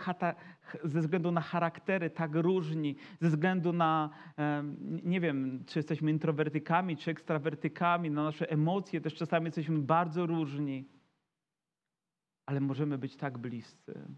ze 0.84 1.00
względu 1.00 1.30
na 1.30 1.40
charaktery 1.40 2.10
tak 2.10 2.34
różni, 2.34 2.96
ze 3.20 3.28
względu 3.28 3.72
na, 3.72 4.10
nie 5.04 5.20
wiem, 5.20 5.64
czy 5.66 5.78
jesteśmy 5.78 6.10
introwertykami, 6.10 6.96
czy 6.96 7.10
ekstrawertykami, 7.10 8.10
na 8.10 8.22
nasze 8.22 8.50
emocje 8.50 9.00
też 9.00 9.14
czasami 9.14 9.46
jesteśmy 9.46 9.78
bardzo 9.78 10.26
różni. 10.26 10.88
Ale 12.46 12.60
możemy 12.60 12.98
być 12.98 13.16
tak 13.16 13.38
bliscy, 13.38 14.08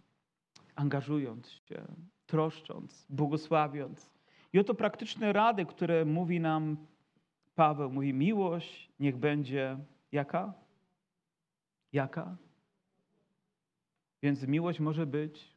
angażując 0.75 1.49
się, 1.49 1.83
troszcząc, 2.27 3.07
błogosławiąc. 3.09 4.11
I 4.53 4.59
oto 4.59 4.75
praktyczne 4.75 5.33
rady, 5.33 5.67
które 5.67 6.05
mówi 6.05 6.41
nam 6.41 6.77
Paweł. 7.55 7.91
Mówi, 7.93 8.15
miłość 8.15 8.91
niech 9.01 9.17
będzie 9.17 9.79
jaka? 10.13 10.55
Jaka? 11.93 12.37
Więc 14.23 14.47
miłość 14.47 14.81
może 14.81 15.07
być 15.07 15.55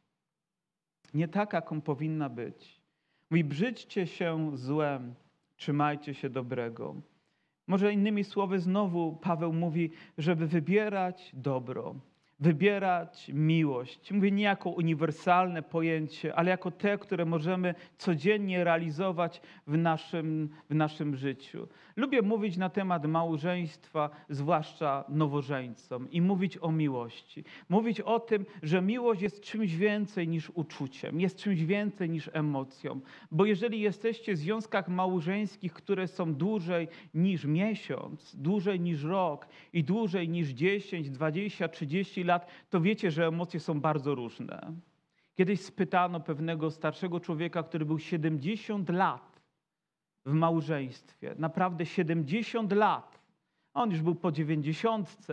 nie 1.13 1.27
taka, 1.27 1.57
jaką 1.57 1.81
powinna 1.81 2.29
być. 2.29 2.81
Mówi, 3.29 3.43
brzydźcie 3.43 4.07
się 4.07 4.57
złem, 4.57 5.15
trzymajcie 5.55 6.13
się 6.13 6.29
dobrego. 6.29 6.95
Może 7.67 7.93
innymi 7.93 8.23
słowy, 8.23 8.59
znowu 8.59 9.15
Paweł 9.15 9.53
mówi, 9.53 9.91
żeby 10.17 10.47
wybierać 10.47 11.31
dobro, 11.33 11.95
wybierać 12.39 13.31
miłość. 13.33 14.11
Mówię 14.11 14.31
nie 14.31 14.43
jako 14.43 14.69
uniwersalne 14.69 15.61
pojęcie, 15.61 16.35
ale 16.35 16.51
jako 16.51 16.71
te, 16.71 16.97
które 16.97 17.25
możemy 17.25 17.75
codziennie 17.97 18.63
realizować 18.63 19.41
w 19.67 19.77
naszym, 19.77 20.49
w 20.69 20.75
naszym 20.75 21.15
życiu. 21.15 21.67
Lubię 21.95 22.21
mówić 22.21 22.57
na 22.57 22.69
temat 22.69 23.05
małżeństwa, 23.05 24.09
zwłaszcza 24.29 25.03
nowożeńcom, 25.09 26.11
i 26.11 26.21
mówić 26.21 26.57
o 26.61 26.71
miłości. 26.71 27.43
Mówić 27.69 28.01
o 28.01 28.19
tym, 28.19 28.45
że 28.63 28.81
miłość 28.81 29.21
jest 29.21 29.41
czymś 29.41 29.75
więcej 29.75 30.27
niż 30.27 30.49
uczuciem, 30.49 31.21
jest 31.21 31.37
czymś 31.37 31.63
więcej 31.63 32.09
niż 32.09 32.29
emocją. 32.33 32.99
Bo 33.31 33.45
jeżeli 33.45 33.81
jesteście 33.81 34.33
w 34.33 34.37
związkach 34.37 34.87
małżeńskich, 34.87 35.73
które 35.73 36.07
są 36.07 36.33
dłużej 36.33 36.87
niż 37.13 37.45
miesiąc, 37.45 38.35
dłużej 38.35 38.79
niż 38.79 39.03
rok 39.03 39.47
i 39.73 39.83
dłużej 39.83 40.29
niż 40.29 40.49
10, 40.49 41.09
20, 41.09 41.67
30 41.67 42.22
lat, 42.23 42.47
to 42.69 42.81
wiecie, 42.81 43.11
że 43.11 43.27
emocje 43.27 43.59
są 43.59 43.81
bardzo 43.81 44.15
różne. 44.15 44.73
Kiedyś 45.35 45.61
spytano 45.61 46.19
pewnego 46.19 46.71
starszego 46.71 47.19
człowieka, 47.19 47.63
który 47.63 47.85
był 47.85 47.99
70 47.99 48.89
lat 48.89 49.41
w 50.25 50.33
małżeństwie, 50.33 51.35
naprawdę 51.37 51.85
70 51.85 52.71
lat. 52.71 53.19
On 53.73 53.91
już 53.91 54.01
był 54.01 54.15
po 54.15 54.31
90 54.31 55.27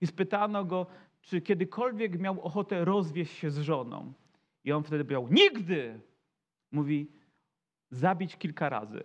i 0.00 0.06
spytano 0.06 0.64
go, 0.64 0.86
czy 1.20 1.40
kiedykolwiek 1.40 2.18
miał 2.18 2.40
ochotę 2.40 2.84
rozwieść 2.84 3.32
się 3.32 3.50
z 3.50 3.58
żoną. 3.58 4.12
I 4.64 4.72
on 4.72 4.82
wtedy 4.82 5.04
powiedział: 5.04 5.28
Nigdy! 5.30 6.00
Mówi: 6.72 7.10
Zabić 7.90 8.36
kilka 8.36 8.68
razy. 8.68 9.02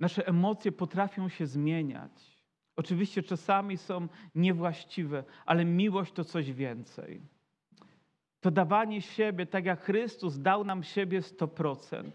Nasze 0.00 0.26
emocje 0.26 0.72
potrafią 0.72 1.28
się 1.28 1.46
zmieniać. 1.46 2.38
Oczywiście 2.76 3.22
czasami 3.22 3.76
są 3.76 4.08
niewłaściwe, 4.34 5.24
ale 5.46 5.64
miłość 5.64 6.12
to 6.12 6.24
coś 6.24 6.52
więcej. 6.52 7.20
To 8.40 8.50
dawanie 8.50 9.02
siebie, 9.02 9.46
tak 9.46 9.64
jak 9.64 9.80
Chrystus 9.80 10.38
dał 10.38 10.64
nam 10.64 10.82
siebie 10.82 11.20
100%. 11.20 12.10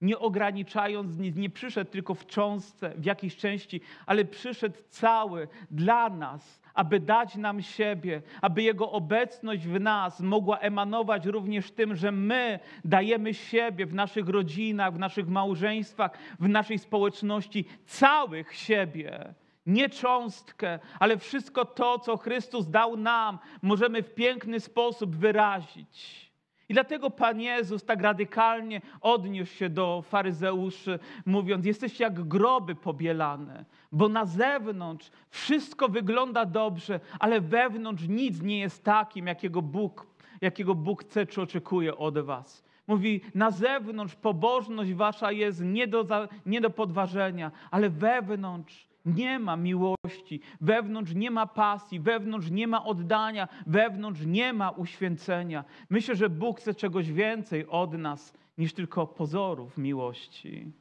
Nie 0.00 0.18
ograniczając 0.18 1.18
nic, 1.18 1.36
nie 1.36 1.50
przyszedł 1.50 1.90
tylko 1.90 2.14
w 2.14 2.26
cząstce, 2.26 2.94
w 2.96 3.04
jakiejś 3.04 3.36
części, 3.36 3.80
ale 4.06 4.24
przyszedł 4.24 4.76
cały 4.88 5.48
dla 5.70 6.10
nas, 6.10 6.62
aby 6.74 7.00
dać 7.00 7.36
nam 7.36 7.62
siebie, 7.62 8.22
aby 8.40 8.62
Jego 8.62 8.90
obecność 8.90 9.66
w 9.66 9.80
nas 9.80 10.20
mogła 10.20 10.58
emanować 10.58 11.26
również 11.26 11.70
tym, 11.70 11.96
że 11.96 12.12
my 12.12 12.58
dajemy 12.84 13.34
siebie 13.34 13.86
w 13.86 13.94
naszych 13.94 14.28
rodzinach, 14.28 14.94
w 14.94 14.98
naszych 14.98 15.28
małżeństwach, 15.28 16.10
w 16.40 16.48
naszej 16.48 16.78
społeczności, 16.78 17.64
całych 17.86 18.54
siebie. 18.54 19.34
Nie 19.66 19.88
cząstkę, 19.88 20.78
ale 21.00 21.18
wszystko 21.18 21.64
to, 21.64 21.98
co 21.98 22.16
Chrystus 22.16 22.70
dał 22.70 22.96
nam, 22.96 23.38
możemy 23.62 24.02
w 24.02 24.14
piękny 24.14 24.60
sposób 24.60 25.16
wyrazić. 25.16 26.33
I 26.68 26.74
dlatego 26.74 27.10
Pan 27.10 27.40
Jezus 27.40 27.84
tak 27.84 28.02
radykalnie 28.02 28.80
odniósł 29.00 29.54
się 29.54 29.68
do 29.68 30.02
faryzeuszy, 30.02 30.98
mówiąc: 31.26 31.66
Jesteście 31.66 32.04
jak 32.04 32.28
groby 32.28 32.74
pobielane, 32.74 33.64
bo 33.92 34.08
na 34.08 34.24
zewnątrz 34.24 35.10
wszystko 35.30 35.88
wygląda 35.88 36.44
dobrze, 36.44 37.00
ale 37.18 37.40
wewnątrz 37.40 38.08
nic 38.08 38.42
nie 38.42 38.60
jest 38.60 38.84
takim, 38.84 39.26
jakiego 39.26 39.62
Bóg, 39.62 40.06
jakiego 40.40 40.74
Bóg 40.74 41.04
chce 41.04 41.26
czy 41.26 41.42
oczekuje 41.42 41.96
od 41.96 42.18
Was. 42.18 42.64
Mówi, 42.86 43.20
na 43.34 43.50
zewnątrz 43.50 44.14
pobożność 44.14 44.92
wasza 44.92 45.32
jest 45.32 45.60
nie 45.64 45.86
do, 45.86 46.28
nie 46.46 46.60
do 46.60 46.70
podważenia, 46.70 47.50
ale 47.70 47.90
wewnątrz 47.90 48.88
nie 49.04 49.38
ma 49.38 49.56
miłości, 49.56 50.40
wewnątrz 50.60 51.14
nie 51.14 51.30
ma 51.30 51.46
pasji, 51.46 52.00
wewnątrz 52.00 52.50
nie 52.50 52.66
ma 52.66 52.84
oddania, 52.84 53.48
wewnątrz 53.66 54.26
nie 54.26 54.52
ma 54.52 54.70
uświęcenia. 54.70 55.64
Myślę, 55.90 56.16
że 56.16 56.30
Bóg 56.30 56.60
chce 56.60 56.74
czegoś 56.74 57.12
więcej 57.12 57.66
od 57.66 57.92
nas 57.92 58.34
niż 58.58 58.72
tylko 58.72 59.06
pozorów 59.06 59.78
miłości. 59.78 60.72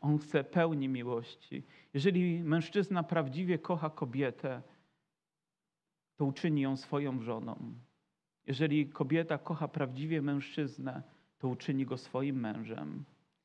On 0.00 0.18
chce 0.18 0.44
pełni 0.44 0.88
miłości. 0.88 1.62
Jeżeli 1.94 2.42
mężczyzna 2.44 3.02
prawdziwie 3.02 3.58
kocha 3.58 3.90
kobietę, 3.90 4.62
to 6.16 6.24
uczyni 6.24 6.60
ją 6.60 6.76
swoją 6.76 7.22
żoną. 7.22 7.74
Jeżeli 8.46 8.88
kobieta 8.88 9.38
kocha 9.38 9.68
prawdziwie 9.68 10.22
mężczyznę, 10.22 11.02
to 11.38 11.48
uczyni 11.48 11.86
go 11.86 11.96
swoim 11.96 12.40
mężem 12.40 13.04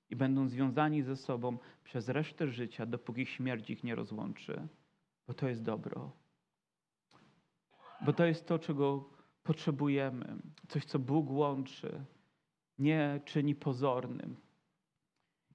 i 0.09 0.15
będą 0.15 0.47
związani 0.47 1.03
ze 1.03 1.15
sobą 1.15 1.57
przez 1.83 2.09
resztę 2.09 2.47
życia, 2.47 2.85
dopóki 2.85 3.25
śmierć 3.25 3.69
ich 3.69 3.83
nie 3.83 3.95
rozłączy, 3.95 4.67
bo 5.27 5.33
to 5.33 5.47
jest 5.49 5.63
dobro. 5.63 6.11
bo 8.05 8.13
to 8.13 8.25
jest 8.25 8.47
to, 8.47 8.59
czego 8.59 9.09
potrzebujemy. 9.43 10.35
Coś, 10.67 10.85
co 10.85 10.99
Bóg 10.99 11.29
łączy, 11.29 12.03
nie 12.79 13.19
czyni 13.25 13.55
pozornym. 13.55 14.35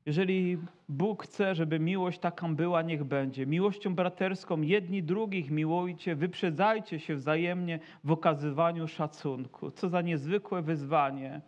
Jeżeli 0.07 0.59
Bóg 0.89 1.25
chce, 1.25 1.55
żeby 1.55 1.81
miłość 1.81 2.19
taką 2.19 2.57
była, 2.57 2.83
niech 2.83 3.05
będzie. 3.05 3.47
Miłością 3.47 3.95
braterską 3.95 4.61
jedni 4.61 5.03
drugich 5.03 5.51
miłujcie, 5.51 6.17
wyprzedzajcie 6.17 7.01
się 7.01 7.15
wzajemnie 7.15 7.81
w 8.05 8.13
okazywaniu 8.13 8.89
szacunku. 8.89 9.71
Co 9.71 9.89
za 9.89 10.01
niezwykłe 10.01 10.63
wyzwanie. 10.63 11.41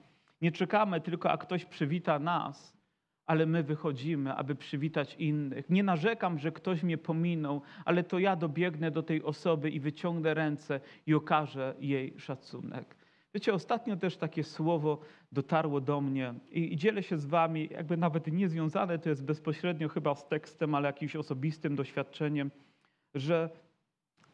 Nie 0.43 0.53
czekamy 0.53 1.01
tylko, 1.01 1.31
a 1.31 1.39
ktoś 1.39 1.65
przywita 1.65 2.19
nas, 2.19 2.77
ale 3.27 3.47
my 3.47 3.63
wychodzimy, 3.63 4.35
aby 4.35 4.55
przywitać 4.55 5.15
innych. 5.15 5.71
Nie 5.71 5.83
narzekam, 5.83 6.39
że 6.39 6.53
ktoś 6.53 6.83
mnie 6.83 6.99
pominął, 6.99 7.63
ale 7.85 8.05
to 8.05 8.19
ja 8.19 8.37
dobiegnę 8.37 8.91
do 8.91 9.03
tej 9.03 9.23
osoby 9.23 9.71
i 9.71 9.81
wyciągnę 9.81 10.35
ręce 10.35 10.81
i 11.07 11.15
okażę 11.15 11.75
jej 11.79 12.15
szacunek. 12.21 12.97
Wiecie, 13.35 13.55
ostatnio 13.55 13.97
też 13.97 14.17
takie 14.17 14.45
słowo 14.45 15.01
dotarło 15.33 15.81
do 15.81 16.01
mnie 16.01 16.35
i, 16.51 16.73
i 16.73 16.77
dzielę 16.77 17.03
się 17.03 17.19
z 17.19 17.27
wami, 17.27 17.69
jakby 17.73 17.97
nawet 17.97 18.33
nie 18.33 18.49
związane 18.49 18.99
to 18.99 19.09
jest 19.09 19.25
bezpośrednio 19.25 19.89
chyba 19.89 20.15
z 20.15 20.29
tekstem, 20.29 20.75
ale 20.75 20.87
jakimś 20.87 21.17
osobistym 21.17 21.77
doświadczeniem, 21.77 22.51
że 23.15 23.51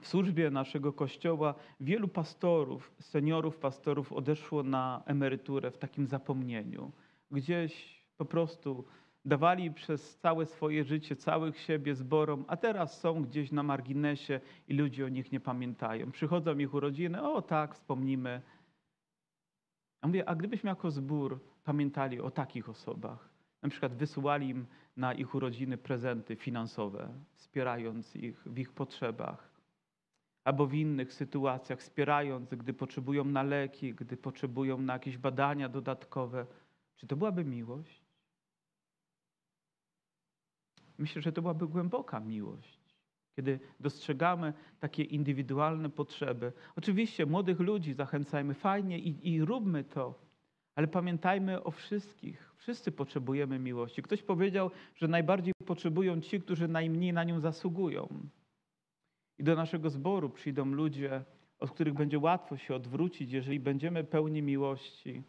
w 0.00 0.08
służbie 0.08 0.50
naszego 0.50 0.92
kościoła 0.92 1.54
wielu 1.80 2.08
pastorów, 2.08 2.92
seniorów 3.00 3.58
pastorów 3.58 4.12
odeszło 4.12 4.62
na 4.62 5.02
emeryturę 5.06 5.70
w 5.70 5.78
takim 5.78 6.06
zapomnieniu. 6.06 6.92
Gdzieś 7.30 7.99
po 8.20 8.24
prostu 8.24 8.84
dawali 9.24 9.70
przez 9.70 10.18
całe 10.18 10.46
swoje 10.46 10.84
życie, 10.84 11.16
całych 11.16 11.58
siebie 11.58 11.94
zborom, 11.94 12.44
a 12.48 12.56
teraz 12.56 13.00
są 13.00 13.22
gdzieś 13.22 13.52
na 13.52 13.62
marginesie 13.62 14.40
i 14.68 14.74
ludzie 14.74 15.06
o 15.06 15.08
nich 15.08 15.32
nie 15.32 15.40
pamiętają. 15.40 16.10
Przychodzą 16.10 16.58
ich 16.58 16.74
urodziny, 16.74 17.22
o 17.22 17.42
tak, 17.42 17.74
wspomnimy. 17.74 18.42
A 20.00 20.06
mówię, 20.06 20.28
a 20.28 20.34
gdybyśmy 20.34 20.68
jako 20.68 20.90
zbór 20.90 21.40
pamiętali 21.64 22.20
o 22.20 22.30
takich 22.30 22.68
osobach, 22.68 23.28
na 23.62 23.68
przykład 23.68 23.94
wysyłali 23.94 24.48
im 24.48 24.66
na 24.96 25.14
ich 25.14 25.34
urodziny 25.34 25.78
prezenty 25.78 26.36
finansowe, 26.36 27.08
wspierając 27.34 28.16
ich 28.16 28.42
w 28.46 28.58
ich 28.58 28.72
potrzebach, 28.72 29.50
albo 30.44 30.66
w 30.66 30.74
innych 30.74 31.12
sytuacjach, 31.12 31.78
wspierając, 31.78 32.54
gdy 32.54 32.72
potrzebują 32.74 33.24
na 33.24 33.42
leki, 33.42 33.94
gdy 33.94 34.16
potrzebują 34.16 34.78
na 34.78 34.92
jakieś 34.92 35.18
badania 35.18 35.68
dodatkowe, 35.68 36.46
czy 36.96 37.06
to 37.06 37.16
byłaby 37.16 37.44
miłość? 37.44 37.99
Myślę, 41.00 41.22
że 41.22 41.32
to 41.32 41.42
byłaby 41.42 41.66
głęboka 41.66 42.20
miłość, 42.20 42.80
kiedy 43.36 43.60
dostrzegamy 43.80 44.52
takie 44.80 45.02
indywidualne 45.02 45.90
potrzeby. 45.90 46.52
Oczywiście 46.76 47.26
młodych 47.26 47.60
ludzi 47.60 47.94
zachęcajmy 47.94 48.54
fajnie 48.54 48.98
i, 48.98 49.28
i 49.28 49.44
róbmy 49.44 49.84
to, 49.84 50.14
ale 50.74 50.86
pamiętajmy 50.86 51.64
o 51.64 51.70
wszystkich. 51.70 52.52
Wszyscy 52.56 52.92
potrzebujemy 52.92 53.58
miłości. 53.58 54.02
Ktoś 54.02 54.22
powiedział, 54.22 54.70
że 54.96 55.08
najbardziej 55.08 55.54
potrzebują 55.66 56.20
ci, 56.20 56.40
którzy 56.40 56.68
najmniej 56.68 57.12
na 57.12 57.24
nią 57.24 57.40
zasługują. 57.40 58.08
I 59.38 59.44
do 59.44 59.56
naszego 59.56 59.90
zboru 59.90 60.30
przyjdą 60.30 60.64
ludzie, 60.64 61.24
od 61.58 61.70
których 61.70 61.94
będzie 61.94 62.18
łatwo 62.18 62.56
się 62.56 62.74
odwrócić, 62.74 63.32
jeżeli 63.32 63.60
będziemy 63.60 64.04
pełni 64.04 64.42
miłości 64.42 65.22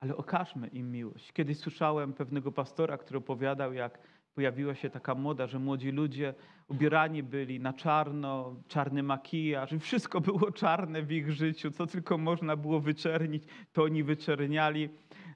ale 0.00 0.16
okażmy 0.16 0.68
im 0.68 0.92
miłość. 0.92 1.32
Kiedyś 1.32 1.58
słyszałem 1.58 2.12
pewnego 2.12 2.52
pastora, 2.52 2.98
który 2.98 3.18
opowiadał, 3.18 3.72
jak 3.72 3.98
pojawiła 4.34 4.74
się 4.74 4.90
taka 4.90 5.14
moda, 5.14 5.46
że 5.46 5.58
młodzi 5.58 5.90
ludzie 5.90 6.34
ubierani 6.68 7.22
byli 7.22 7.60
na 7.60 7.72
czarno, 7.72 8.56
czarny 8.68 9.02
makijaż 9.02 9.72
i 9.72 9.78
wszystko 9.78 10.20
było 10.30 10.52
czarne 10.52 11.02
w 11.02 11.12
ich 11.12 11.32
życiu, 11.32 11.70
co 11.70 11.86
tylko 11.86 12.18
można 12.18 12.56
było 12.56 12.80
wyczernić, 12.80 13.44
to 13.72 13.82
oni 13.82 14.02
wyczerniali. 14.02 14.88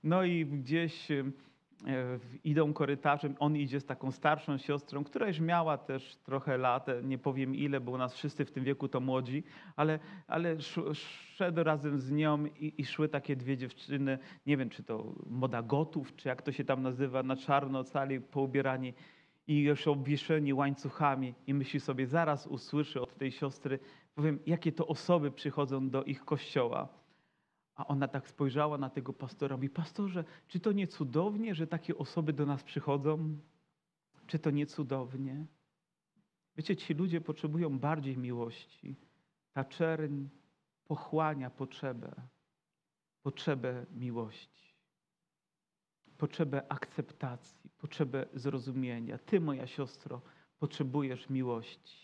No 0.05 0.25
i 0.25 0.47
gdzieś 0.47 1.09
idą 2.45 2.72
korytarzem, 2.72 3.35
on 3.39 3.57
idzie 3.57 3.81
z 3.81 3.85
taką 3.85 4.11
starszą 4.11 4.59
siostrą, 4.59 5.05
która 5.05 5.29
już 5.29 5.41
miała 5.41 5.79
też 5.79 6.16
trochę 6.16 6.59
lat, 6.59 6.89
e, 6.89 7.03
nie 7.03 7.18
powiem 7.18 7.55
ile, 7.55 7.81
bo 7.81 7.93
u 7.93 7.99
nas 7.99 8.14
wszyscy 8.14 8.45
w 8.45 8.51
tym 8.51 8.64
wieku 8.64 8.89
to 8.89 9.01
młodzi, 9.01 9.43
ale, 9.77 9.99
ale 10.27 10.57
szedł 11.35 11.62
razem 11.62 11.99
z 11.99 12.11
nią 12.11 12.47
i, 12.47 12.75
i 12.79 12.85
szły 12.85 13.09
takie 13.09 13.37
dwie 13.37 13.57
dziewczyny, 13.57 14.18
nie 14.47 14.57
wiem 14.57 14.70
czy 14.70 14.83
to 14.83 15.14
moda 15.27 15.62
gotów, 15.62 16.16
czy 16.16 16.29
jak 16.29 16.43
to 16.43 16.53
się 16.53 16.64
tam 16.64 16.83
nazywa, 16.83 17.22
na 17.22 17.37
czarno 17.37 17.85
cali 17.85 18.20
poubierani 18.20 18.95
i 19.47 19.62
już 19.62 19.87
obwieszeni 19.89 20.55
łańcuchami 20.55 21.35
i 21.47 21.55
myśli 21.55 21.81
sobie, 21.81 22.07
zaraz 22.07 22.47
usłyszy 22.47 23.01
od 23.01 23.18
tej 23.18 23.33
siostry, 23.33 23.79
powiem, 24.14 24.39
jakie 24.47 24.72
to 24.72 24.87
osoby 24.87 25.31
przychodzą 25.31 25.91
do 25.91 26.05
ich 26.05 26.25
kościoła. 26.25 27.04
A 27.75 27.87
ona 27.87 28.09
tak 28.09 28.29
spojrzała 28.29 28.79
na 28.79 28.91
tego 28.91 29.12
pastora, 29.12 29.57
mówi, 29.57 29.70
pastorze, 29.70 30.25
czy 30.49 30.61
to 30.61 30.72
nie 30.72 30.87
cudownie, 30.87 31.55
że 31.55 31.66
takie 31.66 31.99
osoby 31.99 32.33
do 32.33 32.47
nas 32.47 32.62
przychodzą? 32.62 33.39
Czy 34.27 34.39
to 34.39 34.51
nie 34.51 34.66
cudownie? 34.66 35.47
Wiecie, 36.57 36.77
ci 36.77 36.95
ludzie 36.95 37.20
potrzebują 37.20 37.79
bardziej 37.79 38.18
miłości. 38.18 38.97
Ta 39.53 39.64
czerń 39.64 40.27
pochłania 40.85 41.51
potrzebę, 41.51 42.14
potrzebę 43.22 43.87
miłości, 43.91 44.75
potrzebę 46.18 46.72
akceptacji, 46.72 47.70
potrzebę 47.79 48.27
zrozumienia. 48.35 49.18
Ty, 49.18 49.41
moja 49.41 49.66
siostro, 49.66 50.20
potrzebujesz 50.59 51.31
miłości. 51.31 52.04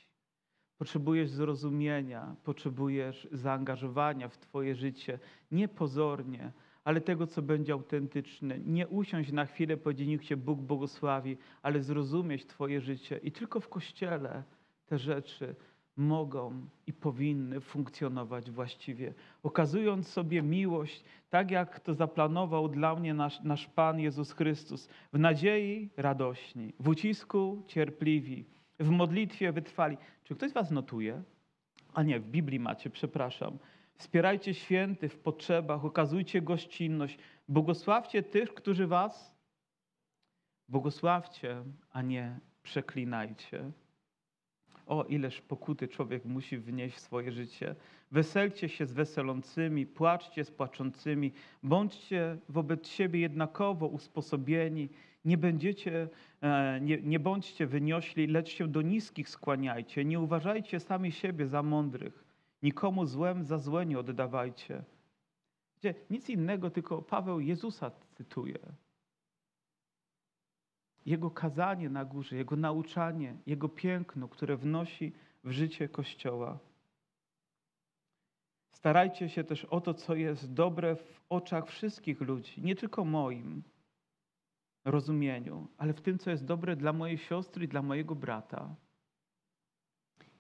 Potrzebujesz 0.81 1.31
zrozumienia, 1.31 2.37
potrzebujesz 2.45 3.28
zaangażowania 3.33 4.28
w 4.28 4.39
Twoje 4.39 4.74
życie, 4.74 5.18
nie 5.53 5.68
pozornie, 5.68 6.53
ale 6.85 7.01
tego, 7.01 7.26
co 7.26 7.43
będzie 7.43 7.72
autentyczne. 7.72 8.59
Nie 8.59 8.89
usiąść 8.89 9.33
na 9.33 9.47
chwilę, 9.47 9.76
niech 10.07 10.24
Cię 10.24 10.37
Bóg 10.37 10.61
błogosławi, 10.61 11.37
ale 11.62 11.83
zrozumieć 11.83 12.47
Twoje 12.47 12.81
życie. 12.81 13.20
I 13.22 13.33
tylko 13.33 13.61
w 13.61 13.68
Kościele 13.68 14.43
te 14.87 14.99
rzeczy 14.99 15.55
mogą 15.97 16.66
i 16.87 16.93
powinny 16.93 17.61
funkcjonować 17.61 18.51
właściwie. 18.51 19.14
Okazując 19.43 20.09
sobie 20.09 20.43
miłość, 20.43 21.05
tak 21.31 21.51
jak 21.51 21.81
to 21.81 21.95
zaplanował 21.95 22.68
dla 22.68 22.95
mnie 22.95 23.14
nasz, 23.14 23.41
nasz 23.41 23.66
Pan 23.66 24.01
Jezus 24.01 24.33
Chrystus. 24.33 24.89
W 25.12 25.18
nadziei 25.18 25.91
radośni, 25.97 26.72
w 26.81 26.89
ucisku 26.89 27.62
cierpliwi, 27.66 28.45
w 28.81 28.91
modlitwie 28.91 29.53
wytrwali. 29.53 29.97
Czy 30.24 30.35
ktoś 30.35 30.51
z 30.51 30.55
Was 30.55 30.70
notuje? 30.70 31.22
A 31.95 32.03
nie, 32.03 32.20
w 32.20 32.26
Biblii 32.26 32.61
macie, 32.61 32.91
przepraszam. 32.91 33.59
Wspierajcie 33.95 34.55
święty 34.55 35.09
w 35.09 35.18
potrzebach, 35.18 35.85
okazujcie 35.85 36.43
gościnność. 36.43 37.18
Błogosławcie 37.49 38.22
tych, 38.22 38.55
którzy 38.55 38.87
Was 38.87 39.41
błogosławcie, 40.68 41.64
a 41.93 42.03
nie 42.03 42.39
przeklinajcie. 42.62 43.70
O, 44.87 45.05
ileż 45.05 45.41
pokuty 45.41 45.89
człowiek 45.89 46.24
musi 46.24 46.59
wnieść 46.59 46.97
w 46.97 47.01
swoje 47.01 47.33
życie. 47.33 47.74
Weselcie 48.11 48.68
się 48.68 48.87
z 48.87 48.93
weselącymi, 48.93 49.87
płaczcie 49.87 50.45
z 50.45 50.51
płaczącymi, 50.51 51.33
bądźcie 51.62 52.39
wobec 52.49 52.89
siebie 52.89 53.20
jednakowo 53.20 53.87
usposobieni 53.87 54.89
nie 55.25 55.39
będziecie, 55.39 56.09
e, 56.41 56.81
nie, 56.81 57.03
nie 57.03 57.21
bądźcie 57.21 57.66
wyniośli, 57.66 58.27
lecz 58.27 58.49
się 58.49 58.68
do 58.68 58.83
niskich 58.83 59.29
skłaniajcie. 59.29 60.05
Nie 60.05 60.21
uważajcie 60.21 60.81
sami 60.81 61.12
siebie 61.12 61.47
za 61.47 61.62
mądrych. 61.62 62.25
Nikomu 62.62 63.07
złem 63.07 63.45
za 63.45 63.59
złe 63.59 63.87
nie 63.87 63.99
oddawajcie. 63.99 64.85
Gdzie 65.79 65.95
nic 66.11 66.29
innego, 66.29 66.71
tylko 66.71 67.03
Paweł 67.03 67.41
Jezusa 67.41 67.91
cytuje. 68.11 68.59
Jego 71.07 71.31
kazanie 71.31 71.91
na 71.91 72.05
górze, 72.05 72.37
jego 72.37 72.57
nauczanie, 72.57 73.37
jego 73.47 73.68
piękno, 73.68 74.29
które 74.29 74.57
wnosi 74.57 75.12
w 75.45 75.51
życie 75.51 75.89
Kościoła. 75.89 76.59
Starajcie 78.73 79.29
się 79.29 79.45
też 79.45 79.64
o 79.64 79.81
to, 79.81 79.95
co 79.95 80.14
jest 80.14 80.53
dobre 80.53 80.97
w 80.97 81.21
oczach 81.29 81.66
wszystkich 81.66 82.21
ludzi, 82.21 82.62
nie 82.62 82.77
tylko 82.77 83.05
moim 83.05 83.62
rozumieniu, 84.91 85.68
ale 85.78 85.93
w 85.93 86.01
tym, 86.01 86.18
co 86.18 86.30
jest 86.30 86.45
dobre 86.45 86.76
dla 86.76 86.93
mojej 86.93 87.18
siostry 87.18 87.64
i 87.64 87.68
dla 87.68 87.82
mojego 87.82 88.14
brata. 88.14 88.76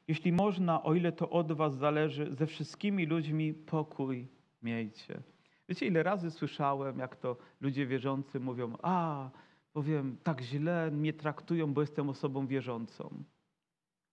Jeśli 0.08 0.32
można, 0.32 0.82
o 0.82 0.94
ile 0.94 1.12
to 1.12 1.30
od 1.30 1.52
Was 1.52 1.76
zależy, 1.78 2.34
ze 2.34 2.46
wszystkimi 2.46 3.06
ludźmi 3.06 3.54
pokój 3.54 4.28
miejcie. 4.62 5.22
Wiecie, 5.68 5.86
ile 5.86 6.02
razy 6.02 6.30
słyszałem, 6.30 6.98
jak 6.98 7.16
to 7.16 7.36
ludzie 7.60 7.86
wierzący 7.86 8.40
mówią: 8.40 8.76
A, 8.82 9.30
powiem, 9.72 10.16
tak 10.22 10.40
źle 10.40 10.90
mnie 10.90 11.12
traktują, 11.12 11.74
bo 11.74 11.80
jestem 11.80 12.08
osobą 12.08 12.46
wierzącą. 12.46 13.24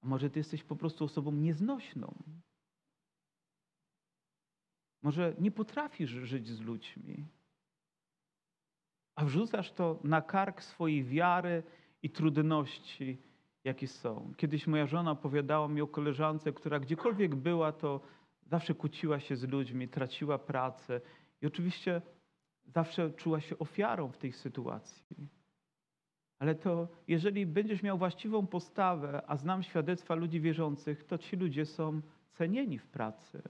A 0.02 0.08
może 0.08 0.30
ty 0.30 0.40
jesteś 0.40 0.64
po 0.64 0.76
prostu 0.76 1.06
osobą 1.06 1.32
nieznośną? 1.32 2.24
Może 5.02 5.36
nie 5.40 5.52
potrafisz 5.52 6.10
żyć 6.10 6.48
z 6.48 6.62
ludźmi? 6.62 7.26
A 9.18 9.26
wrzucasz 9.26 9.72
to 9.72 10.00
na 10.04 10.22
kark 10.22 10.64
swojej 10.64 11.04
wiary 11.04 11.64
i 12.04 12.10
trudności, 12.10 13.18
jakie 13.64 13.88
są. 13.88 14.34
Kiedyś 14.38 14.68
moja 14.68 14.88
żona 14.88 15.12
opowiadała 15.12 15.68
mi 15.68 15.82
o 15.82 15.88
koleżance, 15.88 16.54
która 16.54 16.80
gdziekolwiek 16.80 17.36
była, 17.36 17.72
to 17.72 18.02
zawsze 18.46 18.74
kłóciła 18.74 19.20
się 19.20 19.36
z 19.36 19.44
ludźmi, 19.44 19.88
traciła 19.88 20.38
pracę 20.38 21.02
i 21.42 21.48
oczywiście 21.48 22.02
zawsze 22.66 23.12
czuła 23.12 23.42
się 23.42 23.60
ofiarą 23.60 24.12
w 24.12 24.18
tej 24.18 24.32
sytuacji. 24.32 25.30
Ale 26.40 26.56
to, 26.56 26.88
jeżeli 27.08 27.46
będziesz 27.46 27.84
miał 27.84 27.98
właściwą 27.98 28.48
postawę, 28.48 29.22
a 29.28 29.38
znam 29.38 29.64
świadectwa 29.64 30.16
ludzi 30.16 30.42
wierzących, 30.42 31.04
to 31.04 31.18
ci 31.18 31.36
ludzie 31.36 31.66
są 31.66 32.02
cenieni 32.32 32.80
w 32.80 32.88
pracy. 32.88 33.42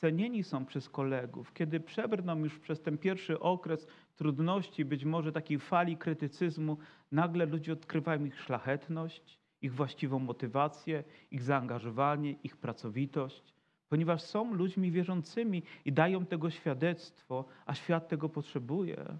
Cenieni 0.00 0.42
są 0.44 0.66
przez 0.66 0.88
kolegów. 0.88 1.52
Kiedy 1.52 1.80
przebrną 1.80 2.38
już 2.38 2.58
przez 2.58 2.80
ten 2.80 2.98
pierwszy 2.98 3.40
okres 3.40 3.86
trudności, 4.16 4.84
być 4.84 5.04
może 5.04 5.32
takiej 5.32 5.58
fali 5.58 5.96
krytycyzmu, 5.96 6.78
nagle 7.12 7.46
ludzie 7.46 7.72
odkrywają 7.72 8.24
ich 8.24 8.40
szlachetność, 8.40 9.40
ich 9.62 9.74
właściwą 9.74 10.18
motywację, 10.18 11.04
ich 11.30 11.42
zaangażowanie, 11.42 12.32
ich 12.32 12.56
pracowitość, 12.56 13.54
ponieważ 13.88 14.22
są 14.22 14.54
ludźmi 14.54 14.90
wierzącymi 14.90 15.62
i 15.84 15.92
dają 15.92 16.26
tego 16.26 16.50
świadectwo, 16.50 17.44
a 17.66 17.74
świat 17.74 18.08
tego 18.08 18.28
potrzebuje. 18.28 19.18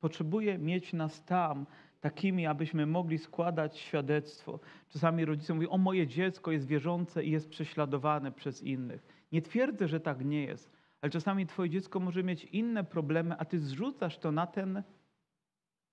Potrzebuje 0.00 0.58
mieć 0.58 0.92
nas 0.92 1.24
tam, 1.24 1.66
takimi, 2.00 2.46
abyśmy 2.46 2.86
mogli 2.86 3.18
składać 3.18 3.78
świadectwo. 3.78 4.60
Czasami 4.88 5.24
rodzice 5.24 5.54
mówią: 5.54 5.68
O, 5.68 5.78
moje 5.78 6.06
dziecko 6.06 6.52
jest 6.52 6.66
wierzące 6.66 7.24
i 7.24 7.30
jest 7.30 7.50
prześladowane 7.50 8.32
przez 8.32 8.62
innych. 8.62 9.13
Nie 9.34 9.42
twierdzę, 9.42 9.88
że 9.88 10.00
tak 10.00 10.24
nie 10.24 10.44
jest, 10.44 10.70
ale 11.00 11.10
czasami 11.10 11.46
Twoje 11.46 11.70
dziecko 11.70 12.00
może 12.00 12.22
mieć 12.22 12.44
inne 12.44 12.84
problemy, 12.84 13.34
a 13.38 13.44
Ty 13.44 13.58
zrzucasz 13.58 14.18
to 14.18 14.32
na 14.32 14.46
ten 14.46 14.82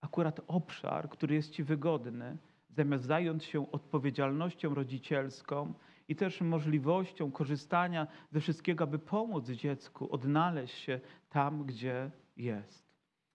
akurat 0.01 0.41
obszar, 0.47 1.09
który 1.09 1.35
jest 1.35 1.51
Ci 1.51 1.63
wygodny, 1.63 2.37
zamiast 2.69 3.03
zająć 3.03 3.43
się 3.45 3.71
odpowiedzialnością 3.71 4.75
rodzicielską 4.75 5.73
i 6.07 6.15
też 6.15 6.41
możliwością 6.41 7.31
korzystania 7.31 8.07
ze 8.31 8.39
wszystkiego, 8.39 8.83
aby 8.83 8.99
pomóc 8.99 9.49
dziecku 9.49 10.13
odnaleźć 10.13 10.75
się 10.75 10.99
tam, 11.29 11.65
gdzie 11.65 12.11
jest. 12.37 12.91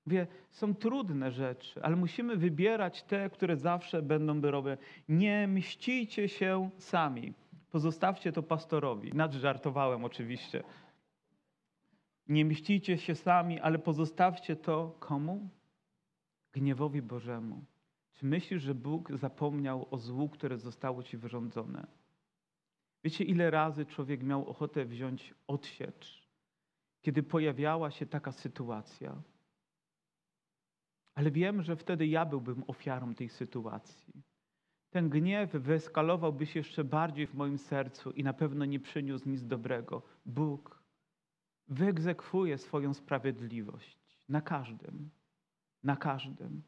Wie, 0.06 0.26
są 0.50 0.74
trudne 0.74 1.30
rzeczy, 1.30 1.82
ale 1.82 1.96
musimy 1.96 2.36
wybierać 2.36 3.02
te, 3.02 3.30
które 3.30 3.56
zawsze 3.56 4.02
będą 4.02 4.40
wyrobione. 4.40 4.78
Nie 5.08 5.48
mścicie 5.48 6.28
się 6.28 6.70
sami. 6.78 7.34
Pozostawcie 7.70 8.32
to 8.32 8.42
pastorowi. 8.42 9.12
Nadżartowałem 9.14 10.04
oczywiście. 10.04 10.62
Nie 12.28 12.44
mścicie 12.44 12.98
się 12.98 13.14
sami, 13.14 13.60
ale 13.60 13.78
pozostawcie 13.78 14.56
to 14.56 14.96
komu? 15.00 15.48
Gniewowi 16.52 17.02
Bożemu. 17.02 17.64
Czy 18.14 18.26
myślisz, 18.26 18.62
że 18.62 18.74
Bóg 18.74 19.12
zapomniał 19.12 19.86
o 19.90 19.98
złu, 19.98 20.28
które 20.28 20.58
zostało 20.58 21.02
ci 21.02 21.16
wyrządzone? 21.16 21.86
Wiecie, 23.04 23.24
ile 23.24 23.50
razy 23.50 23.86
człowiek 23.86 24.22
miał 24.22 24.48
ochotę 24.48 24.84
wziąć 24.84 25.34
odsiecz, 25.46 26.28
kiedy 27.02 27.22
pojawiała 27.22 27.90
się 27.90 28.06
taka 28.06 28.32
sytuacja? 28.32 29.22
Ale 31.14 31.30
wiem, 31.30 31.62
że 31.62 31.76
wtedy 31.76 32.06
ja 32.06 32.24
byłbym 32.24 32.64
ofiarą 32.66 33.14
tej 33.14 33.28
sytuacji. 33.28 34.22
Ten 34.90 35.08
gniew 35.08 35.52
wyeskalowałby 35.52 36.46
się 36.46 36.60
jeszcze 36.60 36.84
bardziej 36.84 37.26
w 37.26 37.34
moim 37.34 37.58
sercu 37.58 38.10
i 38.10 38.24
na 38.24 38.32
pewno 38.32 38.64
nie 38.64 38.80
przyniósł 38.80 39.28
nic 39.28 39.46
dobrego. 39.46 40.02
Bóg 40.26 40.82
wyegzekwuje 41.68 42.58
swoją 42.58 42.94
sprawiedliwość 42.94 43.98
na 44.28 44.40
każdym, 44.40 45.10
na 45.82 45.96
każdym. 45.96 46.62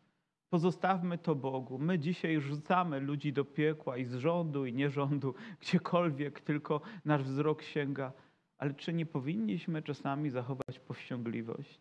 Pozostawmy 0.51 1.19
to 1.19 1.35
Bogu. 1.35 1.79
My 1.79 1.99
dzisiaj 1.99 2.41
rzucamy 2.41 3.01
ludzi 3.01 3.33
do 3.33 3.45
piekła 3.45 3.97
i 3.97 4.05
z 4.05 4.15
rządu, 4.15 4.67
i 4.67 4.73
nierządu, 4.73 5.35
gdziekolwiek 5.61 6.41
tylko 6.41 6.81
nasz 7.05 7.23
wzrok 7.23 7.63
sięga. 7.63 8.13
Ale 8.59 8.75
czy 8.75 8.93
nie 8.93 9.07
powinniśmy 9.07 9.83
czasami 9.83 10.31
zachować 10.31 10.79
powściągliwość 10.87 11.81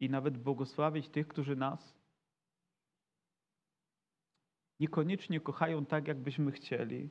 i 0.00 0.10
nawet 0.10 0.38
błogosławić 0.38 1.08
tych, 1.08 1.28
którzy 1.28 1.56
nas 1.56 1.94
niekoniecznie 4.80 5.40
kochają 5.40 5.86
tak, 5.86 6.08
jakbyśmy 6.08 6.52
chcieli? 6.52 7.10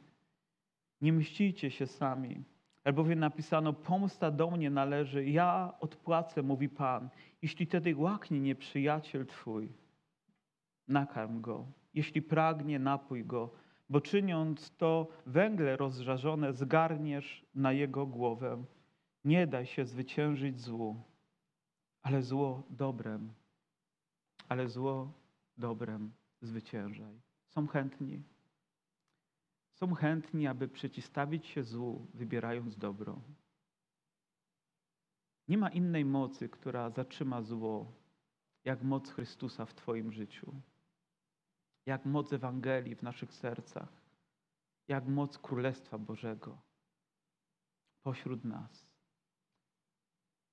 Nie 1.01 1.13
mścicie 1.13 1.71
się 1.71 1.87
sami. 1.87 2.43
Albowiem 2.83 3.19
napisano, 3.19 3.73
pomsta 3.73 4.31
do 4.31 4.51
mnie 4.51 4.69
należy, 4.69 5.25
ja 5.25 5.73
odpłacę, 5.79 6.43
mówi 6.43 6.69
Pan. 6.69 7.09
Jeśli 7.41 7.67
tedy 7.67 7.95
łaknie 7.95 8.39
nieprzyjaciel 8.39 9.25
Twój, 9.25 9.69
nakarm 10.87 11.41
go. 11.41 11.65
Jeśli 11.93 12.21
pragnie, 12.21 12.79
napój 12.79 13.25
go, 13.25 13.53
bo 13.89 14.01
czyniąc 14.01 14.77
to 14.77 15.07
węgle 15.25 15.77
rozżarzone 15.77 16.53
zgarniesz 16.53 17.45
na 17.55 17.71
jego 17.71 18.05
głowę. 18.05 18.63
Nie 19.23 19.47
daj 19.47 19.65
się 19.65 19.85
zwyciężyć 19.85 20.61
złu, 20.61 21.01
ale 22.01 22.21
zło 22.21 22.63
dobrem, 22.69 23.33
ale 24.49 24.69
zło 24.69 25.13
dobrem 25.57 26.11
zwyciężaj. 26.41 27.24
Są 27.55 27.67
chętni. 27.67 28.23
Są 29.73 29.93
chętni, 29.93 30.47
aby 30.47 30.67
przeciwstawić 30.67 31.47
się 31.47 31.63
złu, 31.63 32.07
wybierając 32.13 32.77
dobro. 32.77 33.21
Nie 35.47 35.57
ma 35.57 35.69
innej 35.69 36.05
mocy, 36.05 36.49
która 36.49 36.89
zatrzyma 36.89 37.41
zło, 37.41 37.93
jak 38.63 38.83
moc 38.83 39.11
Chrystusa 39.11 39.65
w 39.65 39.73
Twoim 39.73 40.11
życiu, 40.11 40.61
jak 41.85 42.05
moc 42.05 42.33
Ewangelii 42.33 42.95
w 42.95 43.03
naszych 43.03 43.33
sercach, 43.33 44.01
jak 44.87 45.07
moc 45.07 45.37
Królestwa 45.37 45.97
Bożego 45.97 46.61
pośród 48.03 48.43
nas. 48.43 48.87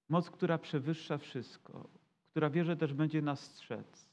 Moc, 0.09 0.31
która 0.31 0.59
przewyższa 0.59 1.19
wszystko, 1.19 1.89
która 2.31 2.51
wierzę 2.51 2.77
też 2.77 2.95
będzie 2.95 3.23
nas 3.23 3.41
strzec. 3.41 4.12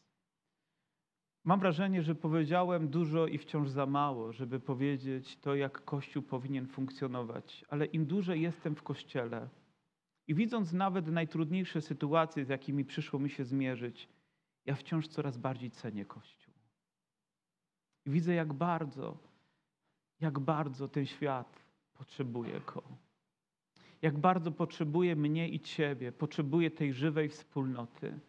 Mam 1.44 1.60
wrażenie, 1.60 2.04
że 2.04 2.16
powiedziałem 2.16 2.88
dużo 2.90 3.28
i 3.28 3.38
wciąż 3.38 3.70
za 3.70 3.86
mało, 3.86 4.34
żeby 4.34 4.60
powiedzieć 4.60 5.38
to, 5.38 5.56
jak 5.56 5.86
Kościół 5.86 6.24
powinien 6.24 6.68
funkcjonować, 6.68 7.66
ale 7.70 7.86
im 7.86 8.06
dłużej 8.06 8.42
jestem 8.42 8.76
w 8.76 8.84
Kościele 8.84 9.50
i 10.28 10.36
widząc 10.36 10.74
nawet 10.74 11.08
najtrudniejsze 11.08 11.82
sytuacje, 11.82 12.46
z 12.46 12.50
jakimi 12.50 12.86
przyszło 12.86 13.20
mi 13.20 13.30
się 13.30 13.46
zmierzyć, 13.46 14.10
ja 14.66 14.76
wciąż 14.76 15.08
coraz 15.08 15.38
bardziej 15.38 15.72
cenię 15.72 16.06
Kościół. 16.06 16.54
I 18.06 18.10
widzę, 18.10 18.34
jak 18.34 18.54
bardzo, 18.54 19.18
jak 20.20 20.40
bardzo 20.40 20.88
ten 20.88 21.06
świat 21.06 21.64
potrzebuje 21.94 22.62
go. 22.74 22.84
Jak 24.02 24.18
bardzo 24.18 24.52
potrzebuje 24.52 25.16
mnie 25.16 25.50
i 25.50 25.60
Ciebie, 25.60 26.12
potrzebuje 26.12 26.72
tej 26.72 26.94
żywej 26.94 27.30
wspólnoty. 27.30 28.20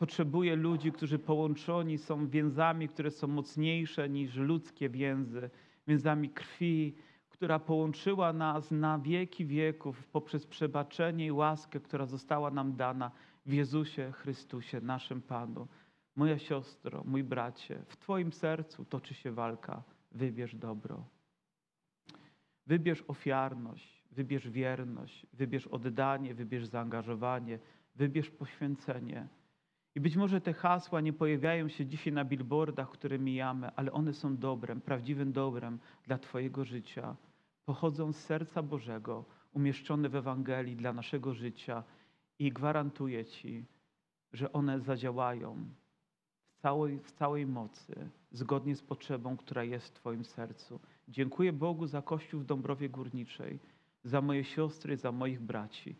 Potrzebuje 0.00 0.56
ludzi, 0.56 0.92
którzy 0.92 1.18
połączeni 1.18 1.98
są 1.98 2.28
więzami, 2.28 2.88
które 2.88 3.10
są 3.10 3.26
mocniejsze 3.26 4.08
niż 4.08 4.36
ludzkie 4.36 4.88
więzy, 4.88 5.50
więzami 5.86 6.30
krwi, 6.30 6.94
która 7.28 7.58
połączyła 7.58 8.32
nas 8.32 8.70
na 8.70 8.98
wieki 8.98 9.46
wieków 9.46 10.08
poprzez 10.08 10.46
przebaczenie 10.46 11.26
i 11.26 11.32
łaskę, 11.32 11.80
która 11.80 12.06
została 12.06 12.50
nam 12.50 12.76
dana 12.76 13.10
w 13.46 13.52
Jezusie 13.52 14.12
Chrystusie, 14.12 14.80
naszym 14.80 15.22
Panu. 15.22 15.68
Moja 16.16 16.38
siostro, 16.38 17.02
mój 17.04 17.24
bracie, 17.24 17.82
w 17.86 17.96
Twoim 17.96 18.32
sercu 18.32 18.84
toczy 18.84 19.14
się 19.14 19.32
walka. 19.32 19.82
Wybierz 20.12 20.56
dobro. 20.56 21.04
Wybierz 22.66 23.04
ofiarność, 23.08 24.04
wybierz 24.10 24.48
wierność, 24.48 25.26
wybierz 25.32 25.66
oddanie, 25.66 26.34
wybierz 26.34 26.66
zaangażowanie, 26.66 27.58
wybierz 27.96 28.30
poświęcenie. 28.30 29.28
I 29.94 30.00
być 30.00 30.16
może 30.16 30.40
te 30.40 30.52
hasła 30.52 31.00
nie 31.00 31.12
pojawiają 31.12 31.68
się 31.68 31.86
dzisiaj 31.86 32.12
na 32.12 32.24
billboardach, 32.24 32.90
które 32.90 33.18
mijamy, 33.18 33.70
ale 33.76 33.92
one 33.92 34.12
są 34.12 34.36
dobrem, 34.36 34.80
prawdziwym 34.80 35.32
dobrem 35.32 35.78
dla 36.04 36.18
Twojego 36.18 36.64
życia. 36.64 37.16
Pochodzą 37.64 38.12
z 38.12 38.16
serca 38.16 38.62
Bożego, 38.62 39.24
umieszczone 39.52 40.08
w 40.08 40.16
Ewangelii 40.16 40.76
dla 40.76 40.92
naszego 40.92 41.34
życia 41.34 41.84
i 42.38 42.52
gwarantuję 42.52 43.24
Ci, 43.24 43.66
że 44.32 44.52
one 44.52 44.80
zadziałają 44.80 45.56
w 46.46 46.62
całej, 46.62 46.98
w 46.98 47.12
całej 47.12 47.46
mocy, 47.46 48.10
zgodnie 48.32 48.76
z 48.76 48.82
potrzebą, 48.82 49.36
która 49.36 49.64
jest 49.64 49.86
w 49.88 49.92
Twoim 49.92 50.24
sercu. 50.24 50.80
Dziękuję 51.08 51.52
Bogu 51.52 51.86
za 51.86 52.02
Kościół 52.02 52.40
w 52.40 52.44
Dąbrowie 52.44 52.88
Górniczej, 52.88 53.58
za 54.04 54.20
moje 54.20 54.44
siostry, 54.44 54.96
za 54.96 55.12
moich 55.12 55.40
braci. 55.40 55.96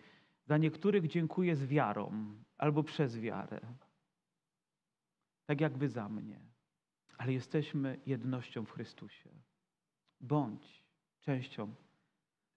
Za 0.50 0.58
niektórych 0.58 1.06
dziękuję 1.06 1.56
z 1.56 1.66
wiarą 1.66 2.12
albo 2.58 2.82
przez 2.82 3.18
wiarę. 3.18 3.60
Tak 5.46 5.60
jak 5.60 5.78
wy 5.78 5.88
za 5.88 6.08
mnie. 6.08 6.40
Ale 7.18 7.32
jesteśmy 7.32 8.00
jednością 8.06 8.64
w 8.64 8.70
Chrystusie. 8.70 9.30
Bądź 10.20 10.84
częścią, 11.20 11.74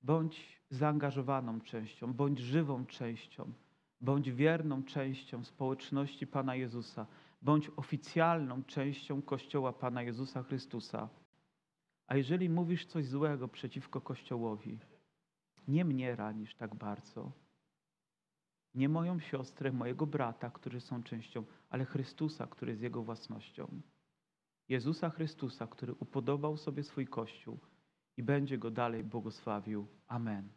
bądź 0.02 0.62
zaangażowaną 0.70 1.62
częścią, 1.62 2.14
bądź 2.14 2.40
żywą 2.40 2.86
częścią, 2.86 3.54
bądź 4.02 4.32
wierną 4.32 4.84
częścią 4.84 5.44
społeczności 5.44 6.28
Pana 6.28 6.56
Jezusa, 6.56 7.08
bądź 7.42 7.72
oficjalną 7.76 8.64
częścią 8.64 9.22
Kościoła 9.22 9.74
Pana 9.74 10.02
Jezusa 10.04 10.44
Chrystusa. 10.44 11.10
A 12.08 12.16
jeżeli 12.16 12.50
mówisz 12.50 12.86
coś 12.86 13.06
złego 13.06 13.48
przeciwko 13.48 14.02
Kościołowi, 14.02 14.80
nie 15.68 15.86
mnie 15.86 16.16
ranisz 16.16 16.56
tak 16.56 16.76
bardzo, 16.76 17.43
nie 18.76 18.90
moją 18.90 19.20
siostrę, 19.20 19.72
mojego 19.72 20.08
brata, 20.08 20.50
którzy 20.50 20.82
są 20.82 21.04
częścią, 21.04 21.44
ale 21.70 21.86
Chrystusa, 21.86 22.48
który 22.48 22.72
jest 22.72 22.82
Jego 22.82 23.04
własnością. 23.04 23.82
Jezusa 24.70 25.10
Chrystusa, 25.10 25.68
który 25.68 25.94
upodobał 25.94 26.58
sobie 26.58 26.84
swój 26.84 27.08
Kościół 27.08 27.60
i 28.18 28.24
będzie 28.24 28.58
go 28.58 28.72
dalej 28.72 29.04
błogosławił. 29.04 29.88
Amen. 30.08 30.50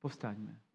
Powstańmy. 0.00 0.69